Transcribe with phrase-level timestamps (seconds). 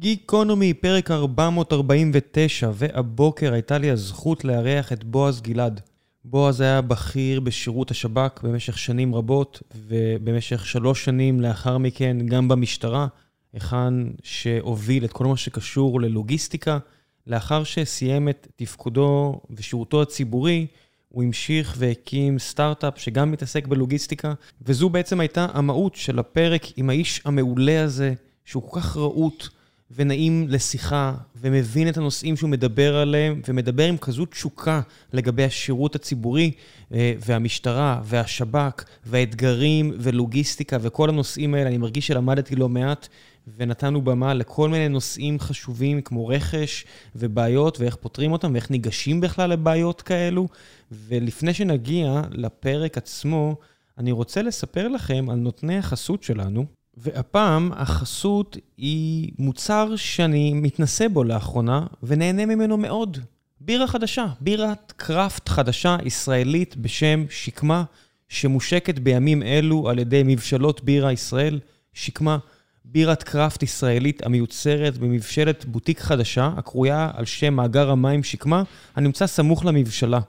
[0.00, 5.80] גיקונומי, פרק 449, והבוקר הייתה לי הזכות לארח את בועז גלעד.
[6.24, 13.06] בועז היה בכיר בשירות השב"כ במשך שנים רבות, ובמשך שלוש שנים לאחר מכן גם במשטרה,
[13.52, 16.78] היכן שהוביל את כל מה שקשור ללוגיסטיקה.
[17.26, 20.66] לאחר שסיים את תפקודו ושירותו הציבורי,
[21.08, 27.20] הוא המשיך והקים סטארט-אפ שגם מתעסק בלוגיסטיקה, וזו בעצם הייתה המהות של הפרק עם האיש
[27.24, 28.14] המעולה הזה,
[28.44, 29.48] שהוא כל כך רהוט
[29.96, 34.80] ונעים לשיחה, ומבין את הנושאים שהוא מדבר עליהם, ומדבר עם כזו תשוקה
[35.12, 36.50] לגבי השירות הציבורי,
[36.94, 41.68] אה, והמשטרה, והשב"כ, והאתגרים, ולוגיסטיקה, וכל הנושאים האלה.
[41.68, 43.08] אני מרגיש שלמדתי לא מעט,
[43.56, 46.84] ונתנו במה לכל מיני נושאים חשובים כמו רכש
[47.16, 50.48] ובעיות ואיך פותרים אותם ואיך ניגשים בכלל לבעיות כאלו.
[50.92, 53.56] ולפני שנגיע לפרק עצמו,
[53.98, 56.79] אני רוצה לספר לכם על נותני החסות שלנו.
[56.96, 63.18] והפעם החסות היא מוצר שאני מתנסה בו לאחרונה ונהנה ממנו מאוד.
[63.60, 67.84] בירה חדשה, בירת קראפט חדשה ישראלית בשם שקמה,
[68.28, 71.60] שמושקת בימים אלו על ידי מבשלות בירה ישראל.
[71.92, 72.38] שקמה
[72.84, 78.62] בירת קראפט ישראלית המיוצרת במבשלת בוטיק חדשה, הקרויה על שם מאגר המים שקמה,
[78.96, 80.20] הנמצא סמוך למבשלה.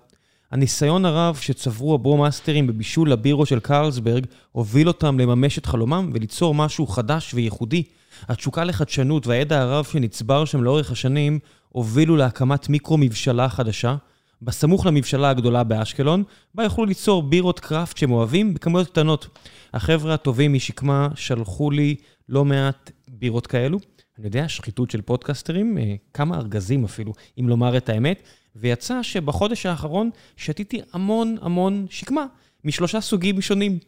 [0.52, 6.88] הניסיון הרב שצברו הברומאסטרים בבישול הבירו של קרלסברג, הוביל אותם לממש את חלומם וליצור משהו
[6.88, 7.83] חדש וייחודי.
[8.30, 13.95] התשוקה לחדשנות והידע הרב שנצבר שם לאורך השנים, הובילו להקמת מיקרו-מבשלה חדשה,
[14.41, 16.23] בסמוך למבשלה הגדולה באשקלון,
[16.55, 19.27] בה יוכלו ליצור בירות craft שהם אוהבים בכמויות קטנות.
[19.73, 21.95] החבר'ה הטובים משקמה שלחו לי
[22.29, 23.79] לא מעט בירות כאלו.
[24.17, 28.23] אני יודע, שחיתות של פודקסטרים, אה, כמה ארגזים אפילו, אם לומר את האמת,
[28.55, 32.25] ויצא שבחודש האחרון שתיתי המון המון שקמה,
[32.66, 33.80] משלושה סוגים שונים.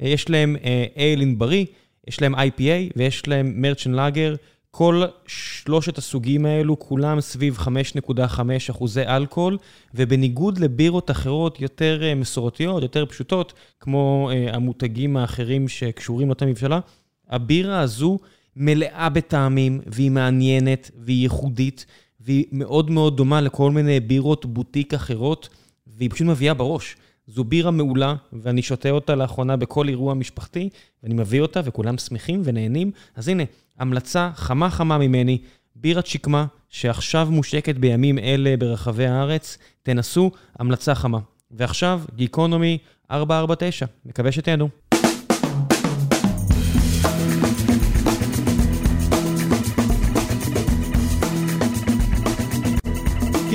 [0.00, 0.56] אה, יש להם
[0.96, 1.64] איילין אה, בריא,
[2.08, 4.34] יש להם IPA ויש להם מרצ'ן לאגר.
[4.70, 9.58] כל שלושת הסוגים האלו, כולם סביב 5.5 אחוזי אלכוהול,
[9.94, 16.80] ובניגוד לבירות אחרות יותר מסורתיות, יותר פשוטות, כמו המותגים האחרים שקשורים לאותה מבשלה,
[17.28, 18.18] הבירה הזו
[18.56, 21.86] מלאה בטעמים, והיא מעניינת, והיא ייחודית,
[22.26, 25.48] והיא מאוד מאוד דומה לכל מיני בירות בוטיק אחרות,
[25.86, 26.96] והיא פשוט מביאה בראש.
[27.26, 30.68] זו בירה מעולה, ואני שותה אותה לאחרונה בכל אירוע משפחתי,
[31.02, 32.90] ואני מביא אותה, וכולם שמחים ונהנים.
[33.14, 33.42] אז הנה,
[33.78, 35.38] המלצה חמה חמה ממני,
[35.76, 41.18] בירת שקמה, שעכשיו מושקת בימים אלה ברחבי הארץ, תנסו, המלצה חמה.
[41.50, 42.78] ועכשיו, גיקונומי
[43.10, 44.68] 449, מקווה שתהנו.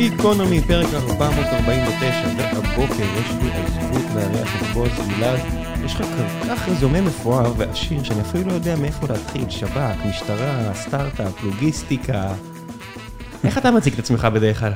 [0.10, 5.40] גיקונומי, פרק 449, והבוקר יש לי הזכות לארח את בועז גלעד.
[5.86, 9.50] יש לך כל כך רזומה מפואר ועשיר, שאני אפילו לא יודע מאיפה להתחיל.
[9.50, 12.34] שב"כ, משטרה, סטארט-אפ, לוגיסטיקה.
[13.44, 14.72] איך אתה מציג את עצמך בדרך כלל?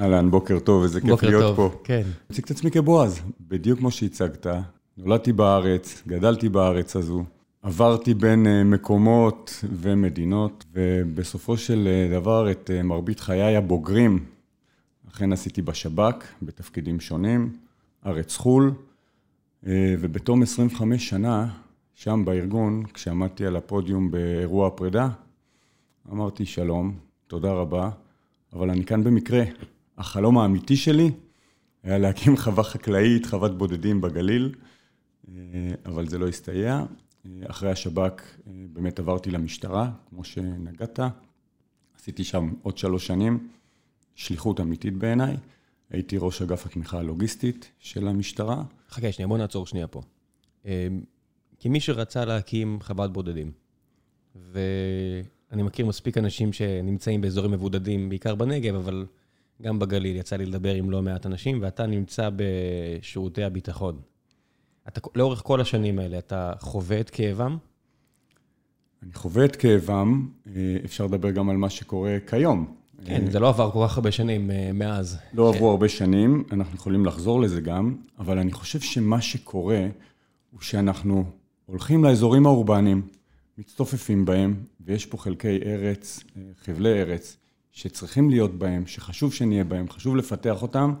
[0.00, 1.70] אהלן, בוקר טוב, איזה כיף להיות פה.
[1.84, 2.02] כן.
[2.30, 4.46] מציג את עצמי כבועז, בדיוק כמו שהצגת.
[4.96, 7.24] נולדתי בארץ, גדלתי בארץ הזו.
[7.62, 14.32] עברתי בין אה, מקומות ומדינות, ובסופו של אה, דבר את אה, מרבית חיי הבוגרים
[15.14, 17.56] אכן עשיתי בשב"כ, בתפקידים שונים,
[18.06, 18.72] ארץ חו"ל,
[19.66, 21.58] אה, ובתום 25 שנה,
[21.94, 25.08] שם בארגון, כשעמדתי על הפודיום באירוע הפרידה,
[26.12, 27.90] אמרתי שלום, תודה רבה,
[28.52, 29.44] אבל אני כאן במקרה.
[29.98, 31.10] החלום האמיתי שלי
[31.82, 34.54] היה להקים חווה חקלאית, חוות בודדים בגליל,
[35.28, 35.34] אה,
[35.86, 36.84] אבל זה לא הסתייע.
[37.26, 41.00] אה, אחרי השב"כ באמת עברתי למשטרה, כמו שנגעת.
[41.98, 43.48] עשיתי שם עוד שלוש שנים.
[44.14, 45.36] שליחות אמיתית בעיניי.
[45.90, 48.62] הייתי ראש אגף התמיכה הלוגיסטית של המשטרה.
[48.90, 50.02] חכה שנייה, בוא נעצור שנייה פה.
[50.64, 50.70] אמ,
[51.60, 53.52] כמי שרצה להקים חוות בודדים,
[54.34, 59.06] ואני מכיר מספיק אנשים שנמצאים באזורים מבודדים, בעיקר בנגב, אבל
[59.62, 64.00] גם בגליל, יצא לי לדבר עם לא מעט אנשים, ואתה נמצא בשירותי הביטחון.
[64.88, 67.56] אתה, לאורך כל השנים האלה, אתה חווה את כאבם?
[69.02, 72.81] אני חווה את כאבם, אה, אפשר לדבר גם על מה שקורה כיום.
[73.04, 75.18] כן, זה לא עבר כל כך הרבה שנים אה, מאז.
[75.32, 79.86] לא עברו הרבה שנים, אנחנו יכולים לחזור לזה גם, אבל אני חושב שמה שקורה
[80.50, 81.24] הוא שאנחנו
[81.66, 83.02] הולכים לאזורים האורבניים,
[83.58, 87.36] מצטופפים בהם, ויש פה חלקי ארץ, אה, חבלי ארץ,
[87.72, 90.94] שצריכים להיות בהם, שחשוב שנהיה בהם, חשוב לפתח אותם,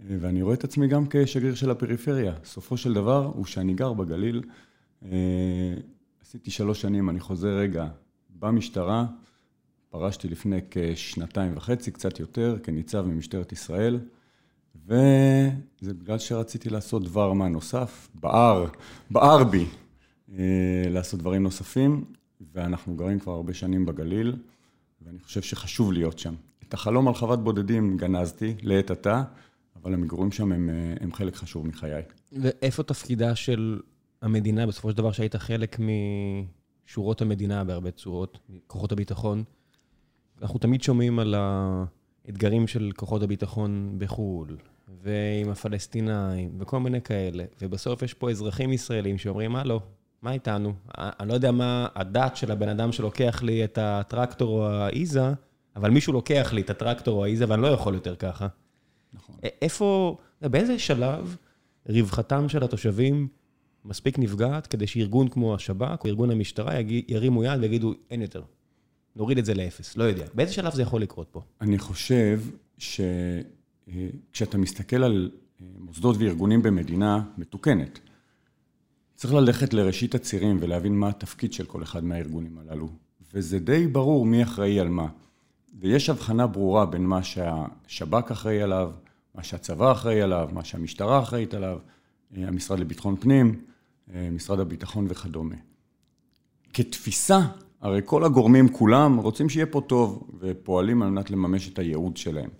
[0.00, 2.32] אה, ואני רואה את עצמי גם כשגריר של הפריפריה.
[2.44, 4.42] סופו של דבר הוא שאני גר בגליל,
[6.22, 7.86] עשיתי שלוש שנים, אני חוזר רגע,
[8.38, 9.06] במשטרה,
[9.96, 14.00] פרשתי לפני כשנתיים וחצי, קצת יותר, כניצב ממשטרת ישראל,
[14.86, 18.66] וזה בגלל שרציתי לעשות דבר מה נוסף, בער,
[19.10, 19.66] בער בי,
[20.32, 22.04] אה, לעשות דברים נוספים,
[22.52, 24.36] ואנחנו גרים כבר הרבה שנים בגליל.
[25.02, 26.34] ואני חושב שחשוב להיות שם.
[26.68, 29.22] את החלום על חוות בודדים גנזתי לעת עתה,
[29.76, 32.02] אבל המגורים שם הם, אה, הם חלק חשוב מחיי.
[32.32, 33.80] ואיפה תפקידה של
[34.22, 35.76] המדינה, בסופו של דבר, שהיית חלק
[36.86, 39.44] משורות המדינה בהרבה צורות, כוחות הביטחון?
[40.42, 44.56] אנחנו תמיד שומעים על האתגרים של כוחות הביטחון בחו"ל,
[45.02, 49.80] ועם הפלסטינאים, וכל מיני כאלה, ובסוף יש פה אזרחים ישראלים שאומרים, הלו,
[50.22, 50.72] מה איתנו?
[50.98, 55.32] אני לא יודע מה הדת של הבן אדם שלוקח לי את הטרקטור או האיזה,
[55.76, 58.46] אבל מישהו לוקח לי את הטרקטור או האיזה, ואני לא יכול יותר ככה.
[59.12, 59.36] נכון.
[59.62, 61.36] איפה, באיזה שלב
[61.88, 63.28] רווחתם של התושבים
[63.84, 66.74] מספיק נפגעת כדי שארגון כמו השב"כ או ארגון המשטרה
[67.08, 68.42] ירימו יד ויגידו, אין יותר.
[69.16, 70.26] נוריד את זה לאפס, לא יודע.
[70.34, 71.42] באיזה שלב זה יכול לקרות פה?
[71.60, 72.40] אני חושב
[72.78, 75.30] שכשאתה מסתכל על
[75.60, 77.98] אה, מוסדות וארגונים במדינה מתוקנת,
[79.14, 82.88] צריך ללכת לראשית הצירים ולהבין מה התפקיד של כל אחד מהארגונים הללו.
[83.34, 85.08] וזה די ברור מי אחראי על מה.
[85.80, 88.92] ויש הבחנה ברורה בין מה שהשב"כ אחראי עליו,
[89.34, 91.78] מה שהצבא אחראי עליו, מה שהמשטרה אחראית עליו,
[92.36, 93.64] אה, המשרד לביטחון פנים,
[94.14, 95.54] אה, משרד הביטחון וכדומה.
[96.72, 97.40] כתפיסה,
[97.84, 102.50] הרי כל הגורמים כולם רוצים שיהיה פה טוב ופועלים על מנת לממש את הייעוד שלהם.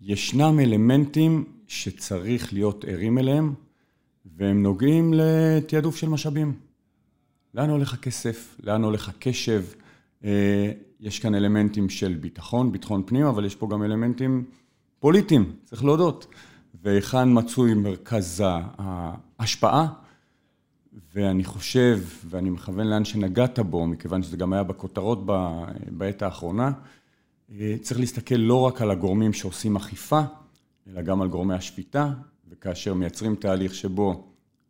[0.00, 3.54] ישנם אלמנטים שצריך להיות ערים אליהם
[4.36, 6.52] והם נוגעים לתעדוף של משאבים.
[7.54, 8.56] לאן הולך הכסף?
[8.62, 9.64] לאן הולך הקשב?
[10.24, 14.44] אה, יש כאן אלמנטים של ביטחון, ביטחון פנים, אבל יש פה גם אלמנטים
[14.98, 16.26] פוליטיים, צריך להודות.
[16.82, 18.44] והיכן מצוי מרכז
[18.78, 19.86] ההשפעה,
[21.14, 25.26] ואני חושב, ואני מכוון לאן שנגעת בו, מכיוון שזה גם היה בכותרות
[25.90, 26.72] בעת האחרונה,
[27.58, 30.20] אה, צריך להסתכל לא רק על הגורמים שעושים אכיפה,
[30.88, 32.12] אלא גם על גורמי השפיטה,
[32.50, 34.24] וכאשר מייצרים תהליך שבו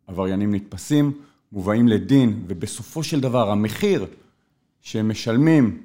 [0.07, 1.11] עבריינים נתפסים,
[1.51, 4.05] מובאים לדין, ובסופו של דבר המחיר
[4.81, 5.83] שהם משלמים,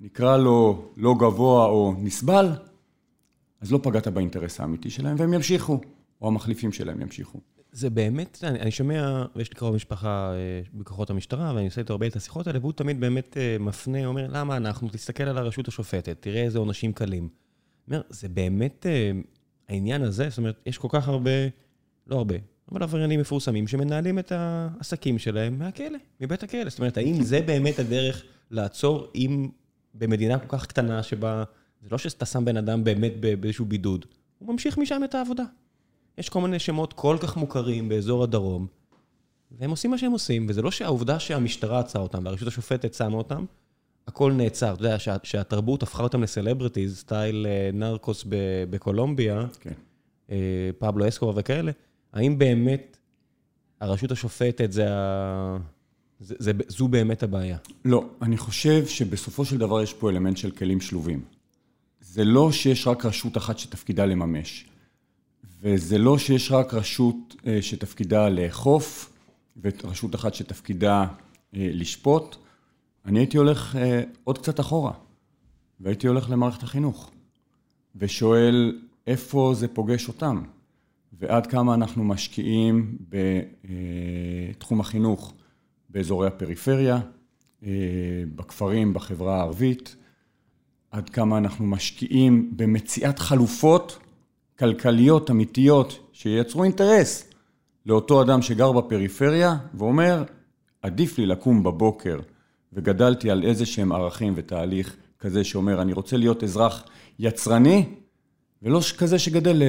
[0.00, 2.52] נקרא לו לא גבוה או נסבל,
[3.60, 5.80] אז לא פגעת באינטרס האמיתי שלהם, והם ימשיכו,
[6.20, 7.38] או המחליפים שלהם ימשיכו.
[7.72, 11.92] זה באמת, אני, אני שומע, ויש לי קרוב משפחה אה, בכוחות המשטרה, ואני עושה איתו
[11.92, 14.88] הרבה את השיחות האלה, והוא תמיד באמת אה, מפנה, אומר, למה אנחנו?
[14.88, 17.28] תסתכל על הרשות השופטת, תראה איזה עונשים קלים.
[17.88, 19.10] אומר, זה באמת אה,
[19.68, 21.30] העניין הזה, זאת אומרת, יש כל כך הרבה,
[22.06, 22.34] לא הרבה,
[22.72, 26.70] אבל עבריינים מפורסמים שמנהלים את העסקים שלהם מהכלא, מבית הכלא.
[26.70, 29.48] זאת אומרת, האם זה באמת הדרך לעצור אם
[29.94, 31.44] במדינה כל כך קטנה שבה,
[31.82, 34.06] זה לא שאתה שם בן אדם באמת באיזשהו בידוד,
[34.38, 35.44] הוא ממשיך משם את העבודה.
[36.18, 38.66] יש כל מיני שמות כל כך מוכרים באזור הדרום,
[39.58, 43.44] והם עושים מה שהם עושים, וזה לא שהעובדה שהמשטרה עצרה אותם והרשות השופטת שמה אותם,
[44.06, 44.74] הכל נעצר.
[44.74, 48.24] אתה יודע, שה, שהתרבות הפכה אותם לסלבריטיז, סטייל אה, נרקוס
[48.70, 49.72] בקולומביה, כן.
[50.30, 51.72] אה, פבלו אסקובה וכאלה,
[52.12, 52.96] האם באמת
[53.80, 55.56] הרשות השופטת זה ה...
[56.20, 57.56] זה, זה, זו באמת הבעיה?
[57.84, 61.24] לא, אני חושב שבסופו של דבר יש פה אלמנט של כלים שלובים.
[62.00, 64.66] זה לא שיש רק רשות אחת שתפקידה לממש,
[65.62, 69.12] וזה לא שיש רק רשות אה, שתפקידה לאכוף,
[69.62, 71.06] ורשות אחת שתפקידה
[71.54, 72.36] אה, לשפוט.
[73.06, 74.92] אני הייתי הולך אה, עוד קצת אחורה,
[75.80, 77.10] והייתי הולך למערכת החינוך,
[77.96, 80.42] ושואל איפה זה פוגש אותם,
[81.12, 82.98] ועד כמה אנחנו משקיעים
[84.58, 85.34] בתחום החינוך
[85.90, 87.00] באזורי הפריפריה,
[88.34, 89.96] בכפרים, בחברה הערבית,
[90.90, 93.98] עד כמה אנחנו משקיעים במציאת חלופות
[94.62, 97.24] כלכליות אמיתיות שייצרו אינטרס
[97.86, 100.24] לאותו אדם שגר בפריפריה ואומר,
[100.82, 102.18] עדיף לי לקום בבוקר
[102.72, 106.84] וגדלתי על איזה שהם ערכים ותהליך כזה שאומר, אני רוצה להיות אזרח
[107.18, 107.84] יצרני
[108.62, 109.62] ולא כזה שגדל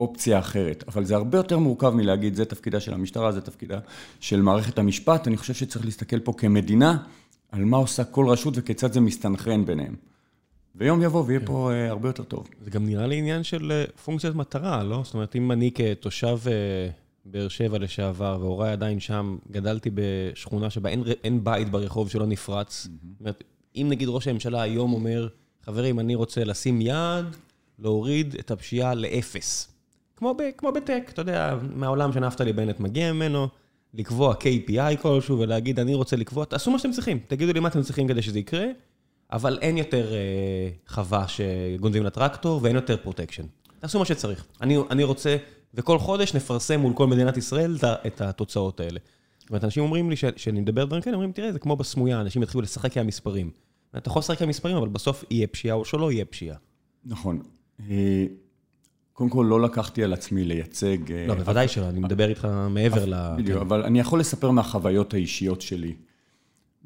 [0.00, 0.84] לאופציה אחרת.
[0.88, 3.78] אבל זה הרבה יותר מורכב מלהגיד, זה תפקידה של המשטרה, זה תפקידה
[4.20, 5.26] של מערכת המשפט.
[5.26, 6.96] אני חושב שצריך להסתכל פה כמדינה
[7.52, 10.09] על מה עושה כל רשות וכיצד זה מסתנכרן ביניהם.
[10.80, 12.48] ויום יבוא ויהיה פה אה, הרבה יותר טוב.
[12.64, 15.00] זה גם נראה לי עניין של אה, פונקציית מטרה, לא?
[15.04, 16.52] זאת אומרת, אם אני כתושב אה,
[17.24, 22.86] באר שבע לשעבר, והוריי עדיין שם, גדלתי בשכונה שבה אין, אין בית ברחוב שלא נפרץ.
[22.86, 23.06] Mm-hmm.
[23.12, 23.44] זאת אומרת,
[23.76, 25.28] אם נגיד ראש הממשלה היום אומר,
[25.62, 27.24] חברים, אני רוצה לשים יד,
[27.78, 29.68] להוריד את הפשיעה לאפס.
[30.16, 33.48] כמו, ב, כמו ב tech, אתה יודע, מהעולם שנפתלי בנט מגיע ממנו,
[33.94, 37.82] לקבוע KPI כלשהו ולהגיד, אני רוצה לקבוע, תעשו מה שאתם צריכים, תגידו לי מה אתם
[37.82, 38.66] צריכים כדי שזה יקרה.
[39.32, 40.18] אבל אין יותר אה,
[40.86, 43.44] חווה שגונבים לטרקטור ואין יותר פרוטקשן.
[43.78, 44.44] תעשו מה שצריך.
[44.60, 45.36] אני, אני רוצה,
[45.74, 49.00] וכל חודש נפרסם מול כל מדינת ישראל את התוצאות האלה.
[49.38, 52.42] זאת אומרת, אנשים אומרים לי, כשאני מדבר דברים כאלה, אומרים, תראה, זה כמו בסמויה, אנשים
[52.42, 53.50] יתחילו לשחק עם המספרים.
[53.96, 56.56] אתה יכול לשחק עם המספרים, אבל בסוף יהיה פשיעה או שלא יהיה פשיעה.
[57.04, 57.42] נכון.
[57.90, 58.24] אה,
[59.12, 61.12] קודם כל, לא לקחתי על עצמי לייצג...
[61.12, 63.14] אה, לא, בוודאי שלא, אני מדבר איתך מעבר ל...
[63.36, 65.94] בדיוק, אבל אני יכול לספר מהחוויות האישיות שלי.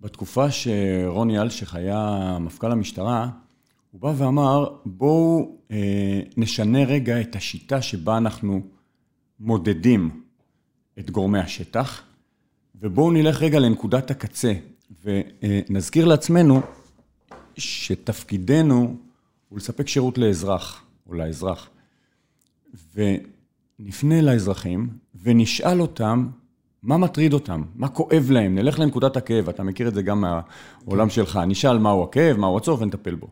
[0.05, 3.29] בתקופה שרוני אלשיך היה מפכ"ל המשטרה,
[3.91, 8.63] הוא בא ואמר, בואו אה, נשנה רגע את השיטה שבה אנחנו
[9.41, 10.23] מודדים
[10.99, 12.03] את גורמי השטח,
[12.81, 14.53] ובואו נלך רגע לנקודת הקצה,
[15.05, 16.61] ונזכיר לעצמנו
[17.57, 18.97] שתפקידנו
[19.49, 21.71] הוא לספק שירות לאזרח, או לאזרח.
[22.95, 24.89] ונפנה לאזרחים
[25.23, 26.29] ונשאל אותם
[26.85, 31.09] מה מטריד אותם, מה כואב להם, נלך לנקודת הכאב, אתה מכיר את זה גם מהעולם
[31.09, 31.11] כן.
[31.11, 33.26] שלך, נשאל מהו הכאב, מהו הצורך ונטפל בו.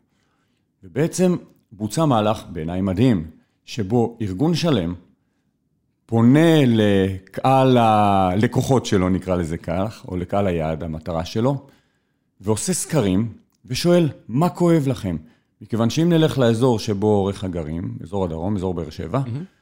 [0.84, 1.36] ובעצם
[1.72, 3.30] בוצע מהלך בעיניי מדהים,
[3.64, 4.94] שבו ארגון שלם
[6.06, 11.66] פונה לקהל הלקוחות שלו, נקרא לזה כך, או לקהל היעד, המטרה שלו,
[12.40, 13.32] ועושה סקרים
[13.66, 15.16] ושואל, מה כואב לכם?
[15.60, 19.61] מכיוון שאם נלך לאזור שבו עורך הגרים, אזור הדרום, אזור באר שבע, mm-hmm.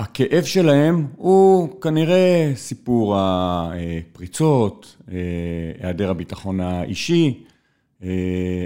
[0.00, 5.16] הכאב שלהם הוא כנראה סיפור הפריצות, אה,
[5.80, 7.44] היעדר הביטחון האישי,
[8.02, 8.08] אה,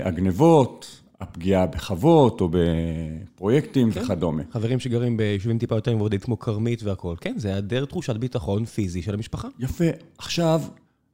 [0.05, 4.01] הגנבות, הפגיעה בחוות או בפרויקטים כן.
[4.03, 4.43] וכדומה.
[4.51, 9.03] חברים שגרים ביישובים טיפה יותר מבודדים כמו כרמית והכול, כן, זה היעדר תחושת ביטחון פיזי
[9.03, 9.49] של המשפחה.
[9.59, 9.85] יפה.
[10.19, 10.63] עכשיו,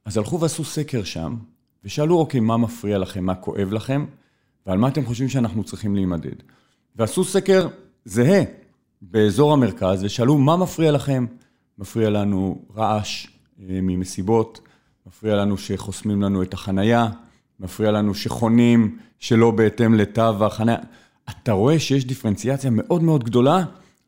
[0.05, 1.35] אז הלכו ועשו סקר שם,
[1.83, 4.05] ושאלו, אוקיי, מה מפריע לכם, מה כואב לכם,
[4.65, 6.35] ועל מה אתם חושבים שאנחנו צריכים להימדד.
[6.95, 7.67] ועשו סקר
[8.05, 8.60] זהה
[9.01, 11.25] באזור המרכז, ושאלו, מה מפריע לכם?
[11.77, 13.27] מפריע לנו רעש
[13.59, 14.59] אה, ממסיבות,
[15.07, 17.07] מפריע לנו שחוסמים לנו את החנייה,
[17.59, 20.77] מפריע לנו שחונים שלא בהתאם לתו החנייה.
[21.29, 23.63] אתה רואה שיש דיפרנציאציה מאוד מאוד גדולה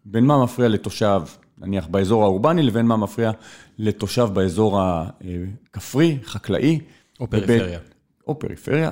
[0.05, 1.21] בין מה מפריע לתושב,
[1.57, 3.31] נניח באזור האורבני, לבין מה מפריע
[3.77, 6.79] לתושב באזור הכפרי, חקלאי.
[7.19, 7.79] או פריפריה.
[8.27, 8.91] או פריפריה.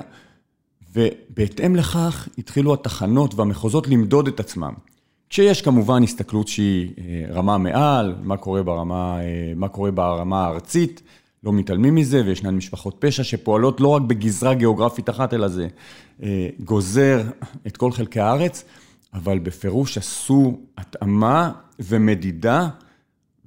[0.92, 4.72] ובהתאם לכך התחילו התחנות והמחוזות למדוד את עצמם.
[5.32, 11.02] כשיש כמובן הסתכלות שהיא אה, רמה מעל, מה קורה ברמה, אה, מה קורה ברמה הארצית,
[11.44, 15.68] לא מתעלמים מזה, וישנן משפחות פשע שפועלות לא רק בגזרה גיאוגרפית אחת, אלא זה
[16.22, 17.22] אה, גוזר
[17.66, 18.64] את כל חלקי הארץ,
[19.14, 22.68] אבל בפירוש עשו התאמה ומדידה,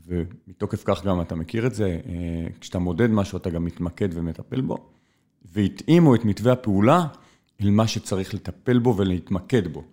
[0.08, 2.00] ומתוקף כך גם אתה מכיר את זה,
[2.62, 4.77] כשאתה מודד משהו אתה גם מתמקד ומטפל בו,
[5.54, 7.08] והתאימו את מתווה הפעולה
[7.62, 9.84] אל מה שצריך לטפל בו ולהתמקד בו.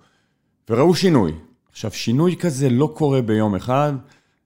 [0.69, 1.33] וראו שינוי.
[1.73, 3.93] עכשיו, שינוי כזה לא קורה ביום אחד.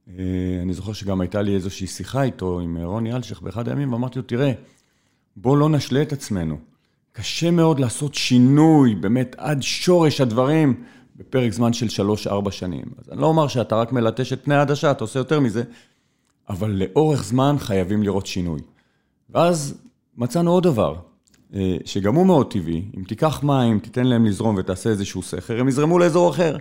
[0.09, 0.25] אה,
[0.63, 4.25] אני זוכר שגם הייתה לי איזושהי שיחה איתו, עם רוני אלשיך באחד הימים, ואמרתי לו,
[4.25, 4.53] תראה,
[5.37, 6.59] בוא לא נשלה את עצמנו.
[7.13, 10.85] קשה מאוד לעשות שינוי, באמת, עד שורש הדברים,
[11.17, 12.85] בפרק זמן של שלוש-ארבע שנים.
[12.99, 15.63] אז אני לא אומר שאתה רק מלטש את פני העדשה, אתה עושה יותר מזה,
[16.49, 18.61] אבל לאורך זמן חייבים לראות שינוי.
[19.31, 19.75] ואז
[20.17, 20.95] מצאנו עוד דבר,
[21.55, 25.69] אה, שגם הוא מאוד טבעי, אם תיקח מים, תיתן להם לזרום ותעשה איזשהו סכר, הם
[25.69, 26.57] יזרמו לאזור אחר.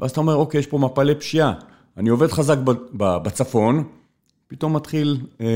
[0.00, 1.52] ואז אתה אומר, אוקיי, יש פה מפלי פשיעה,
[1.96, 2.56] אני עובד חזק
[2.96, 3.84] בצפון,
[4.48, 5.46] פתאום מתחיל, אה,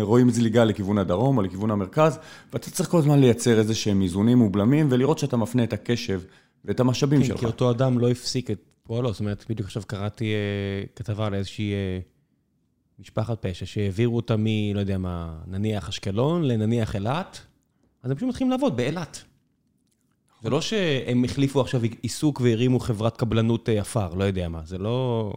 [0.00, 2.18] רואים זליגה לכיוון הדרום או לכיוון המרכז,
[2.52, 6.20] ואתה צריך כל הזמן לייצר איזה שהם איזונים ובלמים, ולראות שאתה מפנה את הקשב
[6.64, 7.40] ואת המשאבים כן, שלך.
[7.40, 11.34] כי אותו אדם לא הפסיק את פועלו, זאת אומרת, בדיוק עכשיו קראתי אה, כתבה על
[11.34, 11.98] איזושהי אה,
[12.98, 17.40] משפחת פשע, שהעבירו אותה מ, לא יודע מה, נניח אשקלון לנניח אילת,
[18.02, 19.24] אז הם פשוט מתחילים לעבוד באילת.
[20.44, 24.78] זה לא שהם החליפו עכשיו עיסוק והרימו חברת קבלנות אה, עפר, לא יודע מה, זה
[24.78, 25.32] לא...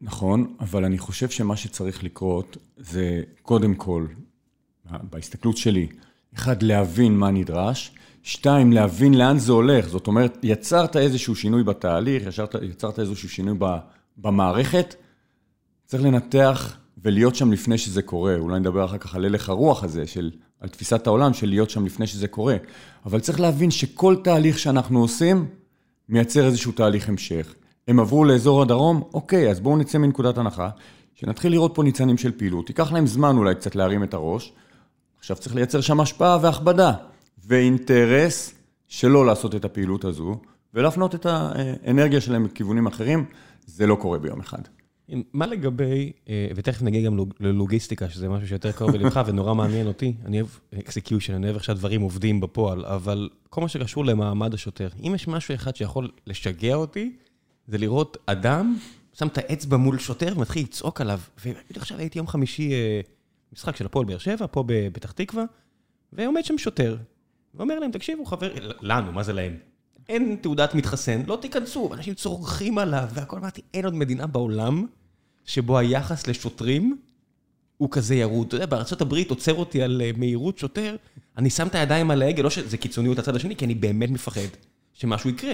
[0.00, 4.06] נכון, אבל אני חושב שמה שצריך לקרות זה קודם כל,
[5.10, 5.86] בהסתכלות שלי,
[6.34, 9.88] אחד, להבין מה נדרש, שתיים, להבין לאן זה הולך.
[9.88, 13.58] זאת אומרת, יצרת איזשהו שינוי בתהליך, יצרת, יצרת איזשהו שינוי
[14.16, 14.94] במערכת,
[15.86, 18.36] צריך לנתח ולהיות שם לפני שזה קורה.
[18.36, 20.30] אולי נדבר אחר כך על הלך הרוח הזה, של,
[20.64, 22.56] על תפיסת העולם של להיות שם לפני שזה קורה.
[23.06, 25.46] אבל צריך להבין שכל תהליך שאנחנו עושים,
[26.08, 27.54] מייצר איזשהו תהליך המשך.
[27.88, 30.70] הם עברו לאזור הדרום, אוקיי, אז בואו נצא מנקודת הנחה,
[31.14, 32.68] שנתחיל לראות פה ניצנים של פעילות.
[32.68, 34.52] ייקח להם זמן אולי קצת להרים את הראש.
[35.18, 36.92] עכשיו צריך לייצר שם השפעה והכבדה,
[37.46, 38.54] ואינטרס
[38.88, 40.36] שלא לעשות את הפעילות הזו,
[40.74, 43.24] ולהפנות את האנרגיה שלהם לכיוונים אחרים,
[43.66, 44.62] זה לא קורה ביום אחד.
[45.08, 50.14] מה לגבי, אה, ותכף נגיע גם ללוגיסטיקה, שזה משהו שיותר קרוב ללבך ונורא מעניין אותי,
[50.24, 54.88] אני אוהב execution, אני אוהב איך שהדברים עובדים בפועל, אבל כל מה שקשור למעמד השוטר,
[55.06, 57.16] אם יש משהו אחד שיכול לשגע אותי,
[57.66, 58.76] זה לראות אדם
[59.12, 61.20] שם את האצבע מול שוטר ומתחיל לצעוק עליו.
[61.46, 63.00] ובדיוק עכשיו הייתי יום חמישי, אה,
[63.52, 65.44] משחק של הפועל באר שבע, פה בפתח תקווה,
[66.12, 66.96] ועומד שם שוטר,
[67.54, 69.56] ואומר להם, תקשיבו חבר, לנו, מה זה להם?
[70.08, 73.36] אין תעודת מתחסן, לא תיכנסו, אנשים צורכים עליו והכל.
[73.36, 74.86] אמרתי, אין עוד מדינה בעולם
[75.44, 76.98] שבו היחס לשוטרים
[77.76, 78.46] הוא כזה ירוד.
[78.46, 80.96] אתה יודע, בארה"ב עוצר אותי על אה, מהירות שוטר,
[81.38, 84.40] אני שם את הידיים על ההגה, לא שזה קיצוניות הצד השני, כי אני באמת מפחד
[84.92, 85.52] שמשהו יקרה.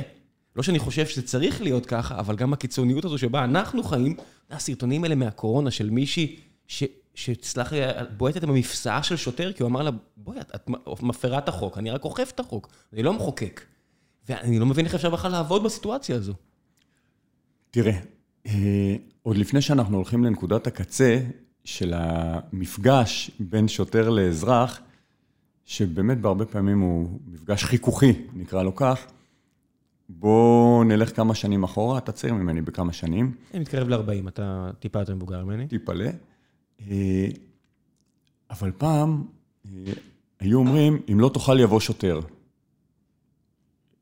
[0.57, 4.17] לא שאני חושב שזה צריך להיות ככה, אבל גם הקיצוניות הזו שבה אנחנו חיים,
[4.51, 6.85] הסרטונים האלה מהקורונה של מישהי ש...
[7.15, 7.81] שתסלח לי,
[8.17, 11.91] בועטת במפסעה של שוטר, כי הוא אמר לה, בואי, את, את מפרה את החוק, אני
[11.91, 13.61] רק אוכף את החוק, אני לא מחוקק.
[14.31, 16.35] ואני לא מבין איך אפשר בכלל לעבוד בסיטואציה הזו.
[17.71, 17.99] תראה,
[18.47, 21.21] אה, עוד לפני שאנחנו הולכים לנקודת הקצה
[21.65, 24.81] של המפגש בין שוטר לאזרח,
[25.65, 29.07] שבאמת בהרבה פעמים הוא מפגש חיכוכי, נקרא לו כך,
[30.09, 33.35] בואו נלך כמה שנים אחורה, אתה צעיר ממני בכמה שנים.
[33.55, 35.69] אני מתקרב ל-40, אתה טיפה יותר מבוגר ממני.
[35.69, 36.11] טיפלה.
[36.81, 37.29] אה,
[38.51, 39.25] אבל פעם
[39.67, 39.93] אה,
[40.41, 42.21] היו אומרים, אם לא תאכל יבוא שוטר.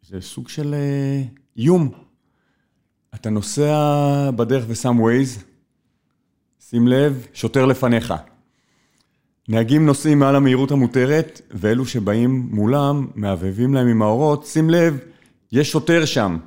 [0.09, 1.23] זה סוג של אה,
[1.57, 1.91] איום.
[3.15, 5.45] אתה נוסע בדרך ושם ווייז,
[6.61, 8.15] שים לב, שוטר לפניך.
[9.49, 14.99] נהגים נוסעים מעל המהירות המותרת, ואלו שבאים מולם, מהבהבים להם עם האורות, שים לב,
[15.53, 16.39] יש שוטר שם.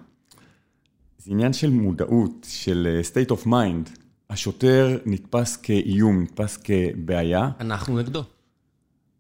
[1.17, 3.89] זה עניין של מודעות, של state of mind.
[4.29, 7.49] השוטר נתפס כאיום, נתפס כבעיה.
[7.59, 8.23] אנחנו נגדו.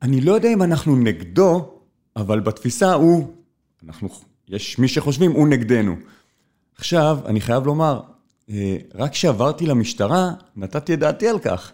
[0.01, 1.73] אני לא יודע אם אנחנו נגדו,
[2.15, 3.33] אבל בתפיסה הוא,
[3.85, 4.09] אנחנו,
[4.51, 5.95] יש מי שחושבים, הוא נגדנו.
[6.77, 7.99] עכשיו, אני חייב לומר,
[8.49, 11.71] אה, רק כשעברתי למשטרה, נתתי את דעתי על כך.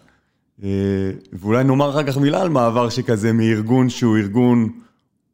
[0.62, 0.68] אה,
[1.32, 4.72] ואולי נאמר אחר כך מילה על מעבר שכזה מארגון שהוא ארגון,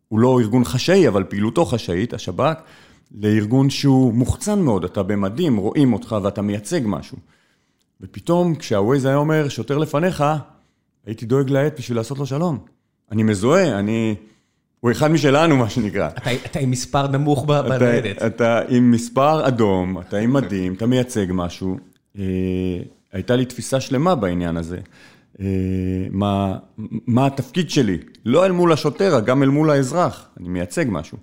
[0.09, 2.61] הוא לא ארגון חשאי, אבל פעילותו חשאית, השב"כ,
[3.15, 7.19] לארגון שהוא מוחצן מאוד, אתה במדים, רואים אותך ואתה מייצג משהו.
[8.01, 10.25] ופתאום כשהווייז היה אומר, שוטר לפניך,
[11.07, 12.59] הייתי דואג לעט בשביל לעשות לו שלום.
[13.11, 14.15] אני מזוהה, אני...
[14.85, 16.09] הוא אחד משלנו, מה שנקרא.
[16.09, 18.17] אתה, אתה עם מספר נמוך בניידת.
[18.17, 21.79] אתה, אתה עם מספר אדום, אתה עם מדים, אתה מייצג משהו.
[22.19, 22.25] אה,
[23.13, 24.79] הייתה לי תפיסה שלמה בעניין הזה.
[25.41, 25.47] אה,
[26.11, 26.57] מה,
[27.07, 27.99] מה התפקיד שלי?
[28.25, 30.29] לא אל מול השוטר, גם אל מול האזרח.
[30.41, 31.19] אני מייצג משהו.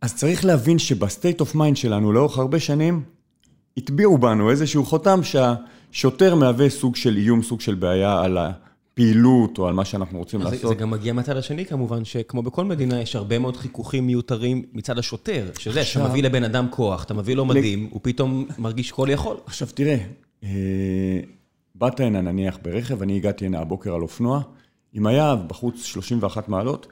[0.00, 3.02] אז צריך להבין שב state of mind שלנו לאורך הרבה שנים,
[3.76, 8.38] הטביעו בנו איזשהו חותם שהשוטר מהווה סוג של איום, סוג של בעיה על
[8.92, 10.68] הפעילות או על מה שאנחנו רוצים לעשות.
[10.68, 14.98] זה גם מגיע מהצד השני כמובן, שכמו בכל מדינה יש הרבה מאוד חיכוכים מיותרים מצד
[14.98, 16.02] השוטר, שזה, עכשיו...
[16.02, 19.36] אתה מביא לבן אדם כוח, אתה מביא לו מדים, הוא פתאום מרגיש כל יכול.
[19.46, 19.98] עכשיו תראה,
[20.44, 20.48] אה,
[21.74, 24.40] באת הנה נניח ברכב, אני הגעתי הנה הבוקר על אופנוע,
[24.94, 26.86] אם היה בחוץ 31 מעלות,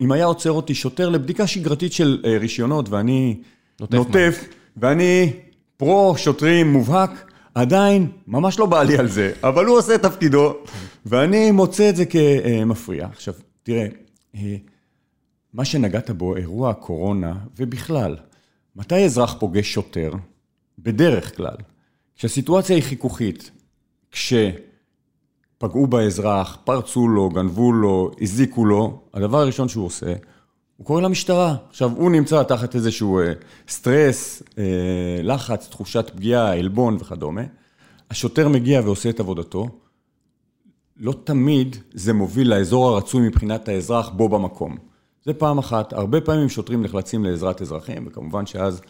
[0.00, 3.36] אם היה עוצר אותי שוטר לבדיקה שגרתית של אה, רישיונות ואני
[3.80, 4.44] נוטף, נוטף
[4.76, 5.32] ואני
[5.76, 7.27] פרו-שוטרים מובהק,
[7.58, 10.56] עדיין ממש לא בא לי על זה, אבל הוא עושה את תפקידו,
[11.06, 13.06] ואני מוצא את זה כמפריע.
[13.06, 13.86] עכשיו, תראה,
[14.34, 14.56] אה,
[15.52, 18.16] מה שנגעת בו, אירוע הקורונה, ובכלל,
[18.76, 20.12] מתי אזרח פוגש שוטר?
[20.78, 21.56] בדרך כלל,
[22.16, 23.50] כשהסיטואציה היא חיכוכית,
[24.10, 30.14] כשפגעו באזרח, פרצו לו, גנבו לו, הזיקו לו, הדבר הראשון שהוא עושה,
[30.78, 31.56] הוא קורא למשטרה.
[31.68, 33.32] עכשיו, הוא נמצא תחת איזשהו אה,
[33.68, 34.64] סטרס, אה,
[35.22, 37.42] לחץ, תחושת פגיעה, עלבון וכדומה.
[38.10, 39.68] השוטר מגיע ועושה את עבודתו.
[40.96, 44.76] לא תמיד זה מוביל לאזור הרצוי מבחינת האזרח בו במקום.
[45.24, 45.92] זה פעם אחת.
[45.92, 48.80] הרבה פעמים שוטרים נחלצים לעזרת אזרחים, וכמובן שאז,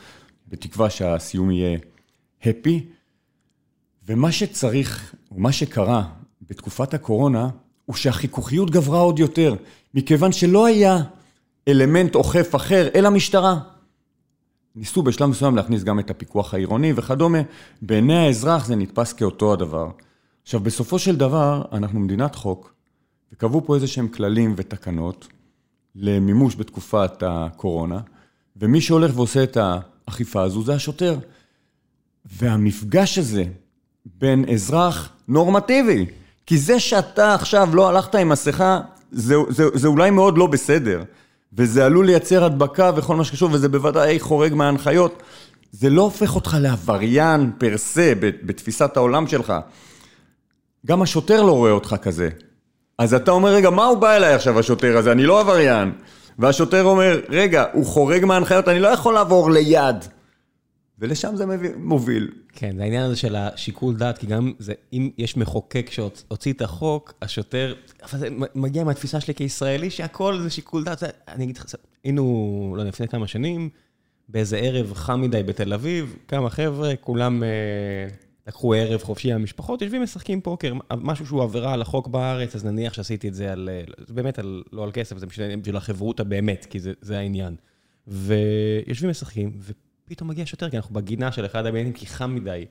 [0.49, 1.79] בתקווה שהסיום יהיה
[2.43, 2.87] הפי.
[4.07, 6.05] ומה שצריך, ומה שקרה
[6.49, 7.49] בתקופת הקורונה,
[7.85, 9.55] הוא שהחיכוכיות גברה עוד יותר,
[9.95, 11.03] מכיוון שלא היה
[11.69, 13.59] אלמנט אוכף אחר אל המשטרה.
[14.77, 17.39] ניסו בשלב מסוים להכניס גם את הפיקוח העירוני וכדומה,
[17.83, 19.91] בעיני האזרח זה נתפס כאותו הדבר.
[20.43, 22.75] עכשיו, בסופו של דבר, אנחנו מדינת חוק,
[23.33, 25.29] וקבעו פה איזה שהם כללים ותקנות
[25.95, 28.01] למימוש בתקופת הקורונה,
[28.57, 31.19] ומי שהולך ועושה את האכיפה הזו זה השוטר.
[32.25, 33.45] והמפגש הזה
[34.19, 36.07] בין אזרח נורמטיבי,
[36.47, 38.81] כי זה שאתה עכשיו לא הלכת עם מסכה,
[39.13, 41.03] זה, זה, זה אולי מאוד לא בסדר.
[41.53, 45.23] וזה עלול לייצר הדבקה וכל מה שקשור, וזה בוודאי חורג מההנחיות.
[45.73, 49.53] זה לא הופך אותך לעבריין פר סה בתפיסת העולם שלך.
[50.87, 52.29] גם השוטר לא רואה אותך כזה.
[52.99, 55.13] אז אתה אומר, רגע, מה הוא בא אליי עכשיו, השוטר הזה?
[55.13, 55.93] אני לא עבריין.
[56.39, 60.05] והשוטר אומר, רגע, הוא חורג מההנחיות, אני לא יכול לעבור ליד.
[60.99, 61.45] ולשם זה
[61.77, 62.31] מוביל.
[62.53, 66.63] כן, זה העניין הזה של השיקול דעת, כי גם זה, אם יש מחוקק שהוציא את
[66.63, 71.03] החוק, השוטר, אבל זה מגיע מהתפיסה שלי כישראלי, שהכל זה שיקול דעת.
[71.29, 71.65] אני אגיד לך,
[72.05, 73.69] היינו, לא יודע, לפני כמה שנים,
[74.29, 77.49] באיזה ערב חם מדי בתל אביב, כמה חבר'ה, כולם אה,
[78.47, 82.93] לקחו ערב חופשי מהמשפחות, יושבים משחקים פוקר, משהו שהוא עבירה על החוק בארץ, אז נניח
[82.93, 83.69] שעשיתי את זה על,
[84.07, 87.57] זה באמת על, לא על כסף, זה בשביל החברותה באמת, כי זה, זה העניין.
[88.07, 89.53] ויושבים משחקים,
[90.09, 92.67] פתאום מגיע שוטר, כי אנחנו בגינה של אחד הבניינים, כי חם מדי.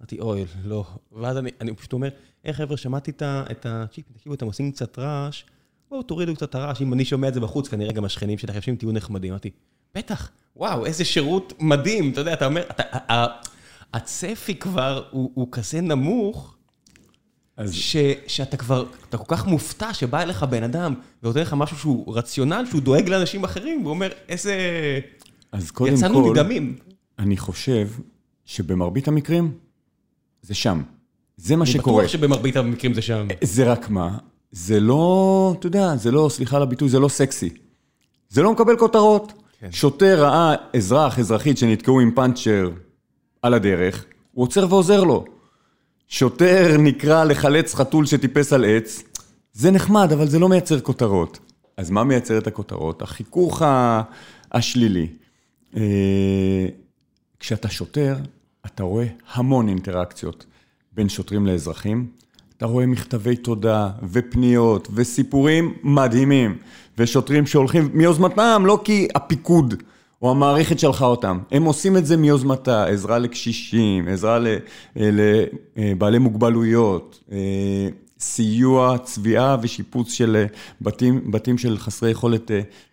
[0.00, 0.84] אמרתי, אוי, לא.
[1.12, 2.08] ואז אני, אני פשוט אומר,
[2.44, 5.44] היי חבר'ה, שמעתי את הצ'יפים, תקשיבו, אתם עושים קצת רעש,
[5.90, 8.76] בואו תורידו קצת הרעש, אם אני שומע את זה בחוץ, כנראה גם השכנים שלכם יושבים,
[8.76, 9.30] תהיו נחמדים.
[9.32, 9.50] אמרתי,
[9.94, 13.26] בטח, וואו, איזה שירות מדהים, אתה יודע, אתה אומר, אתה,
[13.94, 16.54] הצפי כבר הוא, הוא כזה נמוך,
[17.56, 17.74] אז...
[17.74, 22.16] ש, שאתה כבר, אתה כל כך מופתע שבא אליך בן אדם ונותן לך משהו שהוא
[22.16, 24.54] רציונל, שהוא דואג לאנשים אחרים, והוא אומר, איזה...
[25.52, 26.76] אז קודם יצאנו כל, מדמים.
[27.18, 27.88] אני חושב
[28.44, 29.52] שבמרבית המקרים,
[30.42, 30.82] זה שם.
[31.36, 32.02] זה מה אני שקורה.
[32.02, 33.26] בטוח שבמרבית המקרים זה שם.
[33.44, 34.18] זה רק מה,
[34.52, 37.50] זה לא, אתה יודע, זה לא, סליחה על הביטוי, זה לא סקסי.
[38.28, 39.32] זה לא מקבל כותרות.
[39.60, 39.72] כן.
[39.72, 42.70] שוטר ראה אזרח, אזרחית שנתקעו עם פאנצ'ר
[43.42, 45.24] על הדרך, הוא עוצר ועוזר לו.
[46.08, 49.02] שוטר נקרא לחלץ חתול שטיפס על עץ,
[49.52, 51.38] זה נחמד, אבל זה לא מייצר כותרות.
[51.76, 53.02] אז מה מייצר את הכותרות?
[53.02, 53.62] החיכוך
[54.52, 55.06] השלילי.
[55.76, 56.66] אה,
[57.40, 58.16] כשאתה שוטר,
[58.66, 60.46] אתה רואה המון אינטראקציות
[60.92, 62.06] בין שוטרים לאזרחים.
[62.56, 66.58] אתה רואה מכתבי תודה ופניות וסיפורים מדהימים.
[66.98, 69.74] ושוטרים שהולכים מיוזמתם, לא כי הפיקוד
[70.22, 71.38] או המערכת שלחה אותם.
[71.50, 74.38] הם עושים את זה מיוזמתה, עזרה לקשישים, עזרה
[74.96, 75.10] אה,
[75.76, 77.88] לבעלי מוגבלויות, אה,
[78.20, 80.46] סיוע, צביעה ושיפוץ של אה,
[80.80, 82.50] בתים, בתים של חסרי יכולת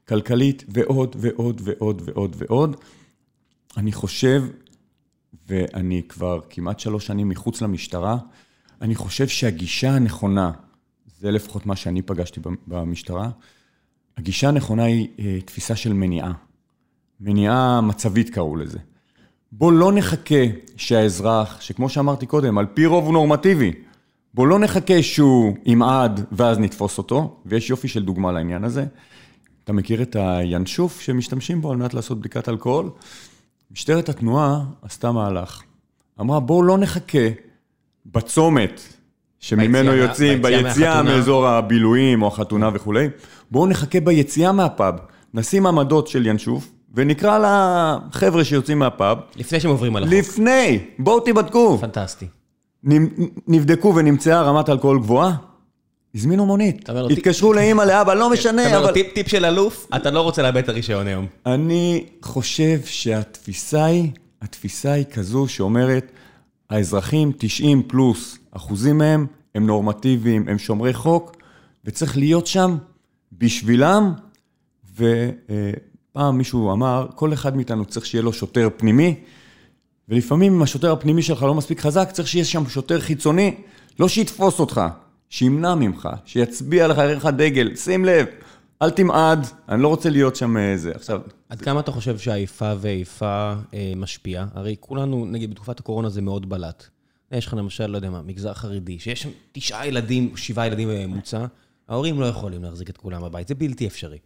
[0.07, 2.75] כלכלית, ועוד ועוד ועוד ועוד ועוד.
[3.77, 4.43] אני חושב,
[5.47, 8.17] ואני כבר כמעט שלוש שנים מחוץ למשטרה,
[8.81, 10.51] אני חושב שהגישה הנכונה,
[11.19, 13.29] זה לפחות מה שאני פגשתי במשטרה,
[14.17, 16.31] הגישה הנכונה היא אה, תפיסה של מניעה.
[17.19, 18.79] מניעה מצבית קראו לזה.
[19.51, 20.45] בוא לא נחכה
[20.77, 23.71] שהאזרח, שכמו שאמרתי קודם, על פי רוב הוא נורמטיבי,
[24.33, 28.85] בוא לא נחכה שהוא ימעד ואז נתפוס אותו, ויש יופי של דוגמה לעניין הזה.
[29.65, 32.89] אתה מכיר את הינשוף שמשתמשים בו על מנת לעשות בדיקת אלכוהול?
[33.71, 35.61] משטרת התנועה עשתה מהלך.
[36.21, 37.27] אמרה, בואו לא נחכה
[38.05, 38.81] בצומת
[39.39, 41.03] שממנו ביציאה, יוצאים, ביציאה.
[41.03, 43.07] מאזור הבילויים או החתונה וכולי,
[43.51, 44.95] בואו נחכה ביציאה מהפאב,
[45.33, 50.15] נשים עמדות של ינשוף, ונקרא לחבר'ה שיוצאים מהפאב, לפני שהם עוברים על החוק.
[50.15, 51.77] לפני, בואו תיבדקו.
[51.77, 52.27] פנטסטי.
[53.47, 55.35] נבדקו ונמצאה רמת אלכוהול גבוהה,
[56.15, 58.93] הזמינו מונית, התקשרו לאימא, לאבא, לא משנה, אבל...
[59.13, 61.25] טיפ של אלוף, אתה לא רוצה לאבד את הרישיון היום.
[61.45, 66.11] אני חושב שהתפיסה היא, התפיסה היא כזו שאומרת,
[66.69, 69.25] האזרחים, 90 פלוס אחוזים מהם,
[69.55, 71.35] הם נורמטיביים, הם שומרי חוק,
[71.85, 72.77] וצריך להיות שם
[73.31, 74.13] בשבילם,
[74.95, 79.15] ופעם מישהו אמר, כל אחד מאיתנו צריך שיהיה לו שוטר פנימי,
[80.09, 83.55] ולפעמים אם השוטר הפנימי שלך לא מספיק חזק, צריך שיהיה שם שוטר חיצוני,
[83.99, 84.81] לא שיתפוס אותך,
[85.29, 88.25] שימנע ממך, שיצביע לך, יראה לך דגל, שים לב,
[88.81, 90.91] אל תמעד, אני לא רוצה להיות שם איזה.
[90.95, 94.45] עכשיו, עד כמה אתה חושב שהאיפה ואיפה אה, משפיעה?
[94.53, 96.87] הרי כולנו, נגיד בתקופת הקורונה זה מאוד בלט.
[97.31, 101.45] יש לך למשל, לא יודע מה, מגזר חרדי, שיש שם תשעה ילדים, שבעה ילדים בממוצע,
[101.87, 104.17] ההורים לא יכולים להחזיק את כולם בבית, זה בלתי אפשרי.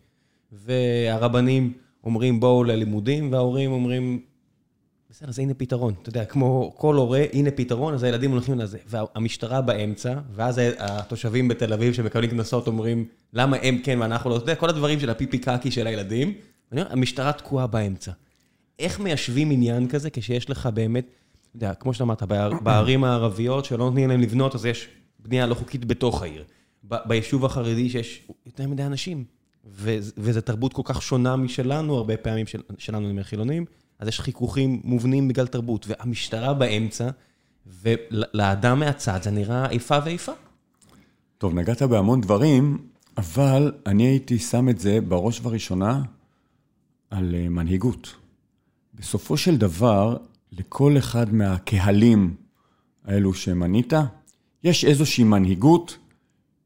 [0.52, 4.22] והרבנים אומרים בואו ללימודים, וההורים אומרים,
[5.10, 5.94] בסדר, אז הנה פתרון.
[6.02, 8.78] אתה יודע, כמו כל הורה, הנה פתרון, אז הילדים הולכים לזה.
[8.88, 14.44] והמשטרה באמצע, ואז התושבים בתל אביב שמקבלים קנסות אומרים, למה הם כן ואנחנו לא, אתה
[14.44, 16.34] יודע, כל הדברים של הפיפי קקי של הילדים,
[16.72, 18.12] אומר, המשטרה תקועה באמצע.
[18.80, 23.66] איך מיישבים עניין כזה כשיש לך באמת, אתה יודע, כמו שאתה אמרת, בער- בערים הערביות
[23.66, 24.88] שלא נותנים להם לבנות, אז יש
[25.20, 26.44] בנייה לא חוקית בתוך העיר.
[26.84, 29.24] ביישוב החרדי שיש יותר מדי אנשים,
[30.18, 33.66] וזו תרבות כל כך שונה משלנו, הרבה פעמים של, שלנו, אני אומר חילונים,
[34.00, 37.10] אז יש חיכוכים מובנים בגלל תרבות, והמשטרה באמצע,
[37.82, 40.32] ולאדם מהצד זה נראה איפה ואיפה.
[41.38, 42.78] טוב, נגעת בהמון דברים,
[43.18, 46.04] אבל אני הייתי שם את זה בראש ובראשונה
[47.10, 48.16] על אה, מנהיגות.
[48.94, 50.18] בסופו של דבר,
[50.52, 52.36] לכל אחד מהקהלים
[53.06, 53.94] האלו שמנית,
[54.64, 55.98] יש איזושהי מנהיגות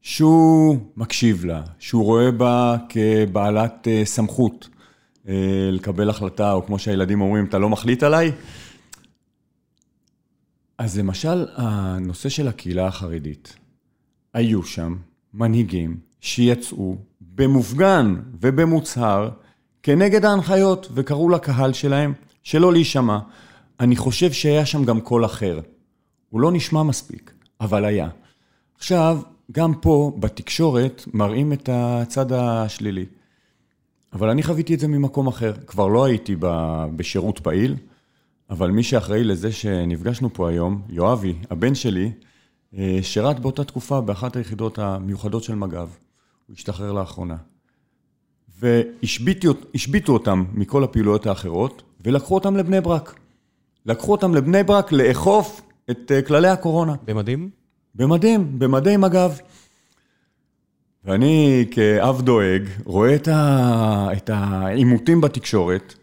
[0.02, 4.68] שהוא מקשיב לה, שהוא רואה בה כבעלת אה, סמכות
[5.72, 8.32] לקבל החלטה, או כמו שהילדים אומרים, אתה לא מחליט עליי?
[10.78, 13.56] אז למשל, הנושא של הקהילה החרדית.
[14.34, 14.96] היו שם
[15.34, 19.30] מנהיגים שיצאו במופגן ובמוצהר
[19.82, 23.18] כנגד ההנחיות וקראו לקהל שלהם שלא להישמע.
[23.80, 25.60] אני חושב שהיה שם גם קול אחר.
[26.30, 28.08] הוא לא נשמע מספיק, אבל היה.
[28.76, 29.20] עכשיו,
[29.52, 33.06] גם פה בתקשורת מראים את הצד השלילי.
[34.14, 35.52] אבל אני חוויתי את זה ממקום אחר.
[35.66, 36.36] כבר לא הייתי
[36.96, 37.76] בשירות פעיל,
[38.50, 42.12] אבל מי שאחראי לזה שנפגשנו פה היום, יואבי, הבן שלי,
[42.78, 45.88] אה, שירת באותה תקופה באחת היחידות המיוחדות של מג"ב.
[46.46, 47.36] הוא השתחרר לאחרונה.
[48.58, 53.18] והשביתו אותם מכל הפעילויות האחרות, ולקחו אותם לבני ברק.
[53.86, 56.94] לקחו אותם לבני ברק לאכוף את אה, כללי הקורונה.
[57.04, 57.50] במדים?
[57.94, 59.30] במדים, במדי מג"ב.
[61.04, 63.14] ואני כאב דואג רואה
[64.12, 65.94] את, העימותים בתקשורת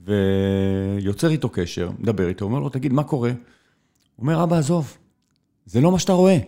[0.00, 3.30] ויוצר איתו קשר, מדבר איתו, אומר לו, תגיד, מה קורה?
[3.30, 3.36] הוא
[4.18, 4.96] אומר, אבא, עזוב,
[5.66, 6.38] זה לא מה שאתה רואה.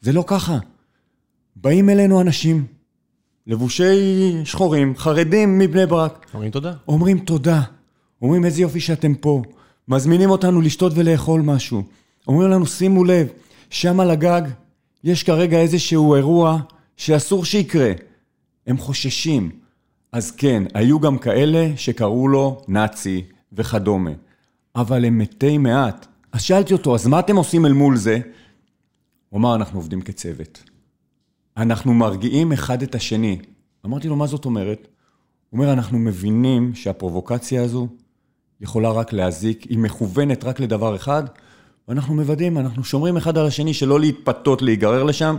[0.00, 0.58] זה לא ככה.
[1.56, 2.66] באים אלינו אנשים,
[3.46, 6.72] לבושי שחורים, חרדים מבני ברק, אומרים תודה.
[6.88, 7.62] אומרים תודה,
[8.22, 9.42] אומרים איזה יופי שאתם פה,
[9.88, 11.82] מזמינים אותנו לשתות ולאכול משהו,
[12.28, 13.28] אומרים לנו שימו לב,
[13.70, 14.42] שם על הגג
[15.04, 16.60] יש כרגע איזשהו אירוע
[16.96, 17.92] שאסור שיקרה,
[18.66, 19.50] הם חוששים.
[20.12, 24.10] אז כן, היו גם כאלה שקראו לו נאצי וכדומה,
[24.76, 26.06] אבל הם מתי מעט.
[26.32, 28.18] אז שאלתי אותו, אז מה אתם עושים אל מול זה?
[29.28, 30.62] הוא אמר, אנחנו עובדים כצוות.
[31.56, 33.38] אנחנו מרגיעים אחד את השני.
[33.86, 34.88] אמרתי לו, מה זאת אומרת?
[35.50, 37.88] הוא אומר, אנחנו מבינים שהפרובוקציה הזו
[38.60, 41.22] יכולה רק להזיק, היא מכוונת רק לדבר אחד,
[41.88, 45.36] ואנחנו מוודאים, אנחנו שומרים אחד על השני שלא להתפתות, להיגרר לשם,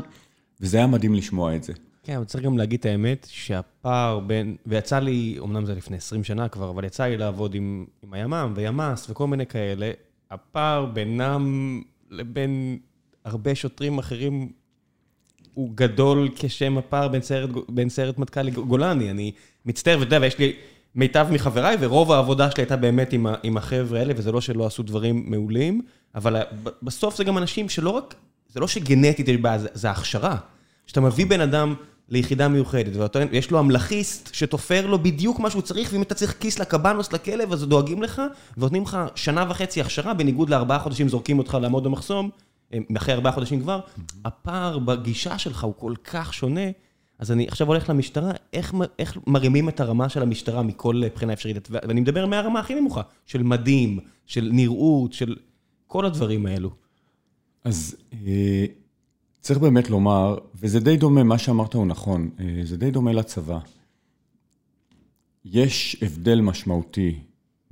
[0.61, 1.73] וזה היה מדהים לשמוע את זה.
[2.03, 6.23] כן, אבל צריך גם להגיד את האמת, שהפער בין, ויצא לי, אמנם זה לפני 20
[6.23, 9.91] שנה כבר, אבל יצא לי לעבוד עם, עם הימ"מ וימ"ס וכל מיני כאלה,
[10.31, 12.77] הפער בינם לבין
[13.25, 14.49] הרבה שוטרים אחרים
[15.53, 19.11] הוא גדול כשם הפער בין סיירת, בין סיירת מטכ"ל לגולני.
[19.11, 19.31] אני
[19.65, 20.53] מצטער, ואתה יודע, ויש לי
[20.95, 24.83] מיטב מחבריי, ורוב העבודה שלי הייתה באמת עם, עם החבר'ה האלה, וזה לא שלא עשו
[24.83, 25.81] דברים מעולים,
[26.15, 26.41] אבל
[26.83, 28.15] בסוף זה גם אנשים שלא רק,
[28.49, 30.37] זה לא שגנטית יש בעיה, זה, הכשרה.
[30.85, 31.75] שאתה מביא בן אדם
[32.09, 36.59] ליחידה מיוחדת, ויש לו אמלכיסט שתופר לו בדיוק מה שהוא צריך, ואם אתה צריך כיס
[36.59, 38.21] לקבנוס, לכלב, אז דואגים לך,
[38.57, 42.29] ונותנים לך שנה וחצי הכשרה, בניגוד לארבעה חודשים זורקים אותך לעמוד במחסום,
[42.97, 43.79] אחרי ארבעה חודשים כבר,
[44.25, 46.61] הפער בגישה שלך הוא כל כך שונה,
[47.19, 51.67] אז אני עכשיו הולך למשטרה, איך, איך מרימים את הרמה של המשטרה מכל בחינה אפשרית?
[51.71, 55.35] ואני מדבר מהרמה הכי נמוכה, של מדים, של נראות, של
[55.87, 56.86] כל הדברים האלו.
[57.67, 58.65] אז אה,
[59.41, 63.59] צריך באמת לומר, וזה די דומה, מה שאמרת הוא נכון, אה, זה די דומה לצבא.
[65.45, 67.19] יש הבדל משמעותי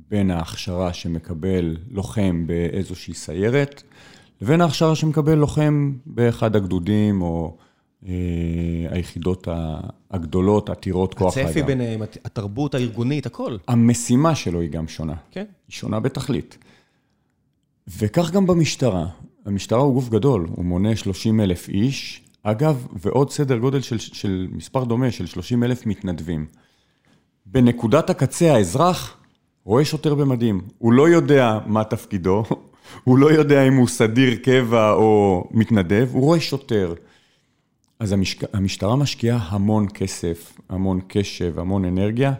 [0.10, 3.84] בין ההכשרה שמקבל לוחם באיזושהי סיירת,
[4.42, 7.58] לבין ההכשרה שמקבל לוחם באחד הגדודים, או
[8.08, 8.14] אה,
[8.90, 9.48] היחידות
[10.12, 11.48] הגדולות, עתירות כוח האדם.
[11.48, 13.58] הצפי ביניהם, התרבות הארגונית, הכל.
[13.68, 15.16] המשימה שלו היא גם שונה.
[15.32, 15.46] כן.
[15.68, 16.58] היא שונה בתכלית.
[17.88, 19.08] וכך גם במשטרה.
[19.46, 24.48] המשטרה הוא גוף גדול, הוא מונה 30 אלף איש, אגב, ועוד סדר גודל של, של
[24.52, 26.46] מספר דומה, של 30 אלף מתנדבים.
[27.46, 29.18] בנקודת הקצה האזרח
[29.64, 32.44] רואה שוטר במדים, הוא לא יודע מה תפקידו,
[33.04, 36.94] הוא לא יודע אם הוא סדיר קבע או מתנדב, הוא רואה שוטר.
[38.00, 38.56] אז המשק...
[38.56, 42.34] המשטרה משקיעה המון כסף, המון קשב, המון אנרגיה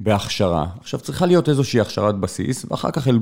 [0.00, 0.66] בהכשרה.
[0.80, 3.18] עכשיו צריכה להיות איזושהי הכשרת בסיס, ואחר כך אל...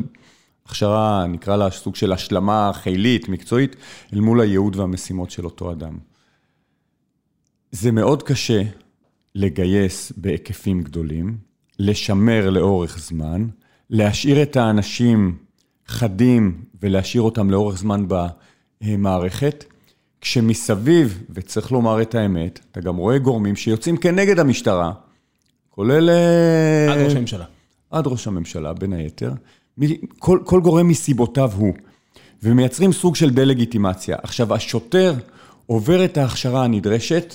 [0.71, 3.77] הכשרה, נקרא לה סוג של השלמה חילית, מקצועית,
[4.13, 5.99] אל מול הייעוד והמשימות של אותו אדם.
[7.73, 8.63] זה מאוד קשה
[9.35, 11.39] לגייס בהיקפים גדולים,
[11.79, 13.47] לשמר לאורך זמן,
[13.91, 15.37] להשאיר את האנשים
[15.87, 18.07] חדים ולהשאיר אותם לאורך זמן
[18.81, 19.65] במערכת,
[20.21, 24.93] כשמסביב, וצריך לומר את האמת, אתה גם רואה גורמים שיוצאים כנגד המשטרה,
[25.71, 26.11] כולל...
[26.91, 27.45] עד ראש הממשלה.
[27.91, 29.33] עד ראש הממשלה, בין היתר.
[30.19, 31.75] כל, כל גורם מסיבותיו הוא,
[32.43, 34.17] ומייצרים סוג של דה-לגיטימציה.
[34.23, 35.15] עכשיו, השוטר
[35.67, 37.35] עובר את ההכשרה הנדרשת,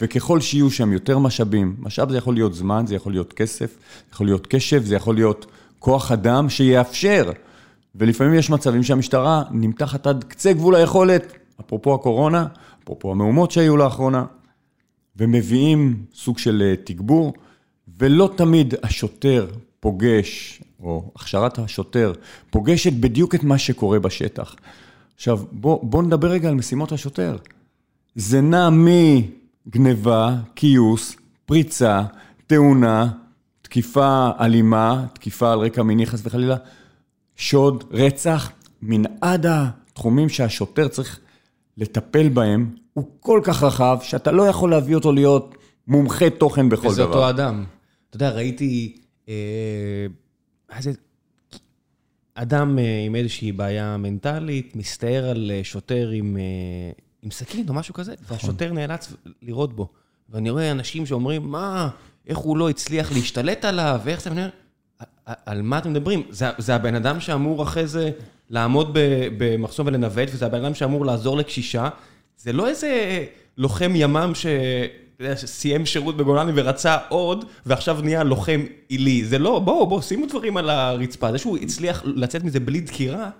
[0.00, 4.12] וככל שיהיו שם יותר משאבים, משאב זה יכול להיות זמן, זה יכול להיות כסף, זה
[4.12, 5.46] יכול להיות קשב, זה יכול להיות
[5.78, 7.30] כוח אדם שיאפשר.
[7.94, 12.46] ולפעמים יש מצבים שהמשטרה נמתחת עד קצה גבול היכולת, אפרופו הקורונה,
[12.84, 14.24] אפרופו המהומות שהיו לאחרונה,
[15.16, 17.32] ומביאים סוג של אה, תגבור,
[17.98, 19.46] ולא תמיד השוטר
[19.80, 22.12] פוגש, או הכשרת השוטר,
[22.50, 24.54] פוגשת בדיוק את מה שקורה בשטח.
[25.14, 27.36] עכשיו, בוא, בוא נדבר רגע על משימות השוטר.
[28.14, 28.68] זה נע
[29.66, 31.16] מגניבה, כיוס,
[31.46, 32.02] פריצה,
[32.46, 33.10] תאונה,
[33.62, 36.56] תקיפה אלימה, תקיפה על רקע מיני חס וחלילה,
[37.36, 38.50] שוד, רצח,
[38.82, 41.20] מנעד התחומים שהשוטר צריך
[41.76, 45.54] לטפל בהם, הוא כל כך רחב, שאתה לא יכול להביא אותו להיות
[45.88, 47.10] מומחה תוכן בכל וזה דבר.
[47.10, 47.64] וזה אותו אדם.
[48.08, 48.96] אתה יודע, ראיתי...
[49.28, 49.34] אה,
[50.76, 50.92] איזה...
[52.34, 56.36] אדם אה, עם איזושהי בעיה מנטלית, מסתער על אה, שוטר עם,
[57.22, 58.36] עם סכין או משהו כזה, נכון.
[58.36, 59.88] והשוטר נאלץ לראות בו.
[60.28, 61.88] ואני רואה אנשים שאומרים, מה,
[62.26, 64.48] איך הוא לא הצליח להשתלט עליו, ואיך זה...
[65.46, 66.22] על מה אתם מדברים?
[66.30, 68.10] זה, זה הבן אדם שאמור אחרי זה
[68.50, 68.90] לעמוד
[69.38, 71.88] במחסום ולנווט, וזה הבן אדם שאמור לעזור לקשישה.
[72.36, 73.24] זה לא איזה
[73.56, 74.46] לוחם ימ"מ ש...
[75.36, 79.24] שסיים שירות בגולני ורצה עוד, ועכשיו נהיה לוחם עילי.
[79.24, 81.32] זה לא, בואו, בואו, שימו דברים על הרצפה.
[81.32, 83.30] זה שהוא הצליח לצאת מזה בלי דקירה,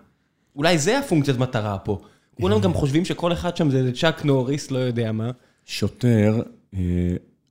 [0.57, 1.99] אולי זה הפונקציית מטרה פה.
[2.41, 5.31] כולם גם חושבים שכל אחד שם זה צ'אק נוריס, לא יודע מה.
[5.67, 6.43] שוטר,
[6.75, 6.81] אה,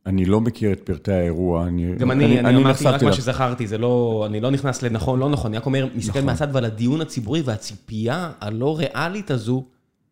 [0.06, 1.96] אני לא מכיר את פרטי האירוע, אני...
[1.96, 5.30] גם אני, אני, אני אמרתי רק מה שזכרתי, זה לא, אני לא נכנס לנכון, לא
[5.30, 6.26] נכון, אני רק אומר, מסתכל נכון.
[6.26, 9.64] מהצד ועל הדיון הציבורי והציפייה הלא ריאלית הזו,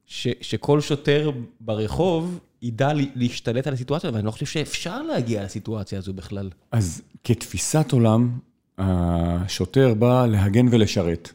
[0.05, 5.99] ש, שכל שוטר ברחוב ידע לה- להשתלט על הסיטואציה, ואני לא חושב שאפשר להגיע לסיטואציה
[5.99, 6.49] הזו בכלל.
[6.71, 8.29] אז כתפיסת עולם,
[8.77, 11.31] השוטר בא להגן ולשרת.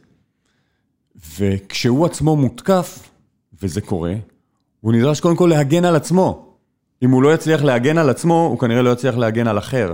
[1.39, 3.09] וכשהוא עצמו מותקף,
[3.61, 4.13] וזה קורה,
[4.81, 6.55] הוא נדרש קודם כל להגן על עצמו.
[7.03, 9.93] אם הוא לא יצליח להגן על עצמו, הוא כנראה לא יצליח להגן על אחר.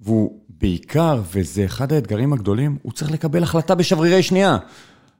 [0.00, 4.58] והוא בעיקר, וזה אחד האתגרים הגדולים, הוא צריך לקבל החלטה בשברירי שנייה.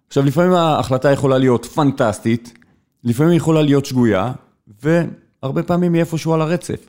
[0.08, 2.58] עכשיו, לפעמים ההחלטה יכולה להיות פנטסטית,
[3.04, 4.32] לפעמים היא יכולה להיות שגויה,
[4.82, 6.86] והרבה פעמים היא איפשהו על הרצף.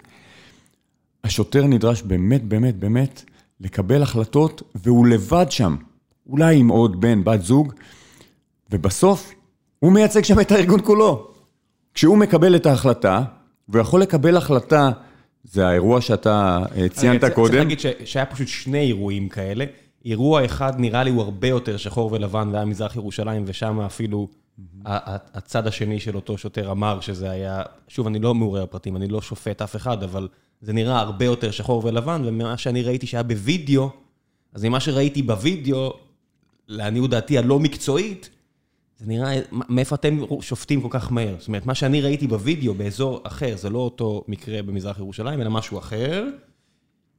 [1.23, 3.23] השוטר נדרש באמת, באמת, באמת
[3.61, 5.75] לקבל החלטות, והוא לבד שם.
[6.29, 7.73] אולי עם עוד בן, בת זוג,
[8.71, 9.33] ובסוף
[9.79, 11.27] הוא מייצג שם את הארגון כולו.
[11.93, 13.23] כשהוא מקבל את ההחלטה,
[13.69, 14.91] והוא יכול לקבל החלטה,
[15.43, 17.47] זה האירוע שאתה אה, ציינת קודם.
[17.47, 19.65] צריך להגיד ש, שהיה פשוט שני אירועים כאלה.
[20.05, 24.27] אירוע אחד נראה לי הוא הרבה יותר שחור ולבן, והיה מזרח ירושלים, ושם אפילו
[24.85, 29.21] הצד השני של אותו שוטר אמר שזה היה, שוב, אני לא מעורה בפרטים, אני לא
[29.21, 30.27] שופט אף אחד, אבל
[30.61, 33.89] זה נראה הרבה יותר שחור ולבן, ומה שאני ראיתי שהיה בווידאו,
[34.53, 35.93] אז ממה שראיתי בווידאו,
[36.67, 38.29] לעניות דעתי הלא מקצועית,
[38.97, 41.35] זה נראה, מאיפה אתם שופטים כל כך מהר?
[41.39, 45.49] זאת אומרת, מה שאני ראיתי בווידאו באזור אחר, זה לא אותו מקרה במזרח ירושלים, אלא
[45.49, 46.25] משהו אחר,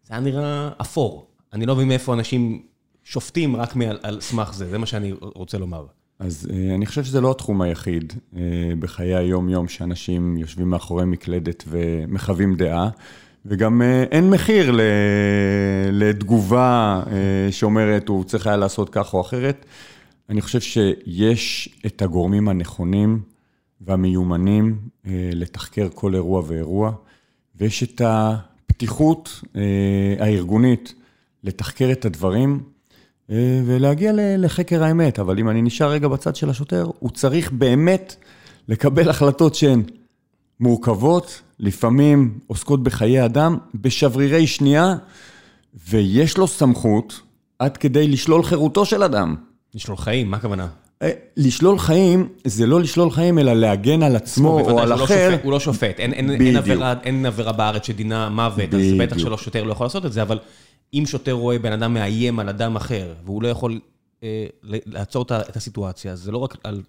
[0.03, 1.27] זה היה נראה אפור.
[1.53, 2.63] אני לא מבין מאיפה אנשים
[3.05, 5.87] שופטים רק על סמך זה, זה מה שאני רוצה לומר.
[6.21, 8.43] אז אה, אני חושב שזה לא התחום היחיד אה,
[8.79, 12.89] בחיי היום-יום שאנשים יושבים מאחורי מקלדת ומחווים דעה,
[13.47, 14.77] וגם אה, אין מחיר
[15.93, 17.03] לתגובה
[17.51, 19.67] שאומרת, הוא צריך היה לעשות כך או אחרת.
[20.29, 23.23] אני חושב שיש את הגורמים הנכונים
[23.81, 24.79] והמיומנים
[25.33, 26.93] לתחקר כל אירוע ואירוע,
[27.57, 29.43] ויש את הפתיחות
[30.19, 30.95] הארגונית
[31.45, 32.61] לתחקר את הדברים.
[33.31, 38.17] אה, ולהגיע לחקר האמת, אבל אם אני נשאר רגע בצד של השוטר, הוא צריך באמת
[38.69, 39.83] לקבל החלטות שהן
[40.61, 44.95] מורכבות, לפעמים עוסקות בחיי אדם, בשברירי שנייה,
[45.89, 47.21] ויש לו סמכות
[47.59, 49.35] עד כדי לשלול חירותו של אדם.
[49.75, 50.67] לשלול חיים, מה הכוונה?
[51.03, 55.37] אה, לשלול חיים זה לא לשלול חיים, אלא להגן על עצמו או על לא אחר.
[55.43, 56.57] הוא לא שופט, אין.
[57.27, 58.81] עבירה, בארץ שדינה מוות, אז.
[58.99, 60.39] בטח שלא שוטר לא יכול לעשות את זה, אבל
[60.95, 63.81] אם שוטר רואה בן אדם מאיים על אדם אחר, והוא לא יכול
[64.23, 64.47] אה,
[64.87, 66.83] לעצור את הסיטואציה, אז זה לא רק על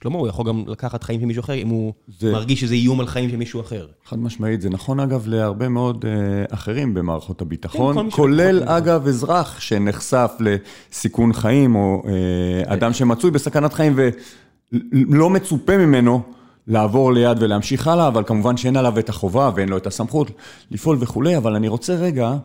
[0.00, 3.00] שלמה, הוא יכול גם לקחת חיים של מישהו אחר, אם הוא זה- מרגיש שזה איום
[3.00, 3.86] על חיים של מישהו אחר.
[4.04, 6.10] חד משמעית, זה נכון אגב להרבה מאוד אה,
[6.54, 8.76] אחרים במערכות הביטחון, כן, כולל שבתוכו.
[8.76, 13.96] אגב אזרח שנחשף לסיכון חיים, או אה, אדם שמצוי בסכנת חיים
[15.10, 16.22] ולא מצופה ממנו
[16.66, 20.30] לעבור ליד ולהמשיך הלאה, אבל כמובן שאין עליו את החובה ואין לו את הסמכות
[20.70, 22.36] לפעול וכולי, אבל אני רוצה רגע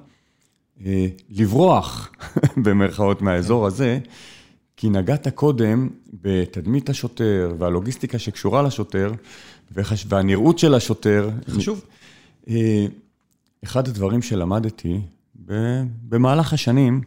[1.29, 2.11] לברוח
[2.63, 3.99] במרכאות מהאזור הזה,
[4.77, 5.89] כי נגעת קודם
[6.21, 9.11] בתדמית השוטר והלוגיסטיקה שקשורה לשוטר
[9.71, 10.05] וחש...
[10.09, 11.29] והנראות של השוטר.
[11.49, 11.85] חשוב.
[12.49, 12.85] אה,
[13.63, 15.01] אחד הדברים שלמדתי
[16.09, 17.01] במהלך השנים,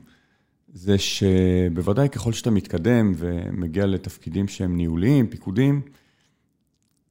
[0.72, 5.80] זה שבוודאי ככל שאתה מתקדם ומגיע לתפקידים שהם ניהוליים, פיקודיים,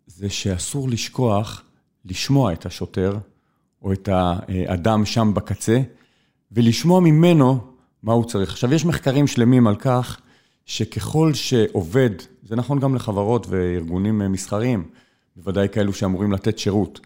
[0.08, 1.64] זה שאסור לשכוח
[2.06, 3.18] לשמוע את השוטר
[3.82, 5.82] או את האדם שם בקצה,
[6.52, 7.60] ולשמוע ממנו
[8.04, 8.50] מה הוא צריך.
[8.50, 10.20] עכשיו, יש מחקרים שלמים על כך
[10.66, 12.10] שככל שעובד,
[12.44, 14.90] זה נכון גם לחברות וארגונים מסחריים,
[15.36, 17.00] בוודאי כאלו שאמורים לתת שירות,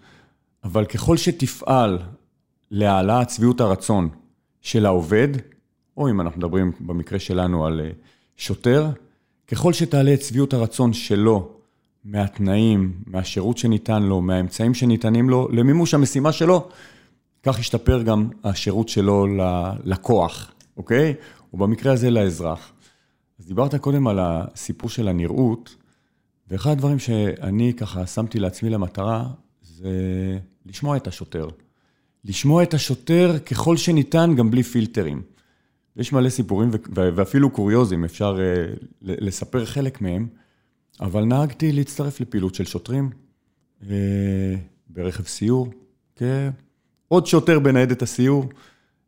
[0.64, 2.00] אבל ככל שתפעל
[2.72, 4.10] להעלאת שביעות הרצון
[4.62, 5.28] של העובד,
[5.98, 7.90] או אם אנחנו מדברים במקרה שלנו על אה,
[8.38, 8.90] שוטר,
[9.48, 11.50] ככל שתעלה את שביעות הרצון שלו
[12.06, 16.70] מהתנאים, מהשירות שניתן לו, מהאמצעים שניתנים לו, למימוש המשימה שלו,
[17.44, 21.14] כך ישתפר גם השירות שלו ללקוח, אוקיי?
[21.54, 22.74] ובמקרה הזה לאזרח.
[23.40, 25.76] אז דיברת קודם על הסיפור של הנראות,
[26.48, 29.28] ואחד הדברים שאני ככה שמתי לעצמי למטרה,
[29.62, 29.90] זה
[30.66, 31.48] לשמוע את השוטר.
[32.26, 35.22] לשמוע את השוטר ככל שניתן, גם בלי פילטרים.
[35.96, 38.40] יש מלא סיפורים ואפילו קוריוזים, אפשר uh,
[39.02, 40.28] לספר חלק מהם,
[41.00, 43.10] אבל נהגתי להצטרף לפעילות של שוטרים
[43.82, 43.86] uh,
[44.90, 45.68] ברכב סיור,
[47.14, 48.46] כעוד שוטר בניידת הסיור,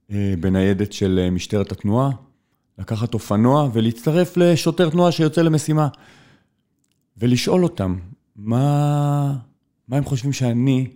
[0.09, 2.09] uh, בניידת של משטרת התנועה,
[2.79, 5.87] לקחת אופנוע ולהצטרף לשוטר תנועה שיוצא למשימה,
[7.17, 7.95] ולשאול אותם,
[8.35, 9.35] מה,
[9.87, 10.87] מה הם חושבים שאני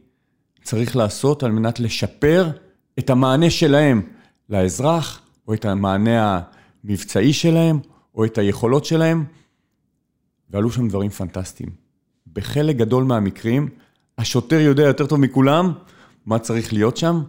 [0.63, 2.49] צריך לעשות על מנת לשפר
[2.99, 4.01] את המענה שלהם
[4.49, 6.41] לאזרח, או את המענה
[6.83, 7.79] המבצעי שלהם,
[8.15, 9.25] או את היכולות שלהם,
[10.49, 11.69] ועלו שם דברים פנטסטיים.
[12.33, 13.69] בחלק גדול מהמקרים,
[14.17, 15.73] השוטר יודע יותר טוב מכולם
[16.29, 17.21] מה צריך להיות שם,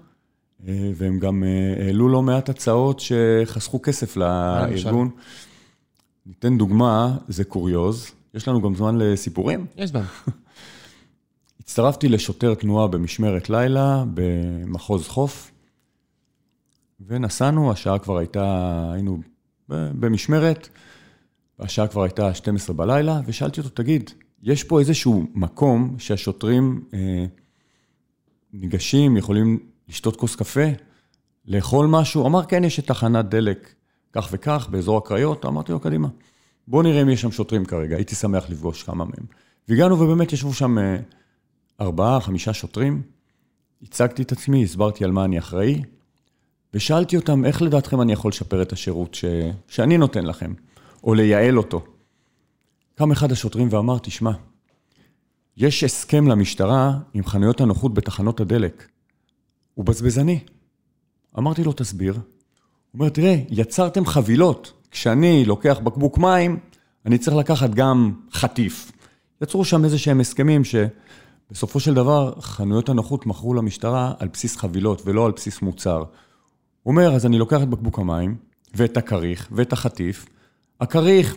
[0.94, 1.44] והם גם
[1.86, 5.10] העלו לא מעט הצעות שחסכו כסף לארגון.
[6.26, 8.10] ניתן דוגמה, זה קוריוז.
[8.34, 9.66] יש לנו גם זמן לסיפורים?
[9.76, 10.02] יש זמן.
[11.60, 15.50] הצטרפתי לשוטר תנועה במשמרת לילה במחוז חוף,
[17.06, 19.18] ונסענו, השעה כבר הייתה, היינו
[19.68, 20.68] במשמרת,
[21.58, 24.10] השעה כבר הייתה 12 בלילה, ושאלתי אותו, תגיד,
[24.42, 27.24] יש פה איזשהו מקום שהשוטרים אה,
[28.52, 30.66] ניגשים, יכולים לשתות כוס קפה,
[31.46, 32.26] לאכול משהו?
[32.26, 33.74] אמר, כן, יש את תחנת דלק
[34.12, 35.44] כך וכך, באזור הקריות.
[35.44, 36.08] אמרתי לו, קדימה,
[36.68, 39.26] בוא נראה אם יש שם שוטרים כרגע, הייתי שמח לפגוש כמה מהם.
[39.68, 40.96] והגענו ובאמת ישבו שם אה,
[41.80, 43.02] ארבעה, חמישה שוטרים.
[43.82, 45.82] הצגתי את עצמי, הסברתי על מה אני אחראי,
[46.74, 49.24] ושאלתי אותם, איך לדעתכם אני יכול לשפר את השירות ש...
[49.68, 50.54] שאני נותן לכם,
[51.04, 51.84] או לייעל אותו?
[52.94, 54.32] קם אחד השוטרים ואמר, תשמע,
[55.56, 58.88] יש הסכם למשטרה עם חנויות הנוחות בתחנות הדלק.
[59.74, 60.38] הוא בזבזני.
[61.38, 62.14] אמרתי לו, תסביר.
[62.14, 62.20] הוא
[62.94, 64.72] אומר, תראה, יצרתם חבילות.
[64.90, 66.58] כשאני לוקח בקבוק מים,
[67.06, 68.92] אני צריך לקחת גם חטיף.
[69.42, 75.02] יצרו שם איזה שהם הסכמים שבסופו של דבר חנויות הנוחות מכרו למשטרה על בסיס חבילות
[75.04, 75.98] ולא על בסיס מוצר.
[76.82, 78.36] הוא אומר, אז אני לוקח את בקבוק המים,
[78.74, 80.26] ואת הכריך, ואת החטיף.
[80.80, 81.36] הכריך,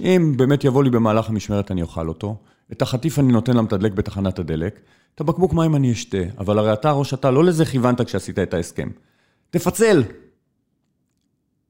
[0.00, 2.36] אם באמת יבוא לי במהלך המשמרת, אני אוכל אותו.
[2.72, 4.80] את החטיף אני נותן למתדלק בתחנת הדלק.
[5.14, 6.18] את הבקבוק מים אני אשתה.
[6.38, 8.88] אבל הרי אתה, ראש אתה, לא לזה כיוונת כשעשית את ההסכם.
[9.50, 10.02] תפצל.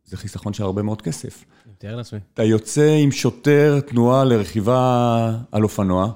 [0.05, 1.45] זה חיסכון של הרבה מאוד כסף.
[1.65, 2.19] אני מתאר לעצמי.
[2.35, 6.13] אתה יוצא עם שוטר תנועה לרכיבה על אופנוע,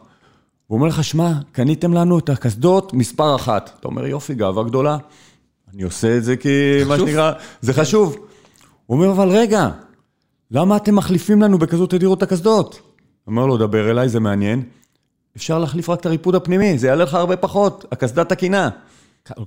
[0.66, 3.76] הוא אומר לך, שמע, קניתם לנו את הקסדות מספר אחת.
[3.80, 4.97] אתה אומר, יופי, גאווה גדולה.
[5.74, 6.49] אני עושה את זה כי,
[6.87, 8.16] מה שנקרא, זה חשוב.
[8.87, 9.68] הוא אומר, אבל רגע,
[10.51, 12.96] למה אתם מחליפים לנו בכזאת תדירות את הקסדות?
[13.27, 14.62] אומר לו, דבר אליי, זה מעניין.
[15.37, 18.70] אפשר להחליף רק את הריפוד הפנימי, זה יעלה לך הרבה פחות, הקסדה תקינה.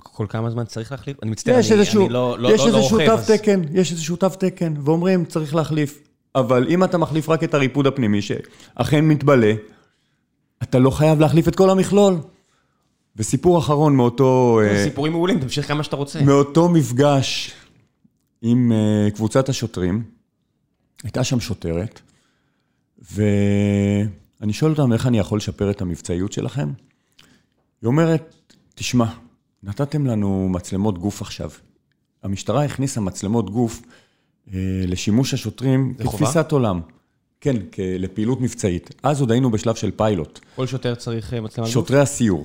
[0.02, 1.16] כל כמה זמן צריך להחליף?
[1.22, 3.06] אני מצטער, אני, איזשהו, אני לא, לא, יש לא, לא איזשהו רוכב.
[3.06, 6.02] תו אז- תקן, יש איזשהו תו תקן, ואומרים, צריך להחליף.
[6.34, 9.52] אבל אם אתה מחליף רק את הריפוד הפנימי, שאכן מתבלה,
[10.62, 12.14] אתה לא חייב להחליף את כל המכלול.
[13.16, 16.22] וסיפור אחרון מאותו, אה, סיפורים מעולים, תמשיך כמה שאתה רוצה.
[16.22, 17.52] מאותו מפגש
[18.42, 20.02] עם אה, קבוצת השוטרים,
[21.02, 22.00] הייתה שם שוטרת,
[23.12, 26.72] ואני שואל אותם איך אני יכול לשפר את המבצעיות שלכם.
[27.82, 29.06] היא אומרת, תשמע,
[29.62, 31.50] נתתם לנו מצלמות גוף עכשיו.
[32.22, 33.82] המשטרה הכניסה מצלמות גוף
[34.54, 35.94] אה, לשימוש השוטרים?
[35.98, 36.80] כתפיסת עולם.
[37.40, 37.56] כן,
[37.98, 38.94] לפעילות מבצעית.
[39.02, 40.40] אז עוד היינו בשלב של פיילוט.
[40.56, 41.74] כל שוטר צריך אה, מצלמה גוף?
[41.74, 42.44] שוטרי הסיור.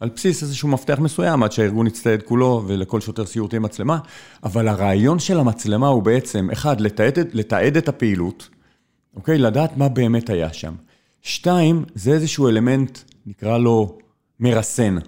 [0.00, 3.98] על בסיס איזשהו מפתח מסוים, עד שהארגון יצטייד כולו, ולכל שוטר סיור תהיה מצלמה.
[4.42, 8.48] אבל הרעיון של המצלמה הוא בעצם, אחד, לתעד, לתעד את הפעילות,
[9.16, 9.38] אוקיי?
[9.38, 10.74] לדעת מה באמת היה שם.
[11.22, 13.98] שתיים, זה איזשהו אלמנט, נקרא לו
[14.40, 14.98] מרסן.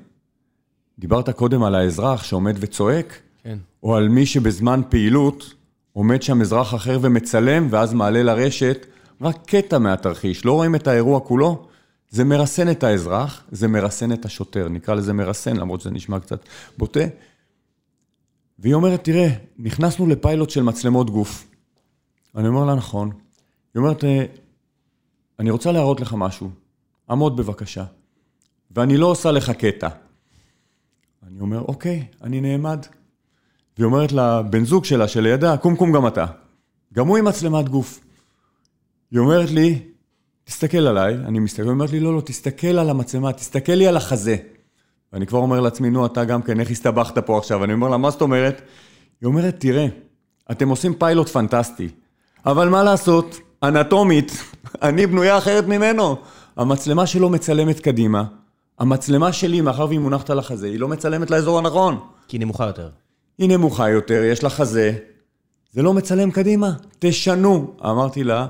[0.98, 3.58] דיברת קודם על האזרח שעומד וצועק, כן.
[3.82, 5.54] או על מי שבזמן פעילות
[5.92, 8.86] עומד שם אזרח אחר ומצלם, ואז מעלה לרשת
[9.20, 11.66] רק קטע מהתרחיש, לא רואים את האירוע כולו.
[12.10, 16.44] זה מרסן את האזרח, זה מרסן את השוטר, נקרא לזה מרסן, למרות שזה נשמע קצת
[16.78, 17.04] בוטה.
[18.58, 19.28] והיא אומרת, תראה,
[19.58, 21.46] נכנסנו לפיילוט של מצלמות גוף.
[22.36, 23.10] אני אומר לה, נכון.
[23.74, 24.24] היא אומרת, "אה,
[25.38, 26.50] אני רוצה להראות לך משהו,
[27.10, 27.84] עמוד בבקשה.
[28.70, 29.88] ואני לא עושה לך קטע.
[31.26, 32.86] אני אומר, אוקיי, אני נעמד.
[33.76, 36.26] והיא אומרת לבן זוג שלה שלידה, קום קום גם אתה.
[36.94, 38.00] גם הוא עם מצלמת גוף.
[39.10, 39.82] היא אומרת לי,
[40.44, 43.96] תסתכל עליי, אני מסתכל, היא אומרת לי, לא, לא, תסתכל על המצלמה, תסתכל לי על
[43.96, 44.36] החזה.
[45.12, 47.64] ואני כבר אומר לעצמי, נו, אתה גם כן, איך הסתבכת פה עכשיו?
[47.64, 48.62] אני אומר לה, מה זאת אומרת?
[49.20, 49.86] היא אומרת, תראה,
[50.50, 51.88] אתם עושים פיילוט פנטסטי,
[52.46, 54.32] אבל מה לעשות, אנטומית,
[54.82, 56.16] אני בנויה אחרת ממנו.
[56.56, 58.24] המצלמה שלו מצלמת קדימה,
[58.78, 61.98] המצלמה שלי, מאחר והיא מונחת על החזה, היא לא מצלמת לאזור הנכון.
[62.28, 62.88] כי היא נמוכה יותר.
[63.38, 64.92] היא נמוכה יותר, יש לה חזה,
[65.72, 67.74] זה לא מצלם קדימה, תשנו.
[67.84, 68.46] אמרתי לה,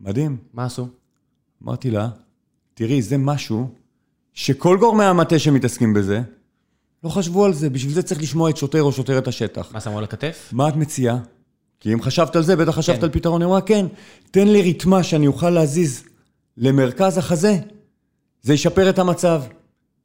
[0.00, 0.36] מדהים.
[0.52, 0.88] מה עשו?
[1.64, 2.08] אמרתי לה,
[2.74, 3.68] תראי, זה משהו
[4.34, 6.20] שכל גורמי המטה שמתעסקים בזה,
[7.04, 9.72] לא חשבו על זה, בשביל זה צריך לשמוע את שוטר או שוטרת השטח.
[9.72, 10.50] מה שמו על הכתף?
[10.52, 11.18] מה את מציעה?
[11.80, 13.04] כי אם חשבת על זה, בטח חשבת כן.
[13.04, 13.42] על פתרון.
[13.42, 13.86] היא אמרה, כן,
[14.30, 16.04] תן לי רתמה שאני אוכל להזיז
[16.56, 17.58] למרכז החזה,
[18.42, 19.42] זה ישפר את המצב.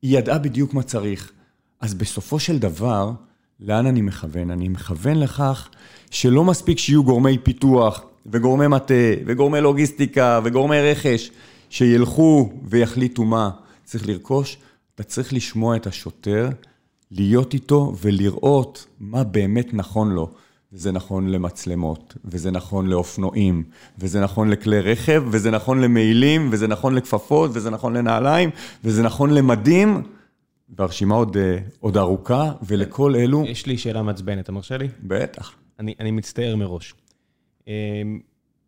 [0.02, 1.32] היא ידעה בדיוק מה צריך.
[1.80, 3.12] אז בסופו של דבר,
[3.60, 4.52] לאן אני מכוון?
[4.52, 5.70] אני מכוון לכך
[6.12, 8.94] שלא מספיק שיהיו גורמי פיתוח, וגורמי מטה,
[9.26, 11.32] וגורמי לוגיסטיקה, וגורמי רכש,
[11.70, 13.50] שילכו ויחליטו מה
[13.84, 14.58] צריך לרכוש,
[14.96, 16.50] אתה צריך לשמוע את השוטר,
[17.12, 20.32] להיות איתו ולראות מה באמת נכון לו.
[20.74, 23.64] וזה נכון למצלמות, וזה נכון לאופנועים,
[24.00, 28.50] וזה נכון לכלי רכב, וזה נכון למעילים, וזה נכון לכפפות, וזה נכון לנעליים,
[28.84, 30.04] וזה נכון למדים,
[30.78, 34.88] והרשימה עוד, אה, עוד ארוכה, ולכל אלו, יש לי שאלה מעצבנת, אתה מרשה לי?
[35.04, 35.54] בטח.
[35.80, 36.94] אני, אני מצטער מראש.
[37.68, 38.20] אמ,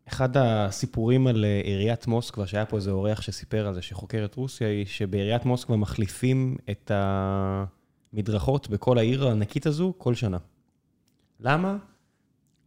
[0.07, 4.35] אחד הסיפורים על אה, עיריית מוסקבה, שהיה פה איזה אורח שסיפר על זה, שחוקר את
[4.35, 6.91] רוסיה, היא שבעיריית מוסקבה מחליפים את
[8.13, 10.37] המדרכות בכל העיר הענקית הזו כל שנה.
[11.39, 11.77] למה?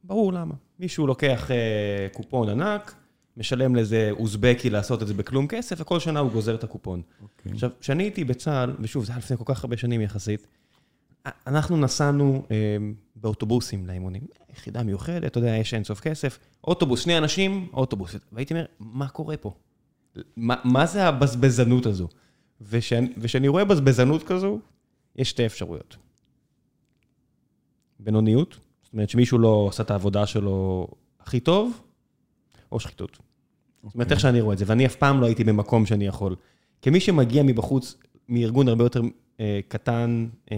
[0.09, 0.55] ברור למה.
[0.79, 2.95] מישהו לוקח אה, קופון ענק,
[3.37, 7.03] משלם לאיזה אוזבקי לעשות את זה בכלום כסף, וכל שנה הוא גוזר את הקופון.
[7.23, 7.53] אוקיי.
[7.53, 10.47] עכשיו, כשאני הייתי בצה"ל, ושוב, זה היה לפני כל כך הרבה שנים יחסית,
[11.47, 12.77] אנחנו נסענו אה,
[13.17, 14.23] באוטובוסים לאימונים.
[14.53, 16.39] יחידה מיוחדת, אתה יודע, יש אינסוף כסף.
[16.65, 18.17] אוטובוס, שני אנשים, אוטובוס.
[18.33, 19.55] והייתי אומר, מה קורה פה?
[20.37, 22.09] מה, מה זה הבזבזנות הזו?
[22.61, 24.59] וכשאני, וכשאני רואה בזבזנות כזו,
[25.17, 25.97] יש שתי אפשרויות.
[28.01, 30.89] בינוניות, זאת אומרת שמישהו לא עשה את העבודה שלו
[31.21, 31.81] הכי טוב,
[32.73, 33.19] או שחיתות.
[33.85, 36.37] זאת אומרת, איך שאני רואה את זה, ואני אף פעם לא הייתי במקום שאני יכול.
[36.83, 37.97] כמי שמגיע מבחוץ,
[38.29, 39.01] מארגון הרבה יותר
[39.41, 40.57] אה, קטן, אה,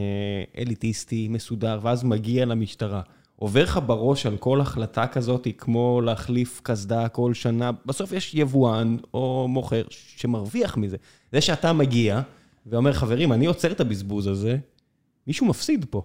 [0.58, 3.02] אליטיסטי, מסודר, ואז מגיע למשטרה,
[3.36, 8.96] עובר לך בראש על כל החלטה כזאת, כמו להחליף קסדה כל שנה, בסוף יש יבואן
[9.14, 10.96] או מוכר שמרוויח מזה.
[11.32, 12.20] זה שאתה מגיע
[12.66, 14.56] ואומר, חברים, אני עוצר את הבזבוז הזה,
[15.26, 16.02] מישהו מפסיד פה.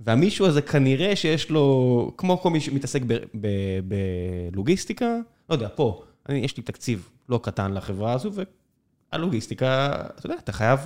[0.00, 3.02] והמישהו הזה כנראה שיש לו, כמו כל מי שמתעסק
[4.52, 5.18] בלוגיסטיקה,
[5.50, 8.30] לא יודע, פה, אני, יש לי תקציב לא קטן לחברה הזו,
[9.12, 10.80] והלוגיסטיקה, אתה יודע, אתה חייב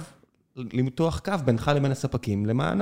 [0.56, 2.80] למתוח קו בינך לבין הספקים למען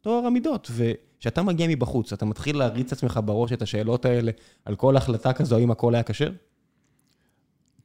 [0.00, 0.70] טוהר המידות.
[0.72, 4.32] וכשאתה מגיע מבחוץ, אתה מתחיל להריץ עצמך בראש את השאלות האלה
[4.64, 6.30] על כל החלטה כזו, האם הכל היה כשר?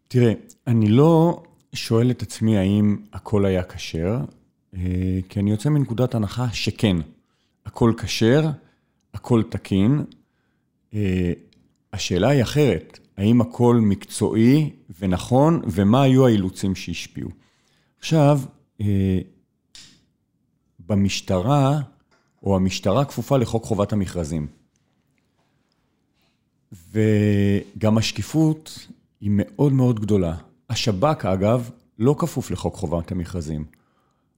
[0.08, 0.34] תראה,
[0.68, 4.18] אני לא שואל את עצמי האם הכל היה כשר,
[4.76, 6.98] אה, כי אני יוצא מנקודת הנחה שכן.
[7.72, 8.50] הכל כשר,
[9.14, 10.06] הכל תקין.
[10.94, 11.34] אה,
[11.94, 14.70] השאלה היא אחרת, האם הכל מקצועי
[15.00, 17.30] ונכון, ומה היו האילוצים שהשפיעו.
[18.00, 18.40] עכשיו,
[18.82, 19.20] אה,
[20.80, 21.80] במשטרה,
[22.44, 24.48] או המשטרה כפופה לחוק חובת המכרזים.
[26.92, 28.88] וגם השקיפות
[29.22, 30.36] היא מאוד מאוד גדולה.
[30.70, 31.70] השב"כ, אגב,
[32.00, 33.66] לא כפוף לחוק חובת המכרזים.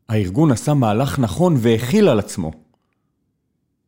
[0.10, 2.63] הארגון עשה מהלך נכון והכיל על עצמו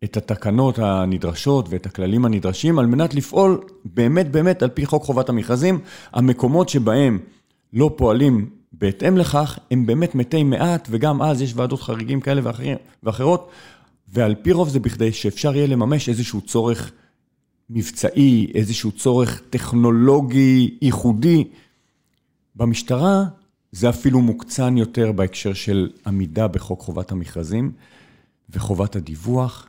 [0.04, 5.30] את התקנות הנדרשות ואת הכללים הנדרשים על מנת לפעול באמת באמת על פי חוק חובת
[5.30, 5.80] המכרזים.
[6.14, 7.20] המקומות שבהם
[7.74, 12.78] לא פועלים בהתאם לכך, הם באמת מתי מעט, וגם אז יש ועדות חריגים כאלה ואחרים,
[13.04, 13.50] ואחרות,
[14.08, 16.92] ועל פי רוב זה בכדי שאפשר יהיה לממש איזשהו צורך
[17.70, 21.44] מבצעי, איזשהו צורך טכנולוגי ייחודי.
[22.56, 23.24] במשטרה
[23.72, 27.72] זה אפילו מוקצן יותר בהקשר של עמידה בחוק חובת המכרזים
[28.50, 29.68] וחובת הדיווח.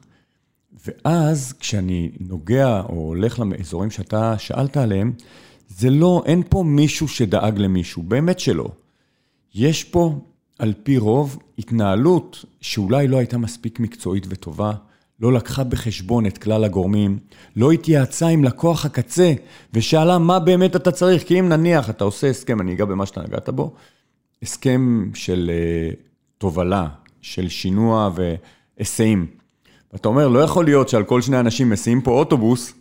[0.86, 5.12] ואז כשאני נוגע או הולך לאזורים שאתה שאלת עליהם,
[5.68, 8.68] זה לא, אין פה מישהו שדאג למישהו, באמת שלא.
[9.54, 10.20] יש פה,
[10.58, 14.72] על פי רוב, התנהלות שאולי לא הייתה מספיק מקצועית וטובה,
[15.20, 17.18] לא לקחה בחשבון את כלל הגורמים,
[17.56, 19.32] לא התייעצה עם לקוח הקצה
[19.72, 23.22] ושאלה מה באמת אתה צריך, כי אם נניח אתה עושה הסכם, אני אגע במה שאתה
[23.22, 23.74] נגעת בו,
[24.42, 25.96] הסכם של uh,
[26.38, 26.88] תובלה,
[27.20, 29.35] של שינוע והיסעים.
[29.96, 32.72] ואתה אומר, לא יכול להיות שעל כל שני אנשים מסיעים פה אוטובוס,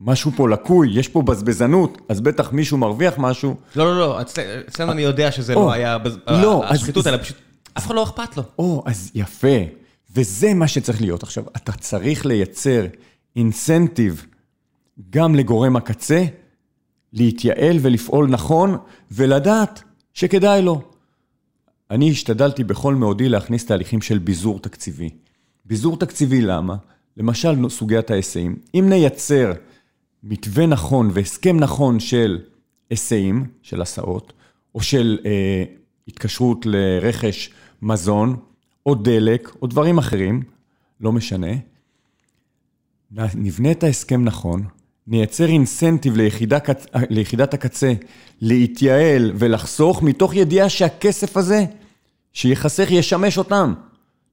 [0.00, 3.56] משהו פה לקוי, יש פה בזבזנות, אז בטח מישהו מרוויח משהו.
[3.76, 4.20] לא, לא, לא,
[4.68, 7.36] אצלנו אני יודע שזה לא היה לא, השחיתות, אלא פשוט,
[7.78, 8.42] אף אחד לא אכפת לו.
[8.58, 9.56] או, אז יפה.
[10.14, 11.22] וזה מה שצריך להיות.
[11.22, 12.86] עכשיו, אתה צריך לייצר
[13.36, 14.26] אינסנטיב
[15.10, 16.24] גם לגורם הקצה,
[17.12, 18.76] להתייעל ולפעול נכון,
[19.10, 19.82] ולדעת
[20.14, 20.82] שכדאי לו.
[21.90, 25.10] אני השתדלתי בכל מאודי להכניס תהליכים של ביזור תקציבי.
[25.64, 26.76] ביזור תקציבי למה?
[27.16, 28.56] למשל, סוגיית ההיסעים.
[28.74, 29.52] אם נייצר
[30.22, 32.38] מתווה נכון והסכם נכון של
[32.90, 34.32] היסעים, של הסעות,
[34.74, 35.64] או של אה,
[36.08, 37.50] התקשרות לרכש
[37.82, 38.36] מזון,
[38.86, 40.42] או דלק, או דברים אחרים,
[41.00, 41.52] לא משנה,
[43.34, 44.64] נבנה את ההסכם נכון,
[45.06, 46.58] נייצר אינסנטיב ליחידה,
[47.10, 47.92] ליחידת הקצה
[48.40, 51.64] להתייעל ולחסוך, מתוך ידיעה שהכסף הזה
[52.32, 53.74] שיחסך ישמש אותם.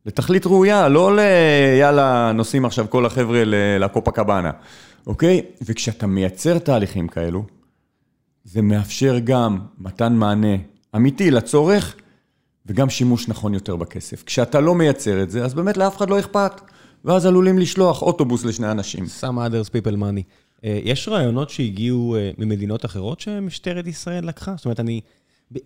[0.10, 1.20] לתכלית ראויה, לא ל...
[1.80, 3.43] יאללה, נוסעים עכשיו כל החבר'ה
[3.80, 4.51] לקופה קבאנה,
[5.07, 5.41] אוקיי?
[5.62, 7.45] וכשאתה מייצר תהליכים כאלו,
[8.43, 10.55] זה מאפשר גם מתן מענה
[10.95, 11.95] אמיתי לצורך,
[12.66, 14.24] וגם שימוש נכון יותר בכסף.
[14.24, 16.62] כשאתה לא מייצר את זה, אז באמת לאף אחד לא אכפת,
[17.05, 19.05] ואז עלולים לשלוח אוטובוס לשני אנשים.
[19.22, 20.24] Some others people money.
[20.64, 24.53] אה, יש רעיונות שהגיעו אה, ממדינות אחרות שמשטרת ישראל לקחה?
[24.55, 25.01] זאת אומרת, אני...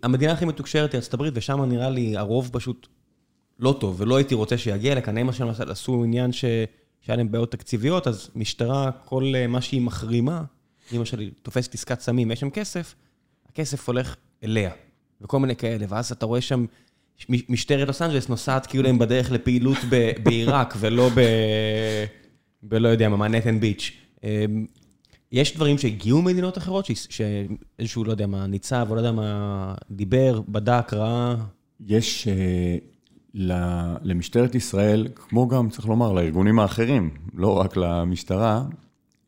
[0.04, 2.88] המדינה הכי מתוקשרת היא ארצות הברית, ושם נראה לי הרוב פשוט
[3.60, 5.18] לא טוב, ולא הייתי רוצה שיגיע לכאן.
[5.18, 6.46] הם למשל עשו עניין ש...
[7.02, 10.44] שהיה להם בעיות תקציביות, אז משטרה, כל אה, מה שהיא מחרימה,
[10.94, 12.96] אמא שלי תופסת עסקת סמים, יש שם כסף,
[13.50, 14.72] הכסף הולך אליה,
[15.22, 16.66] וכל מיני כאלה, ואז אתה רואה שם
[17.30, 19.78] משטרת לוס אנג'לס נוסעת כאילו הם בדרך לפעילות
[20.24, 21.22] בעיראק, ולא ב...
[22.64, 23.92] בלא יודע מה, מנהטן ביץ'.
[24.24, 24.66] אמ,
[25.32, 30.42] יש דברים שהגיעו ממדינות אחרות, שאיזשהו, לא יודע מה, ניצב, או לא יודע מה, דיבר,
[30.48, 31.36] בדק, ראה?
[31.88, 32.93] יש ל-
[33.34, 38.66] למשטרת ישראל, כמו גם, צריך לומר, לארגונים האחרים, לא רק למשטרה,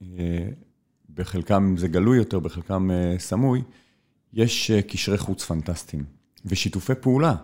[0.02, 0.48] אה,
[1.16, 3.62] בחלקם זה גלוי יותר, בחלקם אה, סמוי,
[4.34, 6.04] יש אה, קשרי חוץ פנטסטיים
[6.46, 7.36] ושיתופי פעולה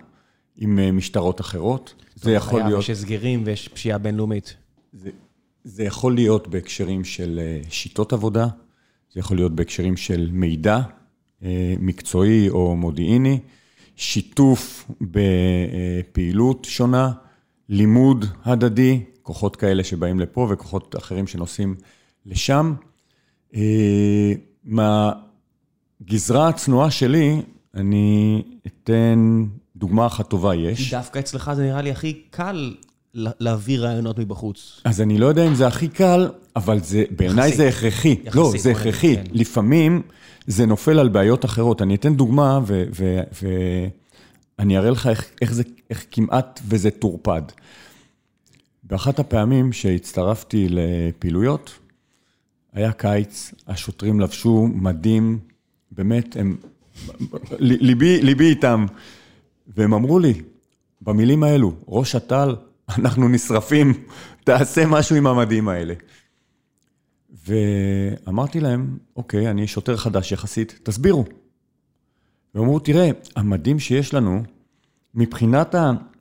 [0.57, 1.93] עם משטרות אחרות.
[2.16, 2.80] זה יכול להיות...
[2.80, 4.55] יש הסגרים ויש פשיעה בינלאומית.
[4.93, 5.09] זה,
[5.64, 7.39] זה יכול להיות בהקשרים של
[7.70, 8.47] שיטות עבודה,
[9.14, 10.80] זה יכול להיות בהקשרים של מידע
[11.80, 13.39] מקצועי או מודיעיני,
[14.02, 17.12] שיתוף בפעילות שונה,
[17.70, 21.76] לימוד הדדי, כוחות כאלה שבאים לפה וכוחות אחרים שנוסעים
[22.26, 22.74] לשם.
[23.56, 24.32] אה,
[24.64, 27.41] מהגזרה הצנועה שלי,
[27.76, 29.43] אני אתן
[29.76, 30.91] דוגמה אחת טובה, יש.
[30.93, 32.74] דווקא אצלך זה נראה לי הכי קל
[33.14, 34.82] לה- להביא רעיונות מבחוץ.
[34.84, 37.54] אז אני לא יודע אם זה הכי קל, אבל זה, בעיניי.
[37.56, 38.10] זה הכרחי.
[38.24, 39.16] יחסית, לא, זה הכרחי.
[39.16, 39.24] כן.
[39.32, 40.02] לפעמים
[40.52, 41.82] זה נופל על בעיות אחרות.
[41.82, 42.60] אני אתן דוגמה,
[44.60, 47.41] ואני אראה לך איך, איך זה, איך כמעט וזה טורפד.
[48.84, 51.80] באחת הפעמים שהצטרפתי לפעילויות,
[52.74, 55.39] היה קיץ, השוטרים לבשו מדים,
[55.91, 56.58] באמת, הם...
[57.60, 58.86] ליבי, ליבי איתם.
[59.78, 60.34] והם אמרו לי,
[61.02, 62.56] במילים האלו, ראש אט"ל,
[62.97, 63.93] אנחנו נשרפים,
[64.43, 65.93] תעשה משהו עם המדים האלה.
[67.45, 71.25] ואמרתי להם, אוקיי, אני שוטר חדש יחסית, תסבירו.
[72.55, 74.43] והם אמרו, תראה, המדים שיש לנו,
[75.15, 75.75] מבחינת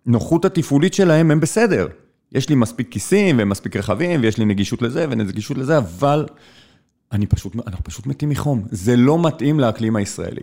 [0.06, 1.88] הנוחות התפעולית שלהם, הם בסדר.
[2.32, 6.26] יש לי מספיק כיסים, והם מספיק רחבים, ויש לי נגישות לזה ונגישות לזה, אבל
[7.12, 8.64] אני פשוט, אנחנו פשוט מתים מחום.
[8.70, 10.42] זה לא מתאים לאקלים הישראלי.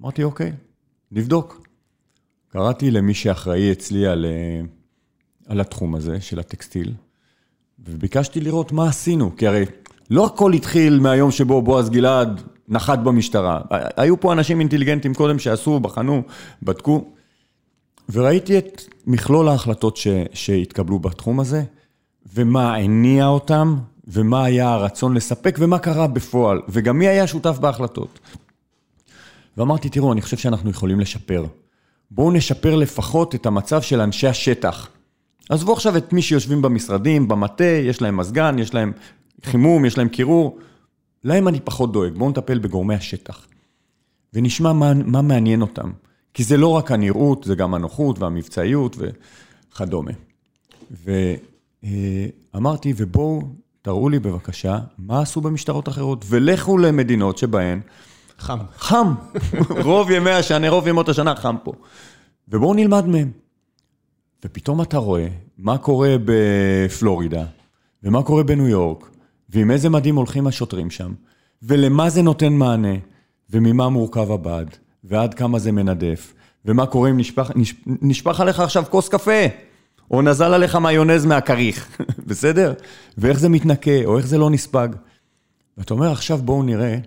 [0.00, 0.52] אמרתי, אוקיי,
[1.12, 1.66] נבדוק.
[2.48, 4.60] קראתי למי שאחראי אצלי על, אה,
[5.46, 6.94] על התחום הזה של הטקסטיל,
[7.78, 9.64] וביקשתי לראות מה עשינו, כי הרי
[10.10, 13.60] לא הכל התחיל מהיום שבו בועז גלעד נחת במשטרה.
[13.96, 16.22] היו פה אנשים אינטליגנטים קודם שעשו, בחנו,
[16.62, 17.04] בדקו,
[18.12, 21.62] וראיתי את מכלול ההחלטות ש, שהתקבלו בתחום הזה,
[22.34, 23.76] ומה הניע אותם,
[24.08, 28.20] ומה היה הרצון לספק, ומה קרה בפועל, וגם מי היה שותף בהחלטות.
[29.56, 31.44] ואמרתי, תראו, אני חושב שאנחנו יכולים לשפר.
[32.10, 34.88] בואו נשפר לפחות את המצב של אנשי השטח.
[35.48, 38.92] עזבו עכשיו את מי שיושבים במשרדים, במטה, יש להם מזגן, יש להם
[39.44, 40.58] חימום, יש להם קירור.
[41.24, 43.46] להם אני פחות דואג, בואו נטפל בגורמי השטח.
[44.34, 45.90] ונשמע מה, מה מעניין אותם.
[46.34, 50.12] כי זה לא רק הנראות, זה גם הנוחות והמבצעיות וכדומה.
[52.54, 53.42] ואמרתי, ובואו
[53.82, 57.80] תראו לי בבקשה מה עשו במשטרות אחרות, ולכו למדינות שבהן
[58.38, 58.58] חם.
[58.76, 59.14] חם.
[59.84, 61.72] רוב ימי השנה, רוב ימות השנה חם פה.
[62.48, 63.43] ובואו נלמד מהם.
[64.44, 65.28] ופתאום אתה רואה
[65.58, 67.44] מה קורה בפלורידה,
[68.02, 69.10] ומה קורה בניו יורק,
[69.48, 71.12] ועם איזה מדים הולכים השוטרים שם,
[71.62, 72.94] ולמה זה נותן מענה,
[73.50, 74.66] וממה מורכב הבד,
[75.04, 76.34] ועד כמה זה מנדף,
[76.64, 79.46] ומה קורה אם נשפך, נש, נשפך עליך עכשיו כוס קפה,
[80.10, 82.72] או נזל עליך מיונז מהכריך, בסדר?
[83.18, 84.88] ואיך זה מתנקה, או איך זה לא נספג.
[85.78, 86.98] ואתה אומר, עכשיו בואו נראה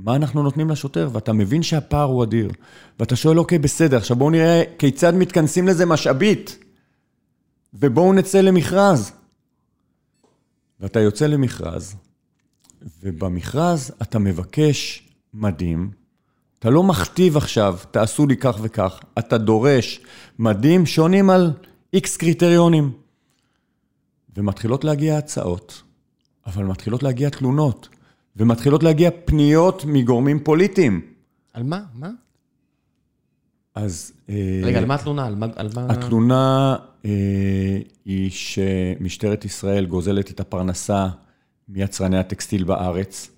[0.00, 2.50] מה אנחנו נותנים לשוטר, ואתה מבין שהפער הוא אדיר.
[2.98, 6.58] ואתה שואל, אוקיי, בסדר, עכשיו בואו נראה כיצד מתכנסים לזה משאבית,
[7.74, 9.12] ובואו נצא למכרז.
[10.80, 11.94] ואתה יוצא למכרז,
[13.02, 15.90] ובמכרז אתה מבקש מדים,
[16.58, 20.00] אתה לא מכתיב עכשיו, תעשו לי כך וכך, אתה דורש
[20.38, 21.52] מדים שונים על
[21.92, 22.92] איקס קריטריונים.
[24.36, 25.82] ומתחילות להגיע הצעות,
[26.46, 27.88] אבל מתחילות להגיע תלונות.
[28.38, 31.00] ומתחילות להגיע פניות מגורמים פוליטיים.
[31.52, 31.80] על מה?
[31.94, 32.10] מה?
[33.74, 34.12] אז...
[34.62, 35.26] רגע, על מה התלונה?
[35.26, 35.46] על מה...
[35.56, 35.86] על מה...
[35.88, 37.10] התלונה אה,
[38.04, 41.08] היא שמשטרת ישראל גוזלת את הפרנסה
[41.68, 43.30] מיצרני הטקסטיל בארץ.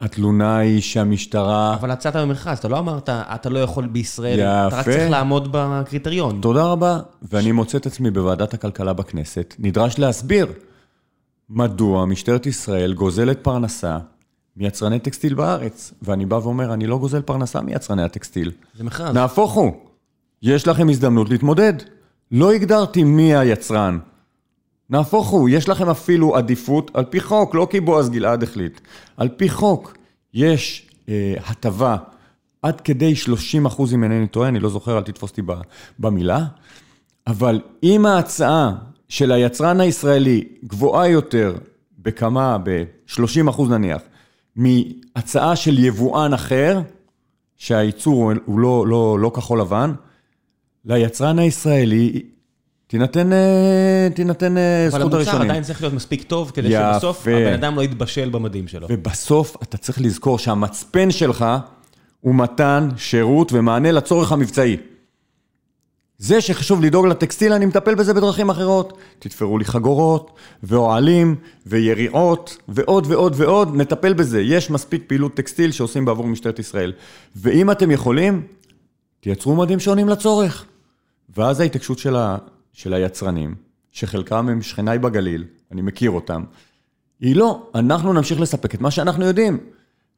[0.00, 1.74] התלונה היא שהמשטרה...
[1.74, 4.68] אבל יצאת במכרז, אתה לא אמרת, אתה לא יכול בישראל, יפה.
[4.68, 6.40] אתה רק צריך לעמוד בקריטריון.
[6.40, 7.00] תודה רבה.
[7.22, 10.46] ואני מוצא את עצמי בוועדת הכלכלה בכנסת, נדרש להסביר
[11.50, 13.98] מדוע משטרת ישראל גוזלת פרנסה
[14.56, 15.92] מיצרני טקסטיל בארץ.
[16.02, 18.50] ואני בא ואומר, אני לא גוזל פרנסה מיצרני הטקסטיל.
[18.74, 19.14] זה מכרז.
[19.14, 19.72] נהפוך הוא,
[20.42, 21.72] יש לכם הזדמנות להתמודד.
[22.30, 23.98] לא הגדרתי מי היצרן.
[24.90, 28.80] נהפוך הוא, יש לכם אפילו עדיפות על פי חוק, לא כי בועז גלעד החליט.
[29.16, 29.96] על פי חוק
[30.34, 31.96] יש אה, הטבה
[32.62, 35.42] עד כדי 30 אחוז, אם אינני טועה, אני לא זוכר, אל תתפוס אותי
[35.98, 36.44] במילה,
[37.26, 38.72] אבל אם ההצעה
[39.08, 41.54] של היצרן הישראלי גבוהה יותר
[41.98, 44.02] בכמה, ב-30 אחוז נניח,
[44.56, 46.80] מהצעה של יבואן אחר,
[47.56, 49.92] שהייצור הוא לא, לא, לא כחול לבן,
[50.84, 52.22] ליצרן הישראלי
[52.86, 55.50] תינתן, אה, תינתן אה, אבל זכות המוצר הראשונים.
[55.50, 56.94] עדיין צריך להיות מספיק טוב, כדי יפה.
[56.94, 58.86] שבסוף הבן אדם לא יתבשל במדים שלו.
[58.90, 61.44] ובסוף אתה צריך לזכור שהמצפן שלך
[62.20, 64.76] הוא מתן שירות ומענה לצורך המבצעי.
[66.18, 68.98] זה שחשוב לדאוג לטקסטיל, אני מטפל בזה בדרכים אחרות.
[69.18, 70.30] תתפרו לי חגורות,
[70.62, 71.36] ואוהלים,
[71.66, 74.40] ויריעות, ועוד ועוד ועוד, נטפל בזה.
[74.40, 76.92] יש מספיק פעילות טקסטיל שעושים בעבור משטרת ישראל.
[77.36, 78.46] ואם אתם יכולים,
[79.20, 80.64] תייצרו מדים שעונים לצורך.
[81.36, 82.38] ואז ההתעקשות של, ה,
[82.72, 83.54] של היצרנים,
[83.92, 86.44] שחלקם הם שכניי בגליל, אני מכיר אותם,
[87.20, 89.58] היא לא, אנחנו נמשיך לספק את מה שאנחנו יודעים.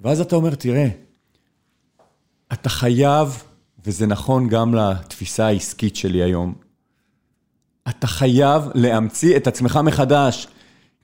[0.01, 0.89] ואז אתה אומר, תראה,
[2.53, 3.43] אתה חייב,
[3.87, 6.55] וזה נכון גם לתפיסה העסקית שלי היום,
[7.89, 10.49] אתה חייב להמציא את עצמך מחדש.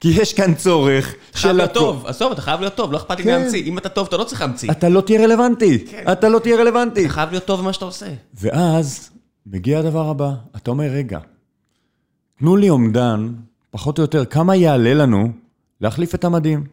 [0.00, 3.24] כי יש כאן צורך חייב להיות טוב, עזוב, אתה חייב להיות טוב, לא אכפת לי
[3.24, 3.30] כן.
[3.30, 3.62] להמציא.
[3.64, 4.70] אם אתה טוב, אתה לא צריך להמציא.
[4.70, 5.84] אתה לא תהיה רלוונטי.
[6.12, 7.04] אתה לא תהיה רלוונטי.
[7.04, 8.06] אתה חייב להיות טוב במה שאתה עושה.
[8.34, 9.10] ואז
[9.46, 11.18] מגיע הדבר הבא, אתה אומר, רגע,
[12.38, 13.32] תנו לי אומדן,
[13.70, 15.28] פחות או יותר, כמה יעלה לנו
[15.80, 16.64] להחליף את המדים.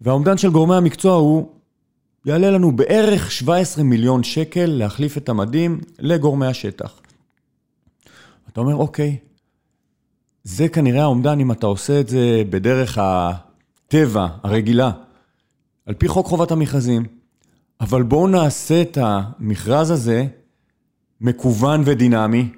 [0.00, 1.48] והאומדן של גורמי המקצוע הוא,
[2.26, 7.00] יעלה לנו בערך 17 מיליון שקל להחליף את המדים לגורמי השטח.
[8.52, 9.16] אתה אומר, אוקיי,
[10.44, 14.90] זה כנראה האומדן אם אתה עושה את זה בדרך הטבע, הרגילה,
[15.86, 17.06] על פי חוק חובת המכרזים.
[17.80, 20.26] אבל בואו נעשה את המכרז הזה
[21.20, 22.48] מקוון ודינמי.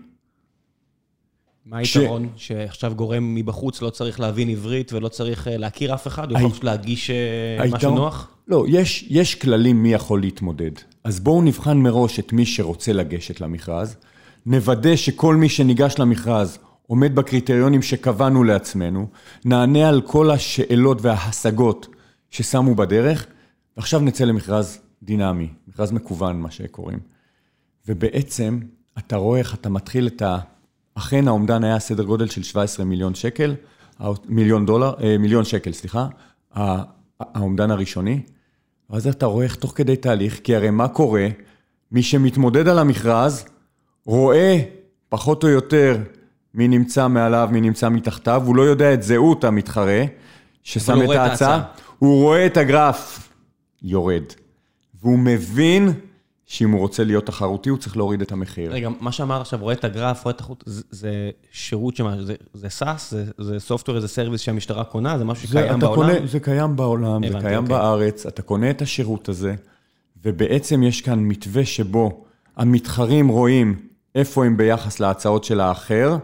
[1.66, 2.28] מה ש- היתרון?
[2.36, 6.50] שעכשיו גורם מבחוץ לא צריך להבין עברית ולא צריך אה, להכיר אף אחד, הוא יכול
[6.50, 7.16] פשוט להגיש אה,
[7.64, 8.30] משהו היתרון- נוח?
[8.49, 10.70] לא, יש, יש כללים מי יכול להתמודד.
[11.05, 13.97] אז בואו נבחן מראש את מי שרוצה לגשת למכרז,
[14.47, 19.09] נוודא שכל מי שניגש למכרז עומד בקריטריונים שקבענו לעצמנו,
[19.44, 21.88] נענה על כל השאלות וההשגות
[22.30, 23.26] ששמו בדרך,
[23.76, 26.99] ועכשיו נצא למכרז דינמי, מכרז מקוון, מה שקוראים.
[27.88, 28.59] ובעצם,
[28.99, 30.38] אתה רואה איך אתה מתחיל את ה...
[30.94, 33.55] אכן האומדן היה סדר גודל של 17 מיליון שקל,
[34.28, 36.07] מיליון דולר, אה, מיליון שקל, סליחה,
[37.20, 38.20] האומדן הראשוני.
[38.91, 41.28] ואז אתה רואה איך תוך כדי תהליך, כי הרי מה קורה?
[41.93, 43.45] מי שמתמודד על המכרז,
[44.05, 44.59] רואה
[45.09, 45.99] פחות או יותר
[46.55, 50.05] מי נמצא מעליו, מי נמצא מתחתיו, הוא לא יודע את זהות המתחרה,
[50.62, 51.62] ששם את ההצעה.
[51.99, 53.28] הוא רואה את הגרף
[53.82, 54.22] יורד,
[55.01, 55.93] והוא מבין
[56.47, 58.72] שאם הוא רוצה להיות תחרותי, הוא צריך להוריד את המחיר.
[58.72, 61.11] רגע, מה שאמרת עכשיו, רואה את הגרף, רואה את החוט, זה- זה
[61.53, 65.59] שירות שמה, זה- זה SaaS, זה- זה software, זה סרוויס שהמשטרה קונה, זה משהו זה,
[65.59, 66.12] שקיים אתה בעולם?
[66.14, 67.76] קונה, זה קיים בעולם, זה הבנתי, קיים אוקיי.
[67.76, 69.55] בארץ, אתה קונה את השירות הזה,
[70.24, 72.24] ובעצם יש כאן מתווה שבו
[72.57, 76.16] המתחרים רואים איפה הם ביחס להצעות של האחר,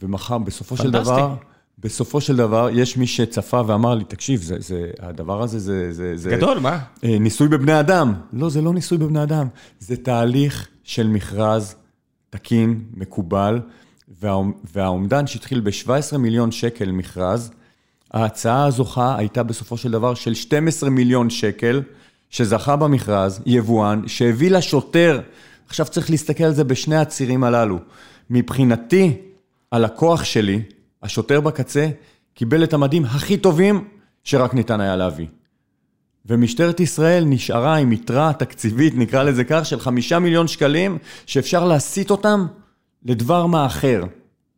[0.00, 1.02] ומחר, בסופו של פנטסטי.
[1.12, 1.34] דבר,
[1.78, 5.92] בסופו של דבר, יש מי שצפה ואמר לי, תקשיב, זה, זה, הדבר הזה זה...
[5.92, 6.78] זה, זה גדול, מה?
[7.04, 8.14] אה, ניסוי בבני אדם.
[8.32, 9.46] לא, זה לא ניסוי בבני אדם.
[9.80, 11.74] זה תהליך של מכרז
[12.30, 13.60] תקין, מקובל,
[14.22, 17.50] והאומ- והאומדן שהתחיל ב-17 מיליון שקל מכרז,
[18.12, 21.82] ההצעה הזוכה הייתה בסופו של דבר של 12 מיליון שקל,
[22.30, 25.20] שזכה במכרז, יבואן, שהביא לשוטר,
[25.68, 27.78] עכשיו צריך להסתכל על זה בשני הצירים הללו.
[28.30, 29.12] מבחינתי,
[29.72, 30.62] הלקוח שלי,
[31.06, 31.88] השוטר בקצה,
[32.34, 33.88] קיבל את המדים הכי טובים
[34.24, 35.26] שרק ניתן היה להביא.
[36.26, 42.10] ומשטרת ישראל נשארה עם יתרה תקציבית, נקרא לזה כך, של חמישה מיליון שקלים, שאפשר להסיט
[42.10, 42.46] אותם
[43.04, 44.04] לדבר מה אחר.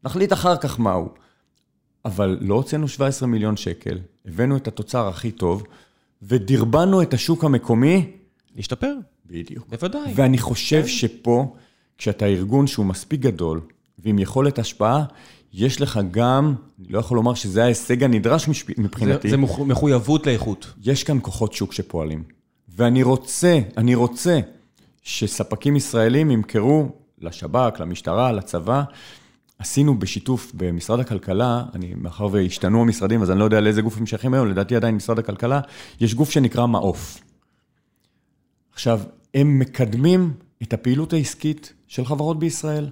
[0.05, 1.09] נחליט אחר כך מהו.
[2.05, 5.63] אבל לא הוצאנו 17 מיליון שקל, הבאנו את התוצר הכי טוב,
[6.23, 8.11] ודרבנו את השוק המקומי.
[8.57, 8.95] להשתפר,
[9.27, 9.69] בדיוק.
[9.69, 10.13] בוודאי.
[10.15, 11.57] ואני חושב שפה,
[11.99, 13.61] כשאתה ארגון שהוא מספיק גדול,
[13.99, 15.05] ועם יכולת השפעה,
[15.53, 19.31] יש לך גם, אני לא יכול לומר שזה ההישג הנדרש זה- מבחינתי.
[19.31, 20.73] זה מח- מחויבות לאיכות.
[20.83, 22.23] יש כאן כוחות שוק שפועלים.
[22.69, 24.41] ואני רוצה, אני רוצה
[25.03, 26.89] שספקים ישראלים ימכרו
[27.19, 28.83] לשב"כ, למשטרה, לצבא.
[29.59, 34.07] עשינו בשיתוף במשרד הכלכלה, אני, מאחר והשתנו המשרדים, אז אני לא יודע לאיזה גוף הם
[34.07, 35.61] שייכים היום, לדעתי עדיין משרד הכלכלה,
[36.01, 37.19] יש גוף שנקרא מעוף.
[38.73, 39.01] עכשיו,
[39.35, 40.33] הם מקדמים
[40.63, 42.89] את הפעילות העסקית של חברות בישראל.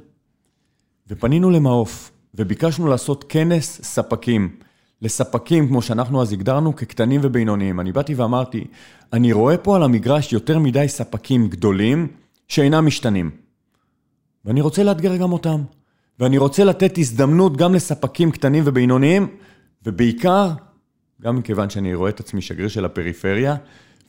[1.08, 4.56] ופנינו למעוף, וביקשנו לעשות כנס ספקים.
[5.02, 7.80] לספקים, כמו שאנחנו אז הגדרנו, כקטנים ובינוניים.
[7.80, 8.64] אני באתי ואמרתי,
[9.12, 12.08] אני רואה פה על המגרש יותר מדי ספקים גדולים
[12.48, 13.30] שאינם משתנים.
[14.44, 15.62] ואני רוצה לאתגר גם אותם.
[16.18, 19.36] ואני רוצה לתת הזדמנות גם לספקים קטנים ובינוניים,
[19.86, 20.50] ובעיקר,
[21.22, 23.56] גם מכיוון שאני רואה את עצמי שגריר של הפריפריה,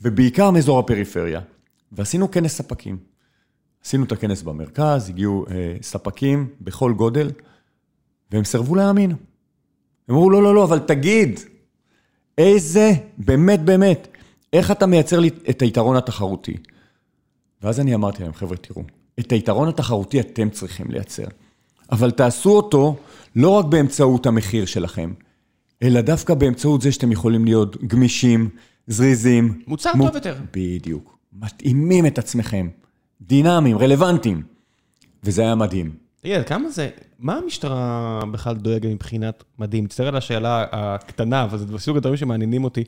[0.02, 1.42] ובעיקר מאזור הפריפריה.
[1.92, 2.98] ועשינו כנס ספקים.
[3.86, 7.30] עשינו את הכנס במרכז, הגיעו אה, ספקים בכל גודל,
[8.32, 9.12] והם סירבו להאמין.
[9.12, 11.40] הם אמרו, לא, לא, לא, אבל תגיד,
[12.38, 14.08] איזה, באמת, באמת,
[14.54, 16.58] איך אתה מייצר לי את היתרון התחרותי?
[17.62, 18.84] ואז אני אמרתי להם, חבר'ה, תראו,
[19.20, 21.26] את היתרון התחרותי אתם צריכים לייצר.
[21.92, 22.96] אבל תעשו אותו
[23.36, 25.14] לא רק באמצעות המחיר שלכם,
[25.84, 28.50] אלא דווקא באמצעות זה שאתם יכולים להיות גמישים,
[28.88, 29.62] זריזים.
[29.68, 30.36] מוצר טוב יותר.
[30.54, 31.18] בדיוק.
[31.34, 32.70] מתאימים את עצמכם,
[33.22, 34.44] דינמיים, רלוונטיים.
[35.24, 36.07] וזה היה מדהים.
[36.28, 39.88] תגיד, כמה זה, מה המשטרה בכלל דואגת מבחינת מדהים?
[39.88, 42.84] תסתכל על השאלה הקטנה, אבל זה בסוג הדברים שמעניינים אותי.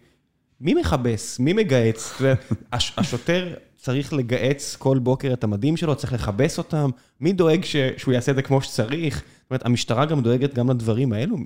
[0.62, 1.40] מי מכבס?
[1.40, 2.22] מי מגהץ?
[2.74, 6.90] הש- השוטר צריך לגהץ כל בוקר את המדים שלו, צריך לכבס אותם?
[7.22, 9.16] מי דואג ש- שהוא יעשה את זה כמו שצריך?
[9.18, 11.38] זאת אומרת, המשטרה גם דואגת גם לדברים האלו?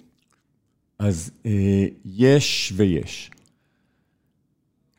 [1.00, 1.52] אז אה,
[2.06, 3.32] יש ויש.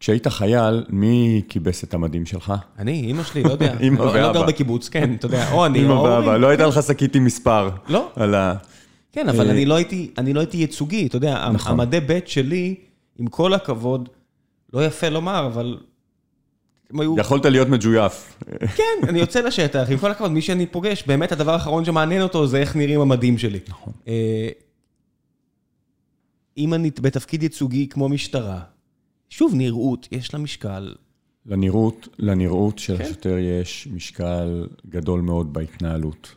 [0.05, 2.53] כשהיית חייל, מי כיבס את המדים שלך?
[2.79, 3.75] אני, אימא שלי, לא יודע.
[3.87, 4.47] אמא לא- לא גר ואבא.
[4.47, 6.41] בקיבוץ, כן, אתה יודע, או אני, או ואבא, ההורים.
[6.41, 7.71] לא הייתה לך שקית עם מספר.
[7.89, 8.11] לא.
[8.17, 8.55] על ה...
[9.13, 11.73] כן, אבל אה, אני לא הייתי, אני לא הייתי ייצוגי, אתה יודע, נכון.
[11.73, 12.75] המדי ב' שלי,
[13.19, 14.09] עם כל הכבוד,
[14.73, 15.79] לא יפה לומר, אבל...
[17.01, 17.15] היו...
[17.19, 18.39] יכולת להיות מג'ויף.
[18.77, 22.47] כן, אני יוצא לשטח, עם כל הכבוד, מי שאני פוגש, באמת הדבר האחרון שמעניין אותו
[22.47, 23.59] זה איך נראים המדים שלי.
[23.69, 23.93] נכון.
[24.09, 24.49] אה,
[26.59, 28.61] אם אני בתפקיד ייצוגי כמו משטרה,
[29.31, 30.95] שוב, נראות, יש לה משקל.
[31.47, 33.05] לנראות, לנראות של כן.
[33.05, 36.35] השוטר יש משקל גדול מאוד בהתנהלות.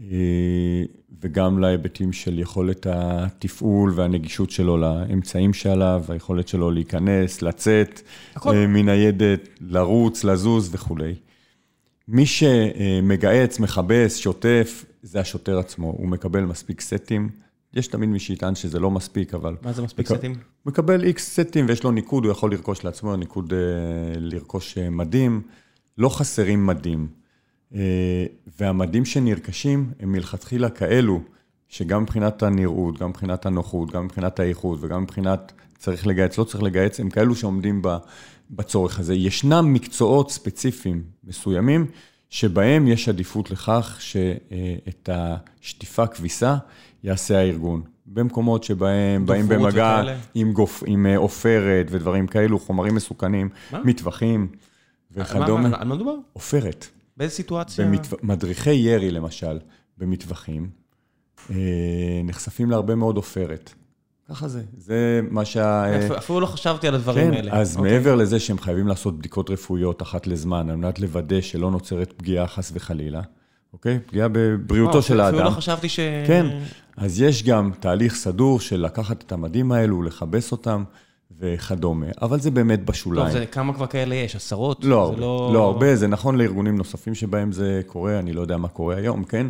[0.00, 0.82] אה,
[1.20, 8.00] וגם להיבטים של יכולת התפעול והנגישות שלו לאמצעים שעליו, היכולת שלו להיכנס, לצאת
[8.34, 8.54] הכל.
[8.54, 11.14] אה, מניידת, לרוץ, לזוז וכולי.
[12.08, 15.94] מי שמגהץ, מכבס, שוטף, זה השוטר עצמו.
[15.98, 17.28] הוא מקבל מספיק סטים.
[17.76, 19.56] יש תמיד מי שיטען שזה לא מספיק, אבל...
[19.62, 20.34] מה זה מספיק סטים?
[20.66, 23.58] מקבל איקס סטים ויש לו ניקוד, הוא יכול לרכוש לעצמו, ניקוד אה,
[24.18, 25.42] לרכוש אה, מדים.
[25.98, 27.06] לא חסרים מדים.
[27.74, 28.26] אה,
[28.58, 31.20] והמדים שנרכשים הם מלכתחילה כאלו,
[31.68, 36.62] שגם מבחינת הנראות, גם מבחינת הנוחות, גם מבחינת האיכות וגם מבחינת צריך לגייץ, לא צריך
[36.62, 37.82] לגייץ, הם כאלו שעומדים
[38.50, 39.14] בצורך הזה.
[39.14, 41.86] ישנם מקצועות ספציפיים מסוימים,
[42.30, 46.56] שבהם יש עדיפות לכך שאת השטיפה כביסה
[47.06, 47.82] יעשה הארגון.
[48.06, 50.16] במקומות שבהם באים במגע וכאלה?
[50.34, 53.80] עם, גופ, עם אה, עופרת ודברים כאלו, חומרים מסוכנים, מה?
[53.84, 54.40] מטווחים
[55.16, 55.68] מה- וכדומה.
[55.68, 56.14] מה- על מה מדובר?
[56.32, 56.86] עופרת.
[57.16, 57.84] באיזה סיטואציה?
[57.86, 58.16] במטו...
[58.22, 59.58] מדריכי ירי, למשל,
[59.98, 60.70] במטווחים,
[61.50, 61.56] אה,
[62.24, 63.74] נחשפים להרבה מאוד עופרת.
[64.28, 65.98] ככה זה, זה מה שה...
[65.98, 67.52] אפילו- אפילו לא חשבתי על הדברים כן, האלה.
[67.60, 67.92] אז אוקיי.
[67.92, 72.46] מעבר לזה שהם חייבים לעשות בדיקות רפואיות אחת לזמן, על מנת לוודא שלא נוצרת פגיעה
[72.46, 73.20] חס וחלילה,
[73.76, 73.98] אוקיי?
[74.06, 75.44] פגיעה בבריאותו וואו, של אפילו האדם.
[75.44, 76.00] לא חשבתי ש...
[76.26, 76.46] כן,
[76.96, 80.84] אז יש גם תהליך סדור של לקחת את המדים האלו, לכבס אותם
[81.38, 83.28] וכדומה, אבל זה באמת בשוליים.
[83.28, 84.36] טוב, זה כמה כבר כאלה יש?
[84.36, 84.84] עשרות?
[84.84, 85.20] לא הרבה,
[85.52, 89.24] לא הרבה, זה נכון לארגונים נוספים שבהם זה קורה, אני לא יודע מה קורה היום,
[89.24, 89.46] כן?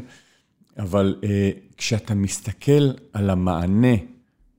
[0.79, 3.95] אבל אה, כשאתה מסתכל על המענה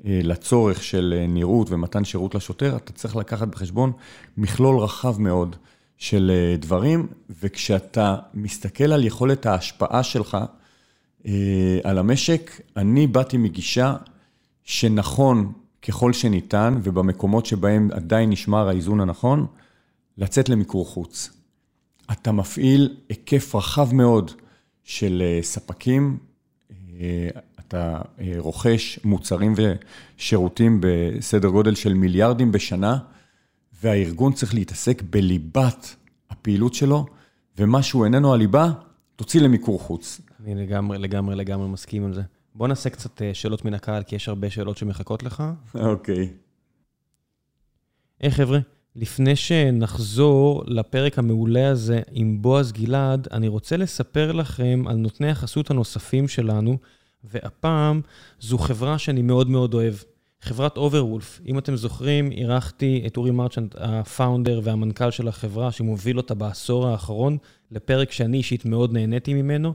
[0.06, 3.92] אה, לצורך של אה, נראות ומתן שירות לשוטר, אתה צריך לקחת בחשבון
[4.38, 5.56] מכלול רחב מאוד
[5.98, 7.08] של אה, דברים,
[7.42, 10.38] וכשאתה מסתכל על יכולת ההשפעה שלך
[11.26, 13.96] אה, על המשק, אני באתי מגישה
[14.64, 19.46] שנכון ככל שניתן, ובמקומות שבהם עדיין נשמר האיזון הנכון,
[20.18, 21.30] לצאת למיקור חוץ.
[22.12, 24.32] אתה מפעיל היקף רחב מאוד
[24.84, 26.18] של אה, ספקים,
[27.00, 27.30] אה,
[27.60, 28.02] אתה
[28.38, 32.98] רוכש מוצרים ושירותים בסדר גודל של מיליארדים בשנה,
[33.82, 35.96] והארגון צריך להתעסק בליבת
[36.30, 37.06] הפעילות שלו,
[37.58, 38.72] ומה שהוא איננו הליבה,
[39.16, 40.22] תוציא למיקור חוץ.
[40.44, 42.22] אני לגמרי, לגמרי, לגמרי מסכים עם זה.
[42.56, 45.44] בוא נעשה קצת אה, שאלות מן הקהל, כי יש הרבה שאלות שמחכות לך.
[45.76, 46.34] אוקיי.
[48.20, 48.60] היי חבר'ה,
[48.96, 55.72] לפני שנחזור לפרק המעולה הזה עם בועז גלעד, אני רוצה לספר לכם על נותני החסות
[55.72, 56.78] הנוספים שלנו,
[57.24, 58.02] והפעם
[58.40, 59.94] זו חברה שאני מאוד מאוד אוהב.
[60.42, 66.34] חברת אוברוולף, אם אתם זוכרים, אירחתי את אורי מרצ'נט, הפאונדר והמנכ"ל של החברה, שמוביל אותה
[66.34, 67.38] בעשור האחרון,
[67.72, 69.74] לפרק שאני אישית מאוד נהניתי ממנו.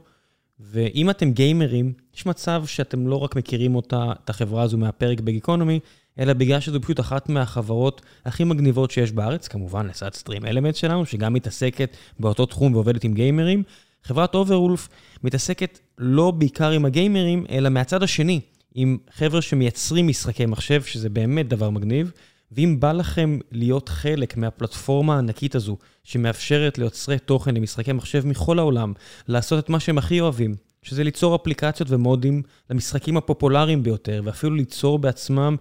[0.61, 5.81] ואם אתם גיימרים, יש מצב שאתם לא רק מכירים אותה, את החברה הזו מהפרק בגיקונומי,
[6.19, 11.07] אלא בגלל שזו פשוט אחת מהחברות הכי מגניבות שיש בארץ, כמובן לצד סטרים אלמנט שלנו,
[11.07, 13.63] שגם מתעסקת באותו תחום ועובדת עם גיימרים.
[14.05, 14.89] חברת אוברוולף
[15.25, 18.41] מתעסקת לא בעיקר עם הגיימרים, אלא מהצד השני,
[18.75, 22.13] עם חבר'ה שמייצרים משחקי מחשב, שזה באמת דבר מגניב.
[22.53, 28.93] ואם בא לכם להיות חלק מהפלטפורמה הענקית הזו, שמאפשרת ליוצרי תוכן למשחקי מחשב מכל העולם,
[29.29, 34.99] לעשות את מה שהם הכי אוהבים, שזה ליצור אפליקציות ומודים למשחקים הפופולריים ביותר, ואפילו ליצור
[34.99, 35.57] בעצמם,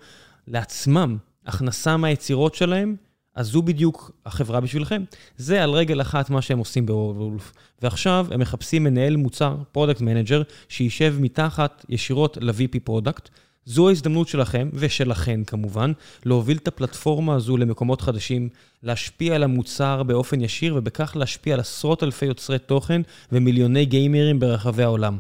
[0.48, 2.96] לעצמם, הכנסה מהיצירות שלהם,
[3.36, 5.04] אז זו בדיוק החברה בשבילכם.
[5.38, 7.54] זה על רגל אחת מה שהם עושים באוברוולף.
[7.82, 13.30] ועכשיו הם מחפשים מנהל מוצר, product manager, שישב מתחת ישירות ל- VP product.
[13.66, 15.92] זו ההזדמנות שלכם, ושלכן כמובן,
[16.26, 18.50] להוביל את הפלטפורמה הזו למקומות חדשים,
[18.84, 23.02] להשפיע על המוצר באופן ישיר, ובכך להשפיע על עשרות אלפי יוצרי תוכן
[23.32, 25.18] ומיליוני גיימרים ברחבי העולם.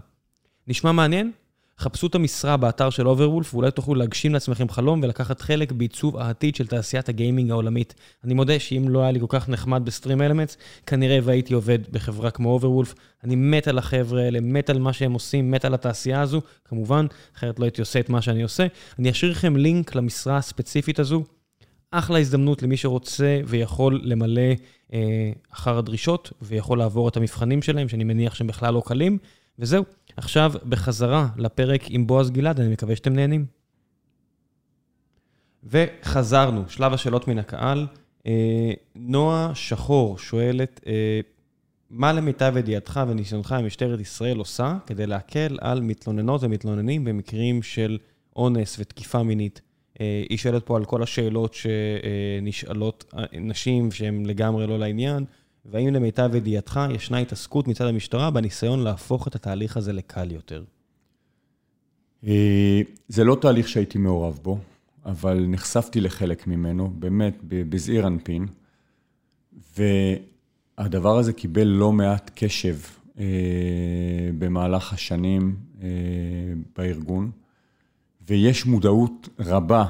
[0.68, 1.32] נשמע מעניין?
[1.82, 6.55] חפשו את המשרה באתר של Overwolf, ואולי תוכלו להגשים לעצמכם חלום ולקחת חלק בעיצוב העתיד
[6.55, 7.93] של תעשיית הגיימינג העולמית.
[8.23, 12.32] אני מודה שאם לא היה לי כל כך נחמד ב StreamElements, כנראה והייתי עובד בחברה
[12.32, 12.93] כמו Overwolf.
[13.23, 17.05] אני מת על החבר'ה האלה, מת על מה שהם עושים, מת על התעשייה הזו, כמובן,
[17.38, 18.67] אחרת לא הייתי עושה את מה שאני עושה.
[18.99, 21.23] אני אשאיר לכם לינק למשרה הספציפית הזו.
[21.91, 24.41] אחלה הזדמנות למי שרוצה ויכול למלא
[24.93, 29.17] אה, אחר הדרישות, ויכול לעבור את המבחנים שלהם, שאני מניח שהם בכלל לא קלים.
[29.59, 29.84] וזהו,
[30.18, 33.45] עכשיו בחזרה לפרק עם בועז גלעד, אני מקווה שאתם נהנים.
[35.64, 37.88] וחזרנו, שלב השאלות מן הקהל.
[38.28, 41.20] אה, נועה שחור שואלת, אה,
[41.89, 47.97] מה למיטב ידיעתך וניסיונך במשטרת ישראל עושה כדי להקל על מתלוננות ומתלוננים במקרים של
[48.36, 49.62] אונס ותקיפה מינית?
[50.01, 55.26] אה, היא שואלת פה על כל השאלות שנשאלות נשים שהן לגמרי לא לעניין.
[55.66, 60.64] והאם למיטב ידיעתך ישנה התעסקות מצד המשטרה בניסיון להפוך את התהליך הזה לקל יותר?
[62.28, 64.59] אה, זה לא תהליך שהייתי מעורב בו,
[65.05, 68.45] אבל נחשפתי לחלק ממנו, באמת, בזעיר אנפין,
[69.78, 72.78] והדבר הזה קיבל לא מעט קשב
[73.20, 73.26] אה,
[74.39, 75.88] במהלך השנים אה,
[76.78, 77.32] בארגון,
[78.28, 79.86] ויש מודעות רבה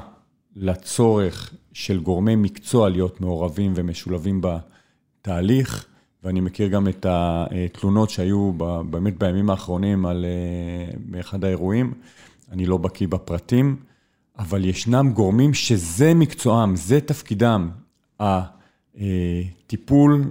[0.56, 4.56] לצורך של גורמי מקצוע להיות מעורבים ומשולבים ב...
[5.22, 5.86] תהליך,
[6.24, 8.52] ואני מכיר גם את התלונות שהיו
[8.90, 10.24] באמת בימים האחרונים על,
[10.96, 11.92] באחד האירועים.
[12.52, 13.76] אני לא בקיא בפרטים,
[14.38, 17.70] אבל ישנם גורמים שזה מקצועם, זה תפקידם.
[19.00, 20.24] הטיפול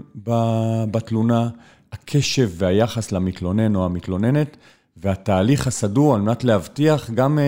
[0.91, 1.49] בתלונה,
[1.91, 4.57] הקשב והיחס למתלונן או המתלוננת,
[4.97, 7.39] והתהליך הסדור על מנת להבטיח גם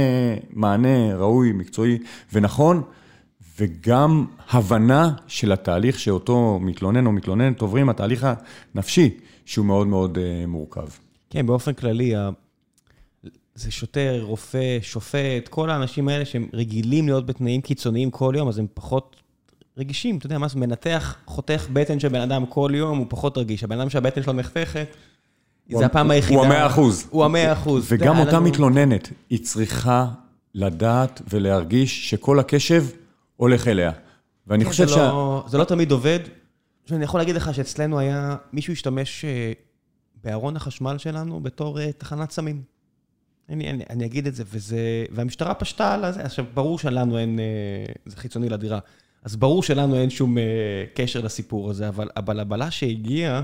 [0.53, 1.97] מענה ראוי, מקצועי
[2.33, 2.83] ונכון.
[3.63, 8.27] וגם הבנה של התהליך שאותו מתלונן או מתלוננת עוברים, התהליך
[8.75, 9.09] הנפשי,
[9.45, 10.87] שהוא מאוד מאוד uh, מורכב.
[11.29, 12.13] כן, באופן כללי,
[13.55, 18.59] זה שוטר, רופא, שופט, כל האנשים האלה שהם רגילים להיות בתנאים קיצוניים כל יום, אז
[18.59, 19.15] הם פחות
[19.77, 20.17] רגישים.
[20.17, 23.63] אתה יודע מה, מנתח חותך בטן של בן אדם כל יום, הוא פחות רגיש.
[23.63, 24.87] הבן אדם שהבטן שלו נחתכת,
[25.69, 26.39] זה הפעם היחידה.
[26.39, 27.07] הוא המאה אחוז.
[27.09, 27.85] הוא המאה אחוז.
[27.87, 30.07] וגם אותה מתלוננת, היא צריכה
[30.55, 32.85] לדעת ולהרגיש שכל הקשב
[33.37, 33.91] הולך אליה.
[34.47, 34.95] ואני חושב שה...
[34.95, 36.19] לא, זה לא תמיד עובד.
[36.91, 39.51] אני יכול להגיד לך שאצלנו היה, מישהו השתמש אה,
[40.23, 42.61] בארון החשמל שלנו בתור אה, תחנת סמים.
[43.49, 45.05] אני, אני, אני אגיד את זה, וזה...
[45.11, 46.23] והמשטרה פשטה על זה.
[46.23, 47.39] עכשיו, ברור שלנו אין...
[47.39, 48.79] אה, זה חיצוני לדירה.
[49.23, 50.37] אז ברור שלנו אין שום
[50.93, 53.41] קשר לסיפור הזה, אבל הבלבלה שהגיעה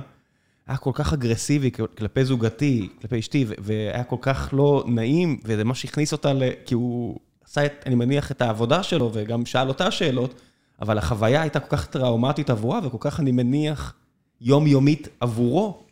[0.67, 5.75] היה כל כך אגרסיבי כלפי זוגתי, כלפי אשתי, והיה כל כך לא נעים, וזה מה
[5.75, 6.43] שהכניס אותה ל...
[6.65, 7.19] כי הוא
[7.49, 10.41] עשה, את, אני מניח, את העבודה שלו, וגם שאל אותה שאלות,
[10.81, 13.93] אבל החוויה הייתה כל כך טראומטית עבורה, וכל כך, אני מניח,
[14.41, 15.83] יומיומית עבורו.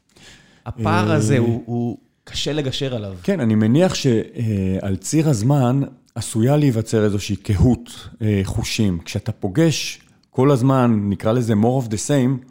[0.66, 3.16] הפער הזה אה, הוא, הוא קשה לגשר עליו.
[3.24, 5.82] כן, אני מניח שעל ציר הזמן
[6.16, 9.00] עשויה להיווצר איזושהי קהות אה, חושים.
[9.06, 12.48] כשאתה פוגש כל הזמן, נקרא לזה more of the same,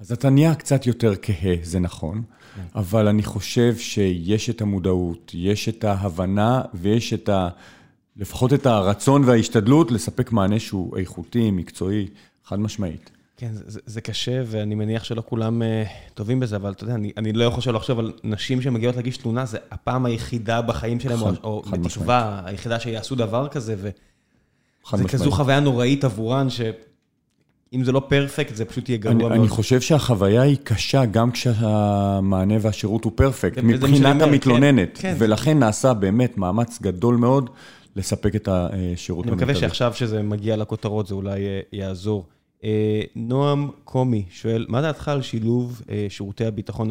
[0.00, 2.22] אז אתה נהיה קצת יותר כהה, זה נכון.
[2.56, 2.62] כן.
[2.74, 7.48] אבל אני חושב שיש את המודעות, יש את ההבנה ויש את ה...
[8.16, 12.06] לפחות את הרצון וההשתדלות לספק מענה שהוא איכותי, מקצועי,
[12.44, 13.10] חד משמעית.
[13.36, 17.12] כן, זה, זה קשה, ואני מניח שלא כולם uh, טובים בזה, אבל אתה יודע, אני,
[17.16, 21.18] אני לא יכול שלא לחשוב על נשים שמגיעות להגיש תלונה, זה הפעם היחידה בחיים שלהם,
[21.18, 27.92] חד, או, או בתקווה, היחידה שיעשו דבר כזה, וזה כזו חוויה נוראית עבורן, שאם זה
[27.92, 29.32] לא פרפקט, זה פשוט יהיה גרוע מאוד.
[29.32, 35.14] אני חושב שהחוויה היא קשה גם כשהמענה והשירות הוא פרפקט, מבחינת המתלוננת, כן, כן.
[35.18, 37.50] ולכן נעשה באמת מאמץ גדול מאוד
[37.96, 39.26] לספק את השירות.
[39.26, 42.26] אני מקווה שעכשיו שזה מגיע לכותרות זה אולי אה, יעזור.
[42.64, 46.90] אה, נועם קומי שואל, מה דעתך על שילוב אה, שירותי הביטחון,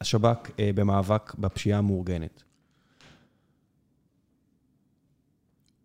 [0.00, 2.42] השב"כ, במאבק בפשיעה המאורגנת?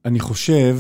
[0.06, 0.78] אני חושב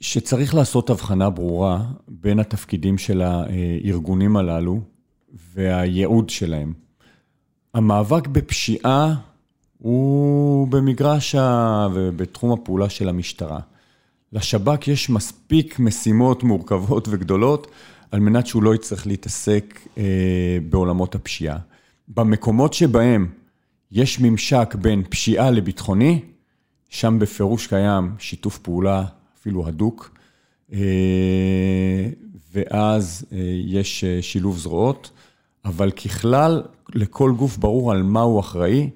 [0.00, 4.80] שצריך לעשות הבחנה ברורה בין התפקידים של הארגונים הללו
[5.54, 6.72] והייעוד שלהם.
[7.74, 9.14] המאבק בפשיעה
[9.82, 11.34] הוא במגרש
[11.94, 13.60] ובתחום הפעולה של המשטרה.
[14.32, 17.66] לשב"כ יש מספיק משימות מורכבות וגדולות
[18.10, 21.58] על מנת שהוא לא יצטרך להתעסק אה, בעולמות הפשיעה.
[22.08, 23.26] במקומות שבהם
[23.92, 26.20] יש ממשק בין פשיעה לביטחוני,
[26.88, 29.04] שם בפירוש קיים שיתוף פעולה
[29.40, 30.10] אפילו הדוק,
[30.72, 30.78] אה,
[32.52, 35.10] ואז אה, יש אה, שילוב זרועות,
[35.64, 36.62] אבל ככלל,
[36.94, 38.90] לכל גוף ברור על מה הוא אחראי.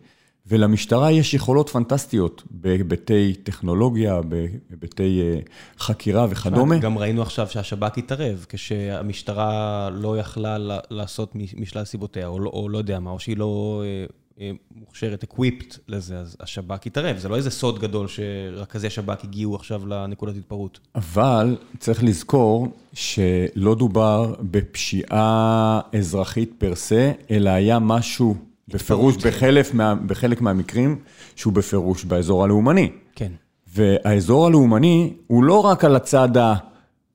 [0.47, 5.41] ולמשטרה יש יכולות פנטסטיות בהיבטי טכנולוגיה, בהיבטי אה,
[5.79, 6.79] חקירה וכדומה.
[6.79, 10.57] גם ראינו עכשיו שהשב"כ התערב, כשהמשטרה לא יכלה
[10.91, 13.83] לעשות משלל סיבותיה, או לא, או לא יודע מה, או שהיא לא...
[13.85, 14.07] אה,
[14.41, 17.17] אה, מוכשרת, equipped לזה, אז השב"כ יתערב.
[17.19, 20.81] זה לא איזה סוד גדול שרכזי השב"כ הגיעו עכשיו לנקודת התפרעות.
[20.95, 28.37] אבל צריך לזכור שלא דובר בפשיעה אזרחית פר סה, אלא היה משהו
[28.69, 30.99] בפירוש, בחלק, מה, בחלק מהמקרים,
[31.37, 32.91] שהוא בפירוש באזור הלאומני.
[33.15, 33.33] כן.
[33.75, 36.29] והאזור הלאומני הוא לא רק על הצד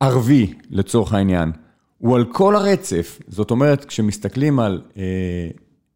[0.01, 1.51] הערבי, לצורך העניין,
[1.97, 3.19] הוא על כל הרצף.
[3.27, 5.03] זאת אומרת, כשמסתכלים על אה,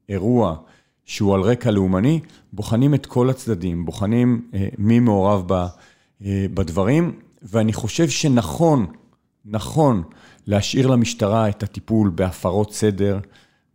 [0.09, 0.55] אירוע
[1.05, 2.19] שהוא על רקע לאומני,
[2.53, 5.53] בוחנים את כל הצדדים, בוחנים אה, מי מעורב ב,
[6.25, 8.85] אה, בדברים, ואני חושב שנכון,
[9.45, 10.03] נכון,
[10.47, 13.19] להשאיר למשטרה את הטיפול בהפרות סדר,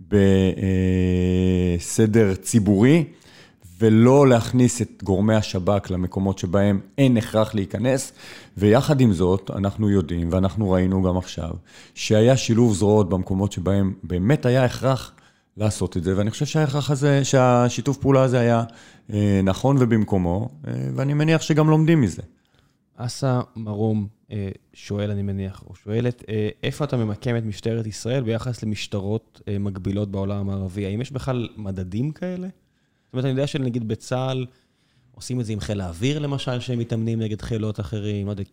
[0.01, 1.84] בסדר
[2.34, 3.05] ציבורי,
[3.80, 8.12] ולא להכניס את גורמי השב"כ למקומות שבהם אין הכרח להיכנס,
[8.57, 11.51] ויחד עם זאת, אנחנו יודעים, ואנחנו ראינו גם עכשיו,
[11.94, 15.12] שהיה שילוב זרועות במקומות שבהם באמת היה הכרח
[15.57, 18.64] לעשות את זה, ואני חושב שההכרח הזה, שהשיתוף פעולה הזה היה
[19.12, 22.22] אה, נכון ובמקומו, אה, ואני מניח שגם לומדים מזה.
[22.96, 24.17] אסא מרום
[24.74, 29.58] שואל, אני מניח, או שואלת, אה, איפה אתה ממקם את משטרת ישראל ביחס למשטרות אה,
[29.58, 30.86] מקבילות בעולם המערבי?
[30.86, 32.48] האם יש בכלל מדדים כאלה?
[32.48, 34.46] זאת אומרת, אני יודע שנגיד בצה"ל
[35.14, 38.44] עושים את זה עם חיל האוויר, למשל, שהם מתאמנים נגד חילות אחרים, לא יודע,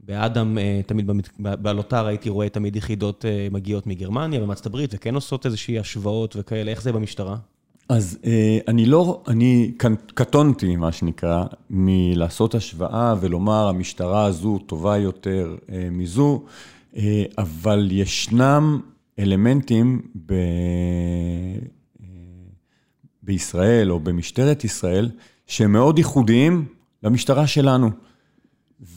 [0.00, 6.36] באדם, תמיד בלוטר הייתי רואה תמיד יחידות מגיעות מגרמניה ומארצות הברית, וכן עושות איזושהי השוואות
[6.38, 7.36] וכאלה, איך זה במשטרה?
[7.92, 8.18] אז
[8.68, 9.72] אני לא, אני
[10.14, 15.56] קטונתי, מה שנקרא, מלעשות השוואה ולומר, המשטרה הזו טובה יותר
[15.90, 16.42] מזו,
[17.38, 18.80] אבל ישנם
[19.18, 20.34] אלמנטים ב...
[23.22, 25.10] בישראל או במשטרת ישראל,
[25.46, 26.64] שהם מאוד ייחודיים
[27.02, 27.90] למשטרה שלנו,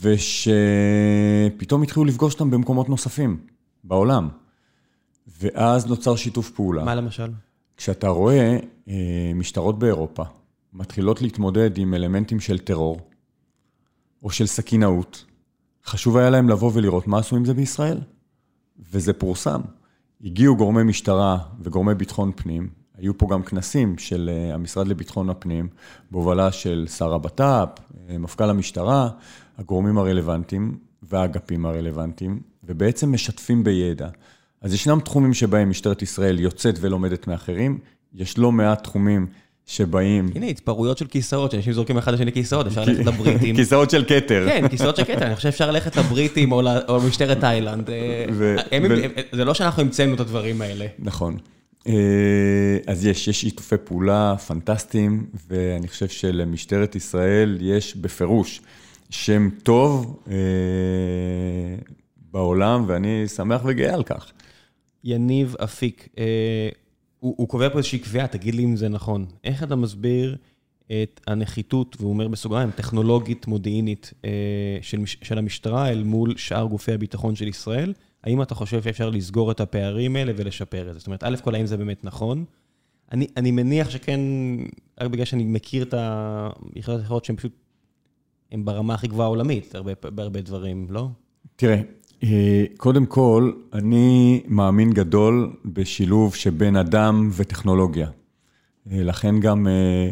[0.02, 3.38] ושפתאום התחילו לפגוש אותם במקומות נוספים
[3.84, 4.30] בעולם.
[5.42, 6.84] ואז נוצר שיתוף פעולה.
[6.84, 7.32] מה למשל?
[7.78, 8.58] כשאתה רואה
[8.88, 10.24] אה, משטרות באירופה
[10.74, 13.00] מתחילות להתמודד עם אלמנטים של טרור
[14.24, 15.26] או של סכינאות,
[15.86, 18.00] חשוב היה להם לבוא ולראות מה עשו עם זה בישראל,
[18.92, 19.62] וזה פורסם.
[20.24, 25.68] הגיעו גורמי משטרה וגורמי ביטחון פנים, היו פה גם כנסים של אה, המשרד לביטחון הפנים,
[26.12, 29.10] בהובלה של שר הבט"פ, אה, מפכ"ל המשטרה,
[29.58, 34.10] הגורמים הרלוונטיים והאגפים הרלוונטיים, ובעצם משתפים בידע.
[34.66, 37.78] אז ישנם תחומים שבהם משטרת ישראל יוצאת ולומדת מאחרים,
[38.14, 39.28] יש לא מעט תחומים
[39.66, 40.30] שבאים...
[40.36, 43.56] הנה, התפרעויות של כיסאות, שאנשים זורקים אחד לשני כיסאות, אפשר ללכת לבריטים.
[43.60, 44.46] כיסאות של כתר.
[44.50, 46.62] כן, כיסאות של כתר, אני חושב שאפשר ללכת לבריטים או
[47.04, 47.90] למשטרת תאילנד.
[47.90, 48.26] אה,
[49.32, 50.86] זה לא שאנחנו המצאנו את הדברים האלה.
[51.00, 51.38] נכון.
[52.88, 58.62] אז יש, יש שיתופי פעולה פנטסטיים, ואני חושב שלמשטרת ישראל יש בפירוש
[59.10, 60.24] שם טוב
[62.32, 64.32] בעולם, ואני שמח וגאה על כך.
[65.06, 66.70] יניב אפיק, אה,
[67.20, 69.26] הוא, הוא קובע פה איזושהי קביעה, תגיד לי אם זה נכון.
[69.44, 70.38] איך אתה מסביר
[70.86, 74.30] את הנחיתות, והוא אומר בסוגריים, טכנולוגית מודיעינית אה,
[74.82, 77.94] של, של המשטרה אל מול שאר גופי הביטחון של ישראל?
[78.24, 81.00] האם אתה חושב שאפשר לסגור את הפערים האלה ולשפר את זה?
[81.00, 82.46] זאת אומרת, א' כל, האם זה באמת נכון?
[83.12, 84.20] אני, אני מניח שכן,
[85.02, 85.94] רק בגלל שאני מכיר את
[86.74, 87.52] היחידות האחרות שהן פשוט,
[88.52, 91.08] הן ברמה הכי גבוהה העולמית, הרבה, בהרבה דברים, לא?
[91.56, 91.82] תראה, אה,
[92.78, 98.08] קודם כל, אני מאמין גדול בשילוב שבין אדם וטכנולוגיה.
[98.92, 100.10] אה, לכן גם אה,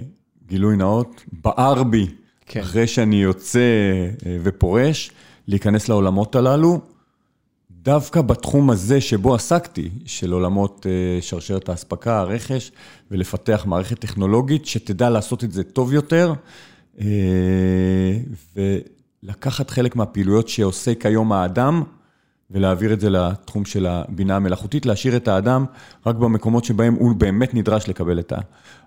[0.48, 2.08] גילוי נאות, בער בי,
[2.46, 2.60] כן.
[2.60, 3.60] אחרי שאני יוצא
[4.44, 5.12] ופורש,
[5.48, 6.82] להיכנס לעולמות הללו,
[7.72, 10.86] דווקא בתחום הזה שבו עסקתי, של עולמות
[11.22, 12.72] שרשרת האספקה, הרכש,
[13.12, 16.34] ולפתח מערכת טכנולוגית שתדע לעשות את זה טוב יותר,
[19.24, 21.84] ולקחת חלק מהפעילויות שעושה כיום האדם,
[22.54, 25.66] ולהעביר את זה לתחום של הבינה המלאכותית, להשאיר את האדם
[26.06, 28.34] רק במקומות שבהם הוא באמת נדרש לקבל את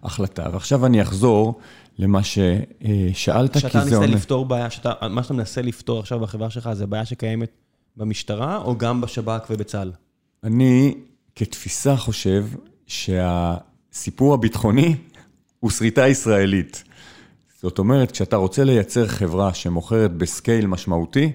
[0.03, 0.49] ההחלטה.
[0.53, 1.61] ועכשיו אני אחזור
[1.99, 3.69] למה ששאלת, כי זה עונה.
[3.69, 7.51] שאתה מנסה לפתור בעיה, שאתה, מה שאתה מנסה לפתור עכשיו בחברה שלך, זה בעיה שקיימת
[7.97, 9.93] במשטרה, או גם בשב"כ ובצה"ל?
[10.45, 10.95] אני,
[11.37, 12.47] כתפיסה, חושב
[12.87, 14.97] שהסיפור הביטחוני
[15.61, 16.85] הוא שריטה ישראלית.
[17.63, 21.33] זאת אומרת, כשאתה רוצה לייצר חברה שמוכרת בסקייל משמעותי,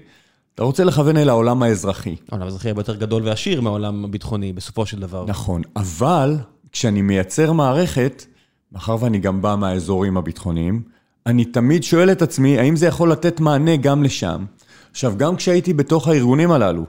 [0.61, 2.15] אתה רוצה לכוון אל העולם האזרחי.
[2.29, 5.25] העולם האזרחי הרבה יותר גדול ועשיר מהעולם הביטחוני, בסופו של דבר.
[5.25, 6.38] נכון, אבל
[6.71, 8.25] כשאני מייצר מערכת,
[8.71, 10.81] מאחר ואני גם בא מהאזורים הביטחוניים,
[11.25, 14.45] אני תמיד שואל את עצמי, האם זה יכול לתת מענה גם לשם?
[14.91, 16.85] עכשיו, גם כשהייתי בתוך הארגונים הללו,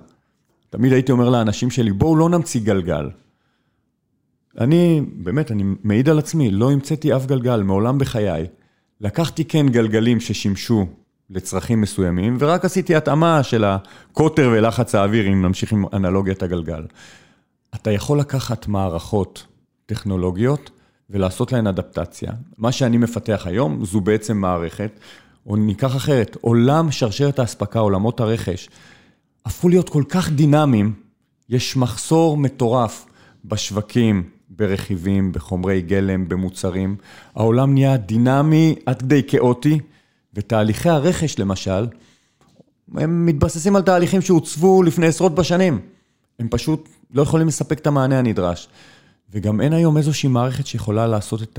[0.71, 3.11] תמיד הייתי אומר לאנשים שלי, בואו לא נמציא גלגל.
[4.59, 8.47] אני, באמת, אני מעיד על עצמי, לא המצאתי אף גלגל, מעולם בחיי.
[9.01, 10.87] לקחתי כן גלגלים ששימשו
[11.35, 16.87] לצרכים מסוימים, ורק עשיתי התאמה של הקוטר ולחץ האוויר, אם נמשיך עם אנלוגיית הגלגל.
[17.75, 19.47] אתה יכול לקחת מערכות
[19.87, 20.71] טכנולוגיות
[21.11, 22.33] ולעשות להן אדפטציה.
[22.59, 25.01] מה שאני מפתח היום זו בעצם מערכת,
[25.47, 28.69] או ניקח אחרת, עולם שרשרת האספקה, עולמות הרכש,
[29.47, 30.93] הפכו להיות כל כך דינמיים,
[31.49, 33.07] יש מחסור מטורף
[33.45, 36.97] בשווקים, ברכיבים, בחומרי גלם, במוצרים.
[37.35, 39.79] העולם נהיה דינמי עד כדי כאוטי,
[40.35, 41.87] ותהליכי הרכש למשל,
[42.95, 45.81] הם מתבססים על תהליכים שהוצבו לפני עשרות בשנים.
[46.39, 48.69] הם פשוט לא יכולים לספק את המענה הנדרש.
[49.33, 51.59] וגם אין היום איזושהי מערכת שיכולה לעשות את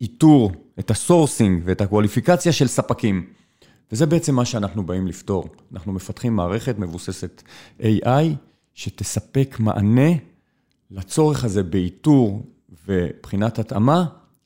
[0.00, 3.26] האיתור, את ה sourcing ואת הקואליפיקציה של ספקים.
[3.92, 5.48] וזה בעצם מה שאנחנו באים לפתור.
[5.72, 7.42] אנחנו מפתחים מערכת מבוססת
[7.80, 8.24] AI,
[8.74, 10.10] שתספק מענה
[10.90, 12.42] לצורך הזה באיתור
[12.88, 14.04] ובחינת התאמה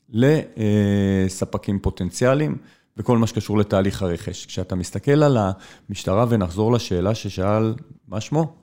[0.09, 2.57] לספקים פוטנציאליים
[2.97, 4.45] וכל מה שקשור לתהליך הרכש.
[4.45, 5.37] כשאתה מסתכל על
[5.89, 7.73] המשטרה, ונחזור לשאלה ששאל,
[8.07, 8.53] מה שמו?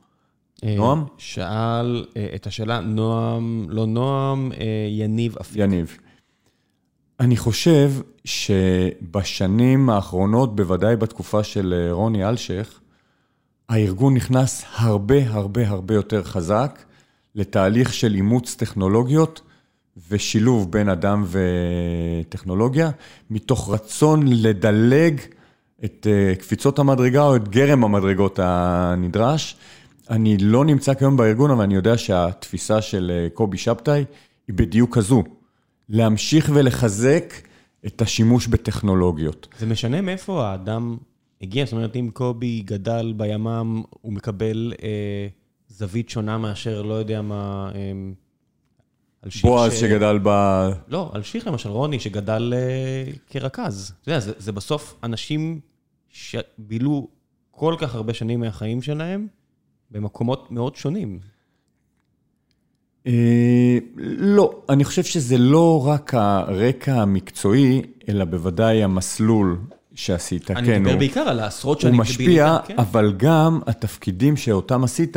[0.65, 1.05] אה, נועם?
[1.19, 5.57] שאל אה, את השאלה, נועם, לא נועם, אה, יניב אפיק.
[5.57, 5.97] יניב.
[7.21, 7.93] אני חושב
[8.25, 12.81] שבשנים האחרונות, בוודאי בתקופה של רוני אלשיך,
[13.69, 16.83] הארגון נכנס הרבה הרבה הרבה יותר חזק
[17.35, 19.41] לתהליך של אימוץ טכנולוגיות
[20.11, 22.91] ושילוב בין אדם וטכנולוגיה,
[23.31, 25.21] מתוך רצון לדלג
[25.85, 26.07] את
[26.39, 29.57] קפיצות המדרגה או את גרם המדרגות הנדרש.
[30.11, 34.05] אני לא נמצא כיום בארגון, אבל אני יודע שהתפיסה של קובי שבתאי
[34.49, 35.25] היא בדיוק כזו,
[35.89, 37.35] להמשיך ולחזק
[37.87, 39.49] את השימוש בטכנולוגיות.
[39.59, 40.97] זה משנה מאיפה האדם
[41.43, 45.29] הגיע, זאת אומרת, אם קובי גדל בימ"מ, הוא מקבל אה,
[45.69, 47.93] זווית שונה מאשר, לא יודע מה, אה,
[49.43, 49.81] בועז ש...
[49.81, 50.29] שגדל ב...
[50.89, 53.93] לא, אלשיך למשל, רוני, שגדל אה, כרכז.
[54.03, 55.61] אתה יודע, זה, זה בסוף אנשים
[56.11, 57.09] שבילו
[57.51, 59.27] כל כך הרבה שנים מהחיים שלהם
[59.91, 61.19] במקומות מאוד שונים.
[63.07, 63.79] אה,
[64.19, 69.59] לא, אני חושב שזה לא רק הרקע המקצועי, אלא בוודאי המסלול
[69.95, 70.57] שעשית, כן.
[70.57, 71.95] אני מדבר בעיקר על העשרות שנים.
[71.95, 72.79] הוא משפיע, כן.
[72.79, 75.17] אבל גם התפקידים שאותם עשית,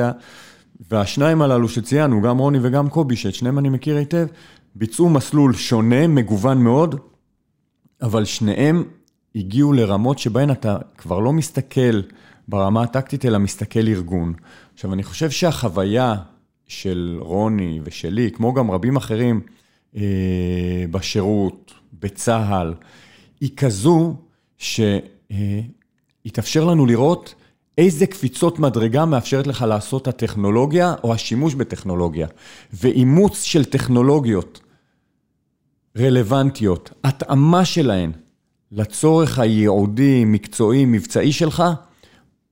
[0.89, 4.27] והשניים הללו שציינו, גם רוני וגם קובי, שאת שניהם אני מכיר היטב,
[4.75, 6.95] ביצעו מסלול שונה, מגוון מאוד,
[8.01, 8.83] אבל שניהם
[9.35, 12.01] הגיעו לרמות שבהן אתה כבר לא מסתכל
[12.47, 14.33] ברמה הטקטית, אלא מסתכל ארגון.
[14.73, 16.15] עכשיו, אני חושב שהחוויה
[16.67, 19.41] של רוני ושלי, כמו גם רבים אחרים
[19.95, 22.73] אה, בשירות, בצה"ל,
[23.41, 24.15] היא כזו
[24.57, 27.35] שיתאפשר לנו לראות
[27.77, 32.27] איזה קפיצות מדרגה מאפשרת לך לעשות הטכנולוגיה או השימוש בטכנולוגיה.
[32.73, 34.61] ואימוץ של טכנולוגיות
[35.97, 38.11] רלוונטיות, התאמה שלהן
[38.71, 41.63] לצורך הייעודי, מקצועי, מבצעי שלך,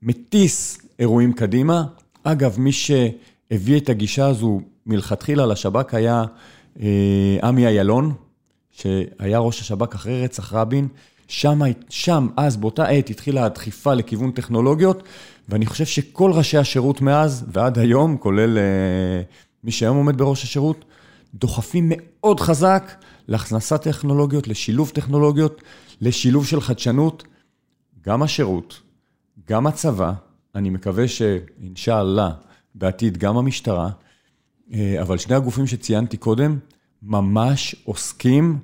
[0.02, 1.84] מטיס אירועים קדימה.
[2.24, 6.24] אגב, מי שהביא את הגישה הזו מלכתחילה לשב"כ היה
[6.82, 8.14] אה, עמי איילון,
[8.72, 10.88] שהיה ראש השב"כ אחרי רצח רבין.
[11.30, 15.04] שם, שם, אז, באותה עת, התחילה הדחיפה לכיוון טכנולוגיות,
[15.50, 18.62] ואני חושב שכל ראשי השירות מאז ועד היום, כולל uh,
[19.64, 20.86] מי שהיום עומד בראש השירות,
[21.34, 22.92] דוחפים מאוד חזק
[23.28, 25.62] להכנסת טכנולוגיות, לשילוב טכנולוגיות,
[26.02, 27.24] לשילוב של חדשנות.
[28.02, 28.82] גם השירות,
[29.50, 30.14] גם הצבא,
[30.56, 32.32] אני מקווה שאינשאללה,
[32.76, 33.90] בעתיד גם המשטרה,
[34.74, 36.60] אה, אבל שני הגופים שציינתי קודם,
[37.04, 38.60] ממש עוסקים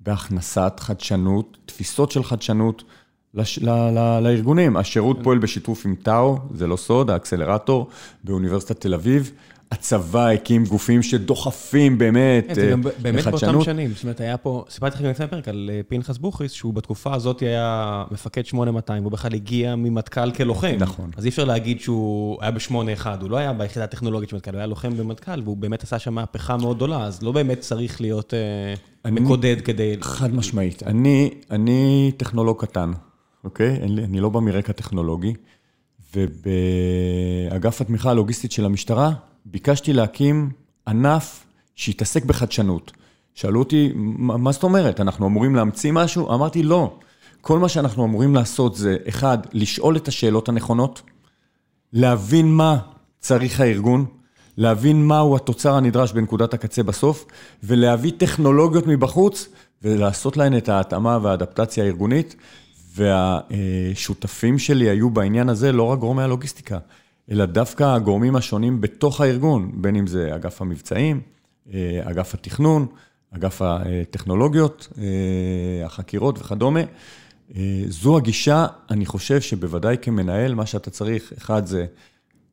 [0.00, 2.84] בהכנסת חדשנות, תפיסות של חדשנות
[3.34, 4.76] לש, ל, ל, לארגונים.
[4.76, 7.88] השירות פועל בשיתוף עם טאו, זה לא סוד, האקסלרטור
[8.24, 9.32] באוניברסיטת תל אביב.
[9.72, 12.56] הצבא הקים גופים שדוחפים באמת לחדשנות.
[12.56, 13.90] כן, זה גם באמת באותם שנים.
[13.90, 17.40] זאת אומרת, היה פה, סיפרתי לכם לפני הפרק על אה, פנחס בוכריס, שהוא בתקופה הזאת
[17.40, 20.76] היה מפקד 8200, הוא בכלל הגיע ממטכ"ל כלוחם.
[20.78, 21.10] נכון.
[21.16, 24.58] אז אי אפשר להגיד שהוא היה ב-81, הוא לא היה ביחידה הטכנולוגית של מטכ"ל, הוא
[24.58, 28.34] היה לוחם במטכ"ל, והוא באמת עשה שם מהפכה מאוד גדולה, אז לא באמת צריך להיות
[28.34, 28.74] אה,
[29.04, 29.96] אני, מקודד כדי...
[30.00, 30.82] חד משמעית.
[30.82, 32.92] אני, אני טכנולוג קטן,
[33.44, 33.76] אוקיי?
[33.82, 35.34] אני, אני לא בא מרקע טכנולוגי,
[36.16, 39.12] ובאגף התמיכה הלוגיסטית של המשטרה,
[39.44, 40.50] ביקשתי להקים
[40.88, 42.92] ענף שיתעסק בחדשנות.
[43.34, 46.34] שאלו אותי, מה זאת אומרת, אנחנו אמורים להמציא משהו?
[46.34, 46.92] אמרתי, לא.
[47.40, 51.02] כל מה שאנחנו אמורים לעשות זה, אחד, לשאול את השאלות הנכונות,
[51.92, 52.78] להבין מה
[53.20, 54.06] צריך הארגון,
[54.56, 57.26] להבין מהו התוצר הנדרש בנקודת הקצה בסוף,
[57.62, 59.48] ולהביא טכנולוגיות מבחוץ,
[59.82, 62.36] ולעשות להן את ההתאמה והאדפטציה הארגונית.
[62.94, 66.78] והשותפים שלי היו בעניין הזה לא רק גורמי הלוגיסטיקה,
[67.30, 71.20] אלא דווקא הגורמים השונים בתוך הארגון, בין אם זה אגף המבצעים,
[71.72, 72.86] אה, אגף התכנון,
[73.30, 76.80] אגף הטכנולוגיות, אה, החקירות וכדומה.
[77.56, 81.86] אה, זו הגישה, אני חושב שבוודאי כמנהל, מה שאתה צריך, אחד זה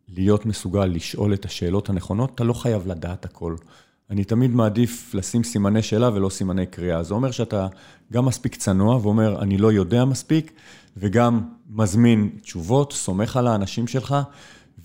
[0.08, 3.56] להיות מסוגל לשאול את השאלות הנכונות, אתה לא חייב לדעת הכל.
[4.10, 7.04] אני תמיד מעדיף לשים סימני שאלה ולא סימני קריאה.
[7.04, 7.68] זה אומר שאתה
[8.14, 10.52] גם מספיק צנוע ואומר, אני לא יודע מספיק,
[10.98, 14.16] וגם מזמין תשובות, סומך על האנשים שלך,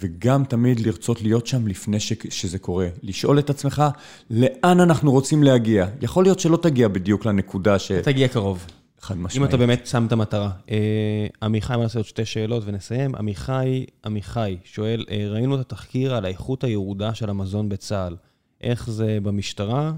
[0.02, 2.12] וגם תמיד לרצות להיות שם לפני ש...
[2.30, 2.88] שזה קורה.
[3.02, 3.82] לשאול את עצמך,
[4.30, 5.86] לאן אנחנו רוצים להגיע?
[6.00, 7.92] יכול להיות שלא תגיע בדיוק לנקודה ש...
[7.92, 8.66] תגיע קרוב.
[9.00, 9.36] חד משמעית.
[9.36, 10.50] אם אתה באמת שם את המטרה.
[10.70, 13.14] אה, עמיחי, בוא נעשה עוד שתי שאלות ונסיים.
[13.14, 18.16] עמיחי, עמיחי שואל, אה, ראינו את התחקיר על האיכות הירודה של המזון בצה"ל.
[18.60, 19.92] איך זה במשטרה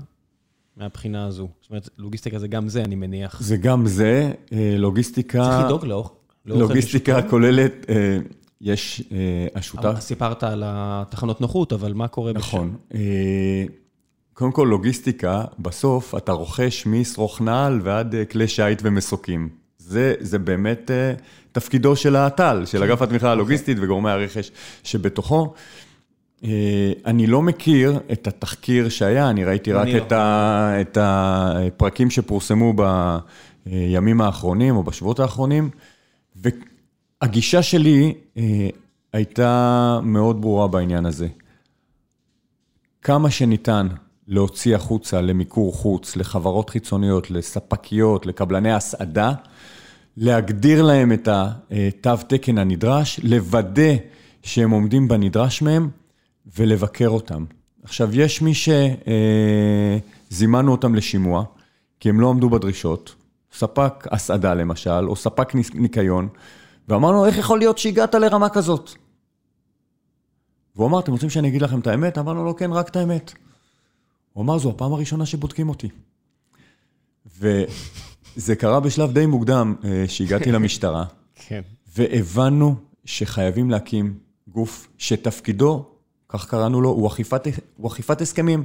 [0.77, 1.49] מהבחינה הזו?
[1.61, 3.41] זאת אומרת, לוגיסטיקה זה גם זה, אני מניח.
[3.41, 5.43] זה גם זה, אה, לוגיסטיקה...
[5.43, 6.15] צריך לדאוג לאוכל.
[6.47, 7.87] לוגיסטיקה כוללת,
[8.61, 10.01] יש אה, השותף...
[10.01, 12.47] סיפרת על התחנות נוחות, אבל מה קורה בשם?
[12.47, 12.77] נכון.
[14.35, 19.49] קודם כל, לוגיסטיקה, בסוף אתה רוכש משרוך נעל ועד כלי שיט ומסוקים.
[19.79, 20.91] זה, זה באמת
[21.53, 24.51] תפקידו של האט"ל, של אגף התמיכה הלוגיסטית וגורמי הרכש
[24.83, 25.55] שבתוכו.
[26.45, 30.17] אה, אני לא מכיר את התחקיר שהיה, אני ראיתי רק את, לא.
[30.17, 32.75] ה, את הפרקים שפורסמו
[33.67, 35.71] בימים האחרונים או בשבועות האחרונים,
[37.25, 38.69] והגישה שלי אה,
[39.13, 41.29] הייתה מאוד ברורה בעניין הזה.
[43.03, 43.89] כמה שניתן
[44.29, 49.33] להוציא החוצה למיקור חוץ, לחברות חיצוניות, לספקיות, לקבלני הסעדה,
[50.17, 53.95] להגדיר להם את התו תקן הנדרש, לוודא
[54.43, 55.89] שהם עומדים בנדרש מהם,
[56.57, 57.45] ולבקר אותם.
[57.83, 58.53] עכשיו, יש מי
[60.31, 61.45] שזימנו אותם לשימוע,
[62.01, 63.15] כי הם לא עמדו בדרישות,
[63.53, 66.29] ספק הסעדה למשל, או ספק ניקיון,
[66.89, 68.91] ואמרנו, איך יכול להיות שהגעת לרמה כזאת?
[70.77, 72.19] והוא אמר, אתם רוצים שאני אגיד לכם את האמת?
[72.19, 73.33] אמרנו לו, כן, רק את האמת.
[74.33, 75.89] הוא אמר, זו הפעם הראשונה שבודקים אותי.
[77.39, 81.05] וזה קרה בשלב די מוקדם, אה, שהגעתי למשטרה,
[81.35, 81.61] כן.
[81.97, 82.75] והבנו
[83.05, 85.85] שחייבים להקים גוף שתפקידו
[86.29, 87.43] כך קראנו לו, הוא אכיפת,
[87.77, 88.65] הוא אכיפת הסכמים.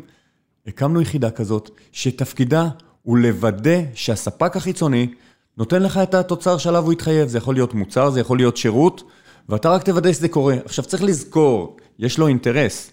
[0.68, 2.70] הקמנו יחידה כזאת, שתפקידה
[3.02, 5.14] הוא לוודא שהספק החיצוני
[5.60, 7.28] נותן לך את התוצר שעליו הוא התחייב.
[7.28, 9.04] זה יכול להיות מוצר, זה יכול להיות שירות,
[9.50, 10.56] ואתה רק תוודא שזה קורה.
[10.66, 12.92] עכשיו, צריך לזכור, יש לו אינטרס.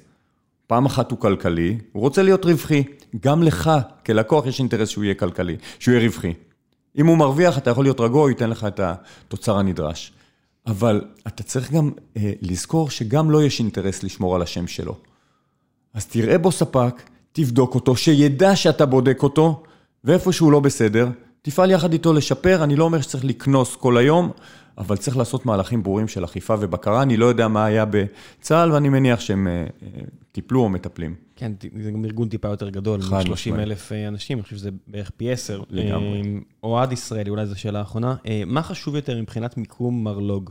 [0.66, 2.84] פעם אחת הוא כלכלי, הוא רוצה להיות רווחי.
[3.20, 3.70] גם לך,
[4.06, 6.32] כלקוח, יש אינטרס שהוא יהיה כלכלי, שהוא יהיה רווחי.
[6.98, 10.12] אם הוא מרוויח, אתה יכול להיות רגוע, הוא ייתן לך את התוצר הנדרש.
[10.66, 14.94] אבל אתה צריך גם אה, לזכור שגם לו לא יש אינטרס לשמור על השם שלו.
[15.94, 17.02] אז תראה בו ספק,
[17.32, 19.62] תבדוק אותו, שידע שאתה בודק אותו,
[20.04, 21.08] ואיפה שהוא לא בסדר,
[21.46, 22.64] תפעל יחד איתו לשפר.
[22.64, 24.30] אני לא אומר שצריך לקנוס כל היום,
[24.78, 27.02] אבל צריך לעשות מהלכים ברורים של אכיפה ובקרה.
[27.02, 29.88] אני לא יודע מה היה בצה"ל, ואני מניח שהם אה, אה,
[30.32, 31.14] טיפלו או מטפלים.
[31.36, 31.52] כן,
[31.82, 35.32] זה גם ארגון טיפה יותר גדול, 30 אלף אה, אנשים, אני חושב שזה בערך פי
[35.32, 35.62] עשר.
[35.70, 36.40] לגמרי.
[36.62, 38.16] אוהד ישראלי, אולי זו שאלה אחרונה.
[38.46, 40.50] מה חשוב יותר מבחינת מיקום מרלוג?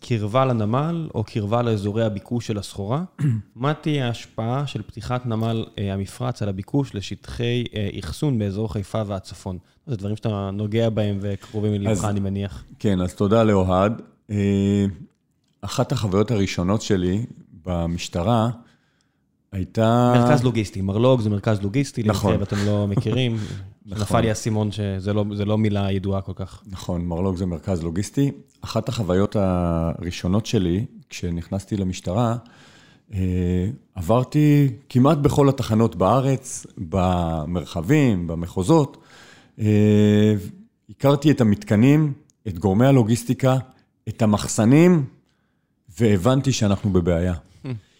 [0.00, 3.04] קרבה לנמל או קרבה לאזורי הביקוש של הסחורה?
[3.56, 7.64] מה תהיה ההשפעה של פתיחת נמל המפרץ על הביקוש לשטחי
[7.98, 9.58] אחסון באזור חיפה והצפון?
[9.86, 12.64] זה דברים שאתה נוגע בהם וקרובים ללבך, אני מניח.
[12.78, 14.02] כן, אז תודה לאוהד.
[14.30, 14.86] אה,
[15.60, 17.26] אחת החוויות הראשונות שלי
[17.64, 18.50] במשטרה
[19.52, 20.12] הייתה...
[20.16, 22.42] מרכז לוגיסטי, מרלוג זה מרכז לוגיסטי, נכון.
[22.42, 23.36] אתם לא מכירים.
[23.86, 24.02] נכון.
[24.02, 26.62] נפל לי האסימון שזה לא, לא מילה ידועה כל כך.
[26.66, 28.30] נכון, מרלוג זה מרכז לוגיסטי.
[28.60, 32.36] אחת החוויות הראשונות שלי, כשנכנסתי למשטרה,
[33.14, 38.96] אה, עברתי כמעט בכל התחנות בארץ, במרחבים, במחוזות,
[39.58, 40.34] אה,
[40.90, 42.12] הכרתי את המתקנים,
[42.48, 43.56] את גורמי הלוגיסטיקה,
[44.08, 45.04] את המחסנים,
[45.98, 47.34] והבנתי שאנחנו בבעיה.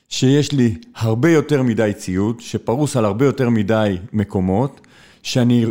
[0.08, 4.85] שיש לי הרבה יותר מדי ציוד, שפרוס על הרבה יותר מדי מקומות,
[5.26, 5.64] שאני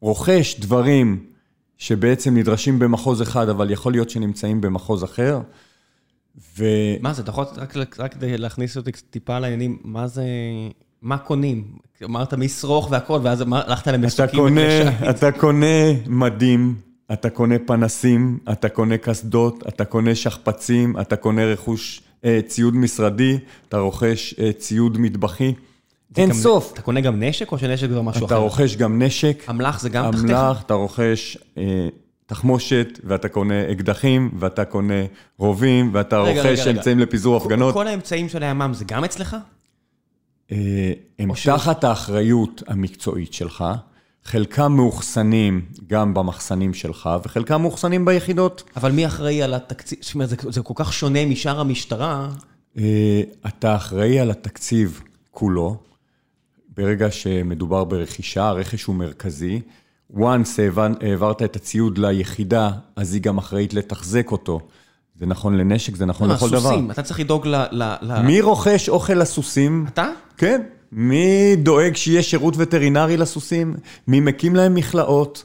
[0.00, 1.24] רוכש דברים
[1.78, 5.40] שבעצם נדרשים במחוז אחד, אבל יכול להיות שנמצאים במחוז אחר.
[6.58, 6.64] ו...
[7.00, 10.24] מה זה, אתה יכול רק, רק כדי להכניס אותי טיפה לעניינים, מה זה,
[11.02, 11.64] מה קונים?
[12.04, 15.10] אמרת משרוך והכל, ואז הלכת למסוקים וקשה.
[15.10, 16.74] אתה קונה מדים,
[17.12, 23.38] אתה קונה פנסים, אתה קונה קסדות, אתה קונה שכפ"צים, אתה קונה רכוש, אה, ציוד משרדי,
[23.68, 25.54] אתה רוכש אה, ציוד מטבחי.
[26.16, 26.72] אין סוף.
[26.72, 28.26] אתה קונה גם נשק או שנשק זה משהו אחר?
[28.26, 29.44] אתה רוכש גם נשק.
[29.50, 30.30] אמל"ח זה גם תחתיך?
[30.30, 31.88] אמל"ח, אתה רוכש אה,
[32.26, 35.04] תחמושת, ואתה קונה אקדחים, ואתה קונה
[35.38, 37.74] רובים, ואתה רוכש אמצעים לפיזור הפגנות.
[37.74, 39.36] כל האמצעים של הימ"מ זה גם אצלך?
[40.52, 43.64] אה, הם תחת האחריות המקצועית שלך,
[44.24, 48.62] חלקם מאוחסנים גם במחסנים שלך, וחלקם מאוחסנים ביחידות.
[48.76, 49.98] אבל מי אחראי על התקציב?
[50.02, 52.28] זאת אומרת, זה, זה כל כך שונה משאר המשטרה.
[52.78, 55.00] אה, אתה אחראי על התקציב
[55.30, 55.89] כולו.
[56.80, 59.60] ברגע שמדובר ברכישה, הרכש הוא מרכזי.
[60.16, 60.60] once
[61.00, 64.60] העברת את הציוד ליחידה, אז היא גם אחראית לתחזק אותו.
[65.14, 66.58] זה נכון לנשק, זה נכון לכל דבר.
[66.58, 67.86] הסוסים, אתה צריך לדאוג ל...
[68.24, 69.84] מי רוכש אוכל לסוסים?
[69.88, 70.08] אתה?
[70.36, 70.60] כן.
[70.92, 73.74] מי דואג שיהיה שירות וטרינרי לסוסים?
[74.08, 75.44] מי מקים להם מכלאות?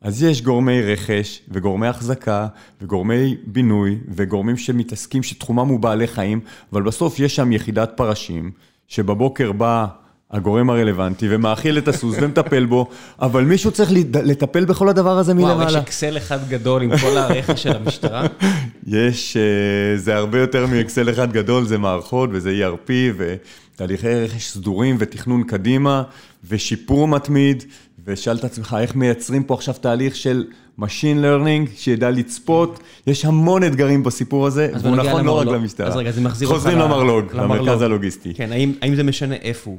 [0.00, 2.46] אז יש גורמי רכש, וגורמי החזקה,
[2.82, 6.40] וגורמי בינוי, וגורמים שמתעסקים שתחומם הוא בעלי חיים,
[6.72, 8.50] אבל בסוף יש שם יחידת פרשים,
[8.88, 9.86] שבבוקר בא
[10.32, 12.86] הגורם הרלוונטי ומאכיל את הסוס ומטפל בו,
[13.20, 13.90] אבל מישהו צריך
[14.24, 15.54] לטפל בכל הדבר הזה מלמעלה.
[15.54, 18.26] וואו, יש אקסל אחד גדול עם כל הרכש של המשטרה?
[18.86, 24.96] יש, אה, זה הרבה יותר מאקסל אחד גדול, זה מערכות וזה ERP ותהליכי רכש סדורים
[24.98, 26.02] ותכנון קדימה
[26.48, 27.64] ושיפור מתמיד,
[28.06, 30.44] ושאל את עצמך איך מייצרים פה עכשיו תהליך של
[30.80, 35.86] Machine Learning, שידע לצפות, יש המון אתגרים בסיפור הזה, והוא נכון לא רק למשטרה.
[35.86, 38.34] אז רגע, זה מחזיר אותך חוזרים למרלוג, למרכז הלוגיסטי.
[38.34, 38.52] כן,
[38.82, 39.78] האם זה משנה איפה הוא?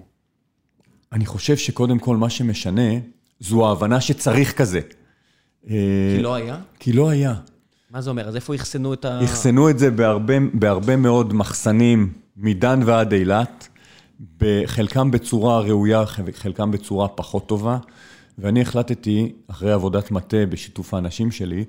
[1.13, 2.91] אני חושב שקודם כל מה שמשנה,
[3.39, 4.79] זו ההבנה שצריך כזה.
[5.67, 6.57] כי לא היה?
[6.79, 7.35] כי לא היה.
[7.91, 8.27] מה זה אומר?
[8.27, 9.23] אז איפה אחסנו את ה...
[9.23, 13.67] אחסנו את זה בהרבה, בהרבה מאוד מחסנים, מדן ועד אילת,
[14.65, 17.77] חלקם בצורה ראויה, חלקם בצורה פחות טובה,
[18.37, 21.65] ואני החלטתי, אחרי עבודת מטה בשיתוף האנשים שלי,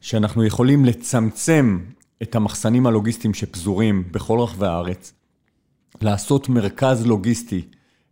[0.00, 1.78] שאנחנו יכולים לצמצם
[2.22, 5.12] את המחסנים הלוגיסטיים שפזורים בכל רחבי הארץ,
[6.02, 7.62] לעשות מרכז לוגיסטי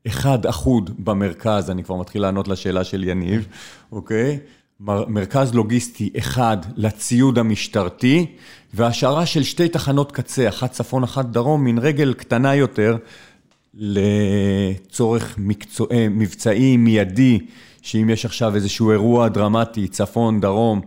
[0.07, 3.47] אחד אחוד במרכז, אני כבר מתחיל לענות לשאלה של יניב,
[3.93, 4.39] אוקיי?
[4.81, 8.27] מרכז לוגיסטי אחד לציוד המשטרתי,
[8.75, 12.97] והשארה של שתי תחנות קצה, אחת צפון, אחת דרום, מן רגל קטנה יותר,
[13.75, 17.39] לצורך מקצוע, אה, מבצעי מיידי,
[17.83, 20.81] שאם יש עכשיו איזשהו אירוע דרמטי, צפון, דרום,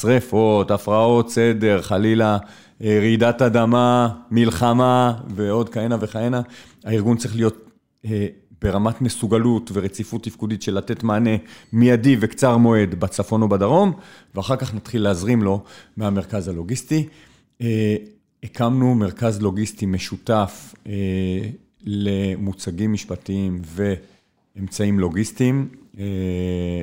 [0.00, 2.38] שריפות, הפרעות סדר, חלילה
[2.84, 6.40] אה, רעידת אדמה, מלחמה ועוד כהנה וכהנה,
[6.84, 7.70] הארגון צריך להיות
[8.04, 8.26] אה,
[8.64, 11.30] ברמת מסוגלות ורציפות תפקודית של לתת מענה
[11.72, 13.92] מיידי וקצר מועד בצפון או בדרום,
[14.34, 15.62] ואחר כך נתחיל להזרים לו
[15.96, 17.08] מהמרכז הלוגיסטי.
[17.60, 17.96] אה,
[18.42, 20.92] הקמנו מרכז לוגיסטי משותף אה,
[21.82, 23.62] למוצגים משפטיים
[24.56, 25.68] ואמצעים לוגיסטיים.
[25.98, 26.04] אה,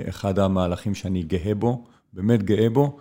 [0.10, 2.98] אחד המהלכים שאני גאה בו, באמת גאה בו,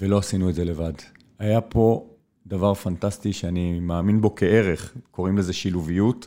[0.00, 0.92] ולא עשינו את זה לבד.
[1.38, 2.06] היה פה
[2.46, 6.26] דבר פנטסטי שאני מאמין בו כערך, קוראים לזה שילוביות.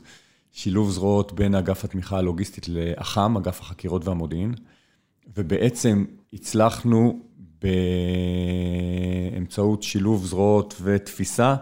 [0.57, 4.53] שילוב זרועות בין אגף התמיכה הלוגיסטית לאח"ם, אגף החקירות והמודיעין,
[5.35, 7.19] ובעצם הצלחנו
[9.33, 11.55] באמצעות שילוב זרועות ותפיסה,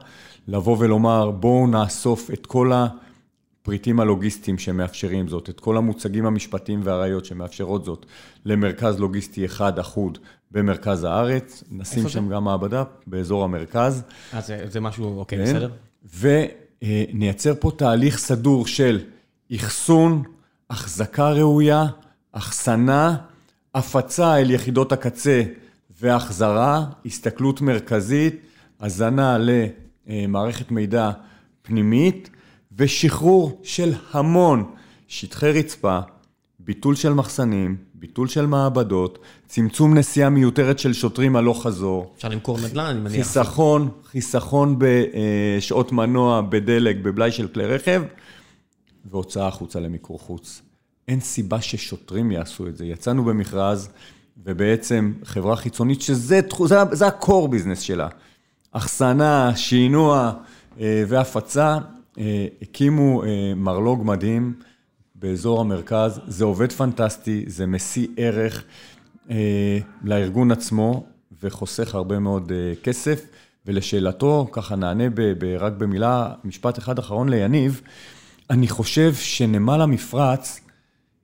[0.47, 7.26] לבוא ולומר, בואו נאסוף את כל הפריטים הלוגיסטיים שמאפשרים זאת, את כל המוצגים המשפטיים והראיות
[7.26, 8.05] שמאפשרות זאת,
[8.45, 10.17] למרכז לוגיסטי אחד אחוד
[10.51, 12.34] במרכז הארץ, נשים שם זה?
[12.34, 14.03] גם מעבדה באזור המרכז.
[14.34, 15.43] אה, זה, זה משהו, אוקיי, כן.
[15.43, 15.69] בסדר.
[16.23, 16.45] אה,
[17.14, 18.99] נייצר פה תהליך סדור של
[19.56, 20.23] אחסון,
[20.69, 21.85] החזקה ראויה,
[22.31, 23.15] אחסנה,
[23.76, 25.43] הפצה אל יחידות הקצה
[26.02, 28.35] והחזרה, הסתכלות מרכזית,
[28.80, 29.38] הזנה
[30.07, 31.11] למערכת מידע
[31.61, 32.30] פנימית
[32.77, 34.72] ושחרור של המון
[35.07, 35.99] שטחי רצפה,
[36.60, 42.14] ביטול של מחסנים, ביטול של מעבדות, צמצום נסיעה מיותרת של שוטרים הלוך חזור.
[42.18, 43.11] אפשר למכור נדל"ן, אני מניח.
[43.11, 48.03] חיסכון, חיסכון בשעות מנוע, בדלק, בבלאי של כלי רכב,
[49.06, 50.61] והוצאה החוצה למיקור חוץ.
[51.07, 52.86] אין סיבה ששוטרים יעשו את זה.
[52.86, 53.90] יצאנו במכרז,
[54.44, 58.07] ובעצם חברה חיצונית, שזה זה, זה ה-core ביזנס שלה.
[58.72, 60.32] אחסנה, שינוע
[60.80, 61.77] אה, והפצה,
[62.18, 64.53] אה, הקימו אה, מרלוג מדהים.
[65.26, 68.64] באזור המרכז, זה עובד פנטסטי, זה משיא ערך
[69.30, 71.06] אה, לארגון עצמו
[71.43, 73.26] וחוסך הרבה מאוד אה, כסף.
[73.65, 77.81] ולשאלתו, ככה נענה ב, ב, רק במילה, משפט אחד אחרון ליניב,
[78.49, 80.60] אני חושב שנמל המפרץ,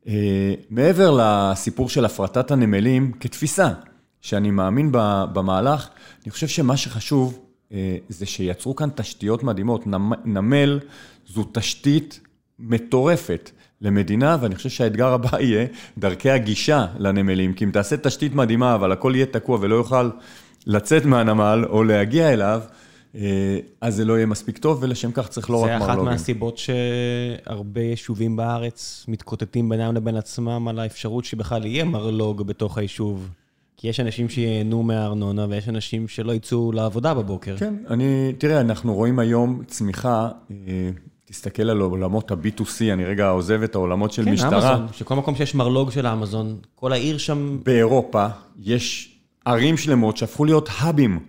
[0.08, 3.74] אה, מעבר לסיפור של הפרטת הנמלים כתפיסה,
[4.22, 4.90] שאני מאמין
[5.34, 5.90] במהלך,
[6.24, 7.40] אני חושב שמה שחשוב
[7.72, 9.84] אה, זה שיצרו כאן תשתיות מדהימות.
[10.26, 10.80] נמל
[11.28, 12.20] זו תשתית
[12.62, 13.52] מטורפת.
[13.82, 15.66] למדינה, ואני חושב שהאתגר הבא יהיה
[15.98, 20.10] דרכי הגישה לנמלים, כי אם תעשה תשתית מדהימה, אבל הכל יהיה תקוע ולא יוכל
[20.68, 22.62] לצאת מהנמל או להגיע אליו,
[23.16, 25.86] אה, אז זה לא יהיה מספיק טוב, ולשם כך צריך לא רק מרלוגים.
[25.86, 32.42] זה אחת מהסיבות שהרבה יישובים בארץ מתקוטטים בינם לבין עצמם על האפשרות שבכלל יהיה מרלוג
[32.42, 33.30] בתוך היישוב.
[33.78, 37.58] כי יש אנשים שייהנו מהארנונה ויש אנשים שלא יצאו לעבודה בבוקר.
[37.58, 40.90] כן, אני, תראה, אנחנו רואים היום צמיחה אה,
[41.32, 44.50] תסתכל על עולמות ה-B2C, אני רגע עוזב את העולמות של כן, משטרה.
[44.50, 47.58] כן, אמזון, שכל מקום שיש מרלוג של אמזון, כל העיר שם...
[47.64, 48.28] באירופה
[48.60, 51.20] יש ערים שלמות שהפכו להיות האבים.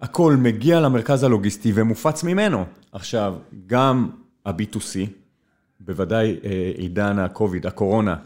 [0.00, 2.64] הכל מגיע למרכז הלוגיסטי ומופץ ממנו.
[2.92, 3.34] עכשיו,
[3.66, 4.10] גם
[4.46, 5.08] ה-B2C,
[5.80, 8.16] בוודאי אה, עידן ה-COVID, הקורונה,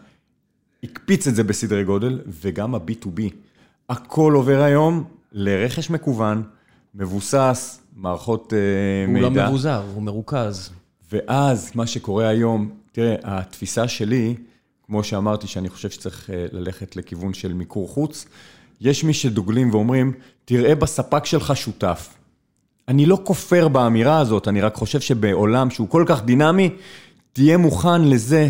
[0.85, 3.21] הקפיץ את זה בסדרי גודל, וגם ה-B2B.
[3.89, 6.43] הכל עובר היום לרכש מקוון,
[6.95, 8.53] מבוסס, מערכות
[9.07, 9.27] הוא מידע.
[9.29, 10.71] הוא לא מבוזר, הוא מרוכז.
[11.13, 14.35] ואז מה שקורה היום, תראה, התפיסה שלי,
[14.87, 18.27] כמו שאמרתי, שאני חושב שצריך אה, ללכת לכיוון של מיקור חוץ,
[18.81, 20.13] יש מי שדוגלים ואומרים,
[20.45, 22.15] תראה בספק שלך שותף.
[22.89, 26.71] אני לא כופר באמירה הזאת, אני רק חושב שבעולם שהוא כל כך דינמי,
[27.33, 28.49] תהיה מוכן לזה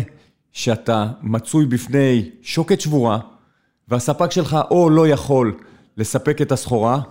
[0.51, 3.19] שאתה מצוי בפני שוקת שבורה,
[3.87, 5.57] והספק שלך או לא יכול
[5.97, 7.01] לספק את הסחורה,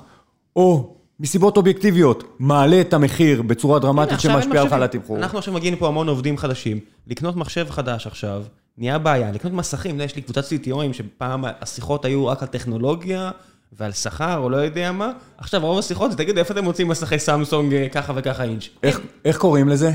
[0.57, 5.17] או מסיבות אובייקטיביות, מעלה את המחיר בצורה דרמטית שמשפיעה לך על התמחור.
[5.17, 8.43] אנחנו עכשיו מגיעים פה המון עובדים חדשים, לקנות מחשב חדש עכשיו,
[8.79, 13.31] נהיה בעיה, לקנות מסכים, יש לי קבוצת CTOים שפעם השיחות היו רק על טכנולוגיה
[13.73, 17.19] ועל שכר או לא יודע מה, עכשיו רוב השיחות זה תגידו איפה אתם מוצאים מסכי
[17.19, 18.69] סמסונג אה, ככה וככה אינץ'.
[18.83, 19.93] איך, איך קוראים לזה?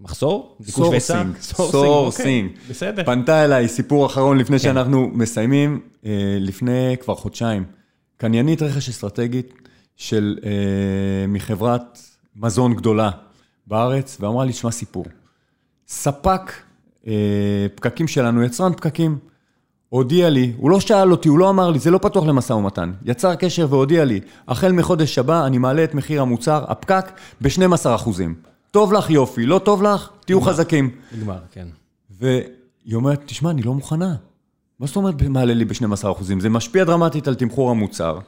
[0.00, 0.56] מחסור?
[0.62, 1.36] sourcing.
[1.40, 2.50] sourcing.
[2.50, 3.04] אוקיי, בסדר.
[3.04, 6.10] פנתה אליי, סיפור אחרון לפני שאנחנו מסיימים, אה,
[6.40, 7.64] לפני כבר חודשיים,
[8.16, 9.52] קניינית רכש אסטרטגית
[9.96, 11.98] של, אה, מחברת
[12.36, 13.10] מזון גדולה
[13.66, 15.04] בארץ, ואמרה לי, שמע סיפור.
[15.88, 16.52] ספק
[17.06, 19.18] אה, פקקים שלנו, יצרן פקקים,
[19.88, 22.92] הודיע לי, הוא לא שאל אותי, הוא לא אמר לי, זה לא פתוח למשא ומתן.
[23.04, 28.34] יצר קשר והודיע לי, החל מחודש הבא אני מעלה את מחיר המוצר, הפקק, ב-12 אחוזים.
[28.70, 30.90] טוב לך יופי, לא טוב לך, תהיו חזקים.
[31.12, 31.68] נגמר, כן.
[32.10, 34.14] והיא אומרת, תשמע, אני לא מוכנה.
[34.80, 36.40] מה זאת אומרת מעלה לי ב-12 אחוזים?
[36.40, 38.18] זה משפיע דרמטית על תמחור המוצר.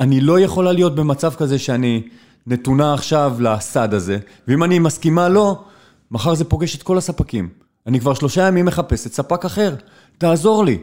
[0.00, 2.02] אני לא יכולה להיות במצב כזה שאני
[2.46, 4.18] נתונה עכשיו לסד הזה,
[4.48, 5.64] ואם אני מסכימה לא,
[6.10, 7.48] מחר זה פוגש את כל הספקים.
[7.86, 9.74] אני כבר שלושה ימים מחפשת ספק אחר,
[10.18, 10.78] תעזור לי.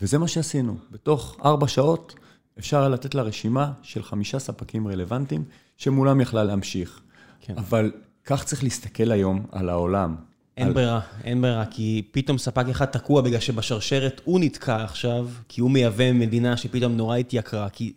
[0.00, 0.76] וזה מה שעשינו.
[0.90, 2.14] בתוך ארבע שעות
[2.58, 5.44] אפשר לתת לה רשימה של חמישה ספקים רלוונטיים,
[5.76, 7.00] שמולם יכלה להמשיך.
[7.40, 7.54] כן.
[7.56, 7.92] אבל
[8.24, 10.16] כך צריך להסתכל היום על העולם.
[10.56, 10.72] אין על...
[10.72, 15.70] ברירה, אין ברירה, כי פתאום ספק אחד תקוע בגלל שבשרשרת הוא נתקע עכשיו, כי הוא
[15.70, 17.92] מייבא מדינה שפתאום נורא התייקרה, כי...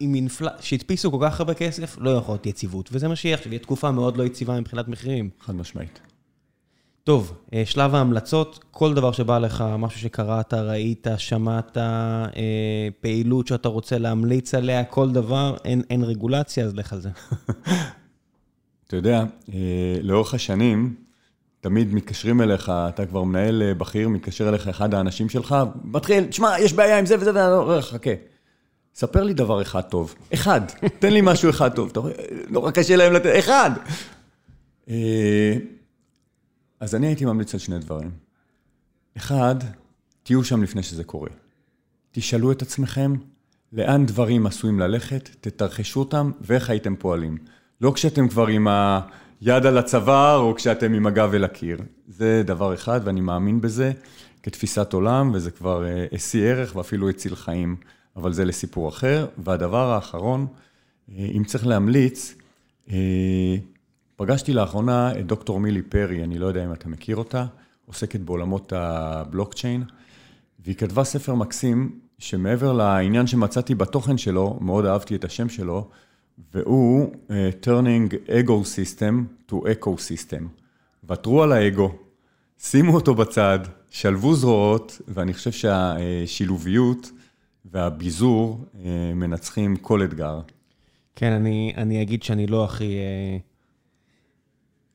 [0.00, 0.48] עם אינפל...
[0.60, 3.90] שהדפיסו כל כך הרבה כסף, לא יכול להיות יציבות, וזה מה שיהיה עכשיו, יהיה תקופה
[3.90, 5.30] מאוד לא יציבה מבחינת מחירים.
[5.40, 6.00] חד משמעית.
[7.04, 13.68] טוב, אה, שלב ההמלצות, כל דבר שבא לך, משהו שקראת, ראית, שמעת, אה, פעילות שאתה
[13.68, 17.10] רוצה להמליץ עליה, כל דבר, אין, אין רגולציה, אז לך על זה.
[18.86, 19.58] אתה יודע, אה,
[20.02, 20.94] לאורך השנים,
[21.60, 26.72] תמיד מתקשרים אליך, אתה כבר מנהל בכיר, מתקשר אליך אחד האנשים שלך, מתחיל, תשמע, יש
[26.72, 28.31] בעיה עם זה וזה, ואני אומר, חכה.
[28.94, 30.14] ספר לי דבר אחד טוב.
[30.34, 30.60] אחד.
[30.98, 31.88] תן לי משהו אחד טוב.
[31.92, 32.12] אתה רואה,
[32.48, 33.70] נורא קשה להם לתת, אחד.
[34.88, 35.56] אה,
[36.80, 38.10] אז אני הייתי ממליץ על שני דברים.
[39.16, 39.54] אחד,
[40.22, 41.30] תהיו שם לפני שזה קורה.
[42.12, 43.14] תשאלו את עצמכם
[43.72, 47.38] לאן דברים עשויים ללכת, תתרחשו אותם ואיך הייתם פועלים.
[47.80, 51.78] לא כשאתם כבר עם היד על הצוואר או כשאתם עם הגב אל הקיר.
[52.08, 53.92] זה דבר אחד ואני מאמין בזה
[54.42, 57.76] כתפיסת עולם וזה כבר השיא ערך ואפילו הציל חיים,
[58.16, 59.26] אבל זה לסיפור אחר.
[59.38, 60.46] והדבר האחרון,
[61.18, 62.34] אם צריך להמליץ,
[64.16, 67.46] פגשתי לאחרונה את דוקטור מילי פרי, אני לא יודע אם אתה מכיר אותה,
[67.86, 69.84] עוסקת בעולמות הבלוקצ'יין,
[70.64, 75.88] והיא כתבה ספר מקסים, שמעבר לעניין שמצאתי בתוכן שלו, מאוד אהבתי את השם שלו,
[76.54, 77.30] והוא uh,
[77.64, 80.42] turning ego system to eco system.
[81.08, 81.94] ותרו על האגו,
[82.58, 83.58] שימו אותו בצד,
[83.90, 87.10] שלבו זרועות, ואני חושב שהשילוביות
[87.72, 90.40] והביזור uh, מנצחים כל אתגר.
[91.16, 92.96] כן, אני, אני אגיד שאני לא הכי...
[93.38, 93.52] Uh...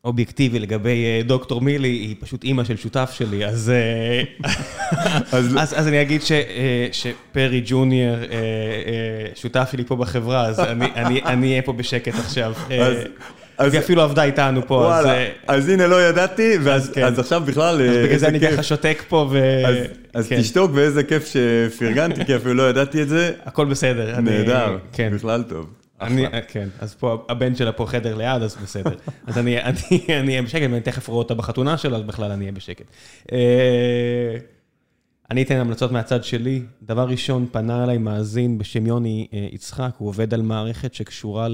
[0.08, 4.50] אובייקטיבי לגבי אה, דוקטור מילי, היא פשוט אימא של שותף שלי, אז, אה,
[5.38, 8.16] אז, אז, אז אני אגיד ש, אה, שפרי ג'וניור
[9.36, 12.54] שותף שלי פה בחברה, אז אני, אני, אני אהיה פה בשקט עכשיו.
[12.80, 12.98] אז,
[13.58, 15.28] אז היא אפילו עבדה איתנו פה, וואלה, אז...
[15.48, 17.04] אז הנה לא ידעתי, ואז כן.
[17.04, 19.66] אז עכשיו בכלל, אז בגלל זה אני ככה שותק פה, ו...
[19.68, 19.78] אז,
[20.18, 20.42] אז כן.
[20.42, 23.34] תשתוק ואיזה כיף שפרגנתי, כי אפילו לא ידעתי את זה.
[23.46, 24.20] הכל בסדר.
[24.20, 25.12] נהדר, אני, כן.
[25.16, 25.74] בכלל טוב.
[26.02, 28.96] אני, כן, אז פה הבן שלה פה חדר ליד, אז בסדר.
[29.28, 29.58] אז אני
[30.10, 32.86] אהיה בשקט, ואני תכף רואה אותה בחתונה שלו, אז בכלל אני אהיה בשקט.
[33.32, 34.38] אה,
[35.32, 36.62] אני אתן המלצות מהצד שלי.
[36.84, 41.48] דבר ראשון, פנה אליי מאזין בשם יוני אה, יצחק, הוא עובד על מערכת שקשורה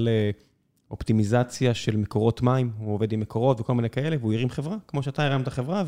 [0.90, 5.02] לאופטימיזציה של מקורות מים, הוא עובד עם מקורות וכל מיני כאלה, והוא הרים חברה, כמו
[5.02, 5.82] שאתה הרמת חברה,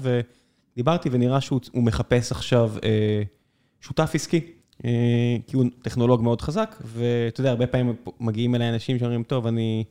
[0.77, 3.23] ודיברתי ונראה שהוא מחפש עכשיו אה,
[3.81, 4.41] שותף עסקי.
[4.85, 9.47] אה, כי הוא טכנולוג מאוד חזק, ואתה יודע, הרבה פעמים מגיעים אליי אנשים שאומרים, טוב,
[9.47, 9.85] אני,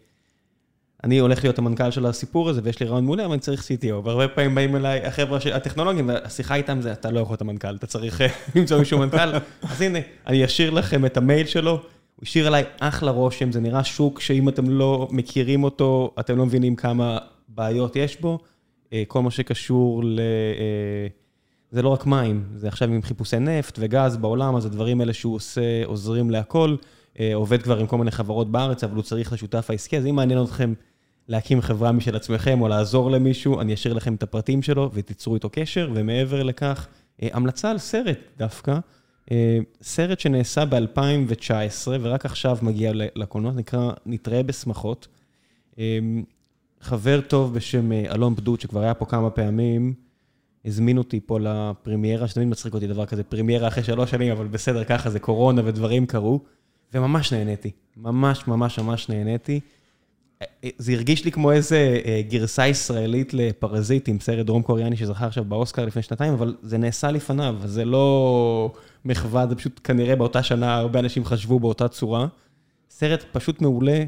[1.04, 3.94] אני הולך להיות המנכ"ל של הסיפור הזה, ויש לי רעיון מעולה, אבל אני צריך CTO.
[4.04, 7.88] והרבה פעמים באים אליי החבר'ה הטכנולוגים, והשיחה איתם זה, אתה לא יכול להיות המנכ"ל, אתה
[7.88, 9.32] צריך אה, למצוא מישהו מנכ"ל.
[9.72, 13.84] אז הנה, אני אשאיר לכם את המייל שלו, הוא השאיר עליי אחלה רושם, זה נראה
[13.84, 17.18] שוק שאם אתם לא מכירים אותו, אתם לא מבינים כמה
[17.48, 18.40] בעיות יש בו.
[18.96, 20.20] אה, כל מה שקשור ל...
[21.72, 25.36] זה לא רק מים, זה עכשיו עם חיפושי נפט וגז בעולם, אז הדברים האלה שהוא
[25.36, 26.76] עושה עוזרים להכל.
[27.20, 30.16] אה, עובד כבר עם כל מיני חברות בארץ, אבל הוא צריך לשותף העסקי, אז אם
[30.16, 30.74] מעניין אתכם
[31.28, 35.50] להקים חברה משל עצמכם או לעזור למישהו, אני אשאיר לכם את הפרטים שלו ותיצרו איתו
[35.52, 36.88] קשר, ומעבר לכך,
[37.24, 38.80] אה, המלצה על סרט דווקא,
[39.32, 45.08] אה, סרט שנעשה ב-2019 ורק עכשיו מגיע לקולנוע, נקרא נתראה בשמחות.
[46.86, 49.94] אה, חבר טוב בשם אלון פדות, שכבר היה פה כמה פעמים,
[50.66, 54.84] הזמין אותי פה לפרמיירה, שתמיד מצחיק אותי דבר כזה, פרמיירה אחרי שלוש שנים, אבל בסדר,
[54.84, 56.40] ככה זה קורונה ודברים קרו,
[56.94, 57.72] וממש נהניתי.
[57.98, 59.60] ממש ממש ממש נהניתי.
[60.78, 65.86] זה הרגיש לי כמו איזה אה, גרסה ישראלית לפרזיטים, סרט דרום קוריאני שזכה עכשיו באוסקר
[65.86, 68.74] לפני שנתיים, אבל זה נעשה לפניו, זה לא
[69.06, 72.28] מחווה, זה פשוט כנראה באותה שנה הרבה אנשים חשבו באותה צורה.
[72.90, 74.04] סרט פשוט מעולה,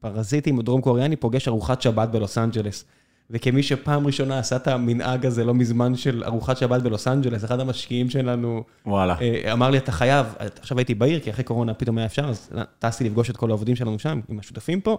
[0.00, 2.84] פרזיטים, דרום קוריאני פוגש ארוחת שבת בלוס אנג'לס.
[3.30, 7.60] וכמי שפעם ראשונה עשה את המנהג הזה לא מזמן של ארוחת שבת בלוס אנג'לס, אחד
[7.60, 9.16] המשקיעים שלנו, וואלה.
[9.20, 10.26] אה, אמר לי, אתה חייב,
[10.60, 13.76] עכשיו הייתי בעיר, כי אחרי קורונה פתאום היה אפשר, אז טסתי לפגוש את כל העובדים
[13.76, 14.98] שלנו שם, עם השותפים פה,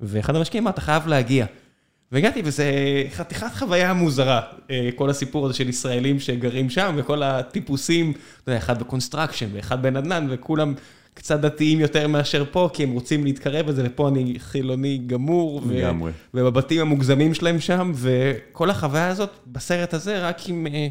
[0.00, 1.46] ואחד המשקיעים אמר, אתה חייב להגיע.
[2.12, 2.64] והגעתי, וזה
[3.10, 4.40] חתיכת חוויה מוזרה,
[4.70, 8.12] אה, כל הסיפור הזה של ישראלים שגרים שם, וכל הטיפוסים,
[8.42, 10.74] אתה יודע, אחד ב construction ואחד בנדל"ן, וכולם
[11.14, 15.62] קצת דתיים יותר מאשר פה, כי הם רוצים להתקרב לזה, ופה אני חילוני גמור.
[15.66, 16.12] לגמרי.
[16.34, 20.88] ובבתים המוגזמים שלהם שם, וכל החוויה הזאת בסרט הזה, רק עם אה,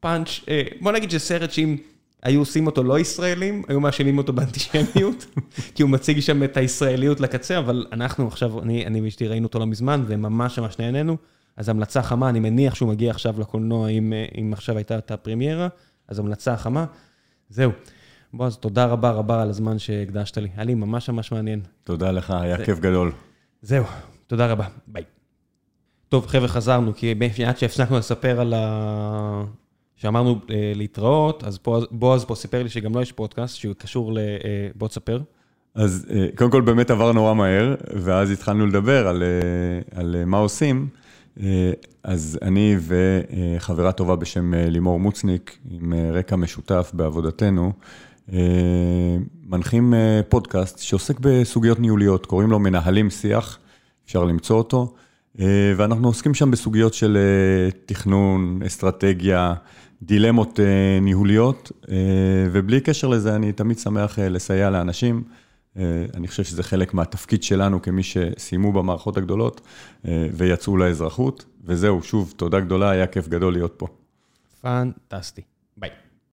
[0.00, 1.76] פאנץ', אה, בוא נגיד שסרט שאם
[2.22, 5.26] היו עושים אותו לא ישראלים, היו מאשימים אותו באנטישמיות,
[5.74, 9.66] כי הוא מציג שם את הישראליות לקצה, אבל אנחנו עכשיו, אני ואשתי ראינו אותו לא
[9.66, 11.16] מזמן, וממש ממש נהנינו.
[11.56, 15.10] אז המלצה חמה, אני מניח שהוא מגיע עכשיו לקולנוע, אם, אה, אם עכשיו הייתה את
[15.10, 15.68] הפרמיירה,
[16.08, 16.84] אז המלצה חמה.
[17.48, 17.70] זהו.
[18.36, 20.48] בועז, תודה רבה רבה על הזמן שהקדשת לי.
[20.56, 21.60] היה לי ממש ממש מעניין.
[21.84, 22.64] תודה לך, היה זה...
[22.64, 23.12] כיף גדול.
[23.62, 23.84] זהו,
[24.26, 25.02] תודה רבה, ביי.
[26.08, 27.14] טוב, חבר'ה, חזרנו, כי
[27.46, 29.44] עד שהפסקנו לספר על ה...
[29.96, 31.58] שאמרנו אה, להתראות, אז
[31.90, 34.18] בועז פה סיפר לי שגם לו יש פודקאסט שהוא קשור ל...
[34.18, 35.20] אה, בוא תספר.
[35.74, 40.24] אז אה, קודם כל באמת עבר נורא מהר, ואז התחלנו לדבר על, אה, על אה,
[40.24, 40.88] מה עושים.
[41.40, 47.72] אה, אז אני וחברה טובה בשם אה, לימור מוצניק, עם אה, רקע משותף בעבודתנו, אה,
[49.46, 53.58] מנחים אה, פודקאסט שעוסק בסוגיות ניהוליות, קוראים לו מנהלים שיח,
[54.06, 54.94] אפשר למצוא אותו,
[55.40, 57.18] אה, ואנחנו עוסקים שם בסוגיות של
[57.86, 59.54] תכנון, אסטרטגיה,
[60.02, 60.60] דילמות
[61.02, 61.72] ניהוליות,
[62.52, 65.22] ובלי קשר לזה אני תמיד שמח לסייע לאנשים.
[66.14, 69.60] אני חושב שזה חלק מהתפקיד שלנו כמי שסיימו במערכות הגדולות
[70.32, 73.86] ויצאו לאזרחות, וזהו, שוב, תודה גדולה, היה כיף גדול להיות פה.
[74.60, 75.42] פנטסטי.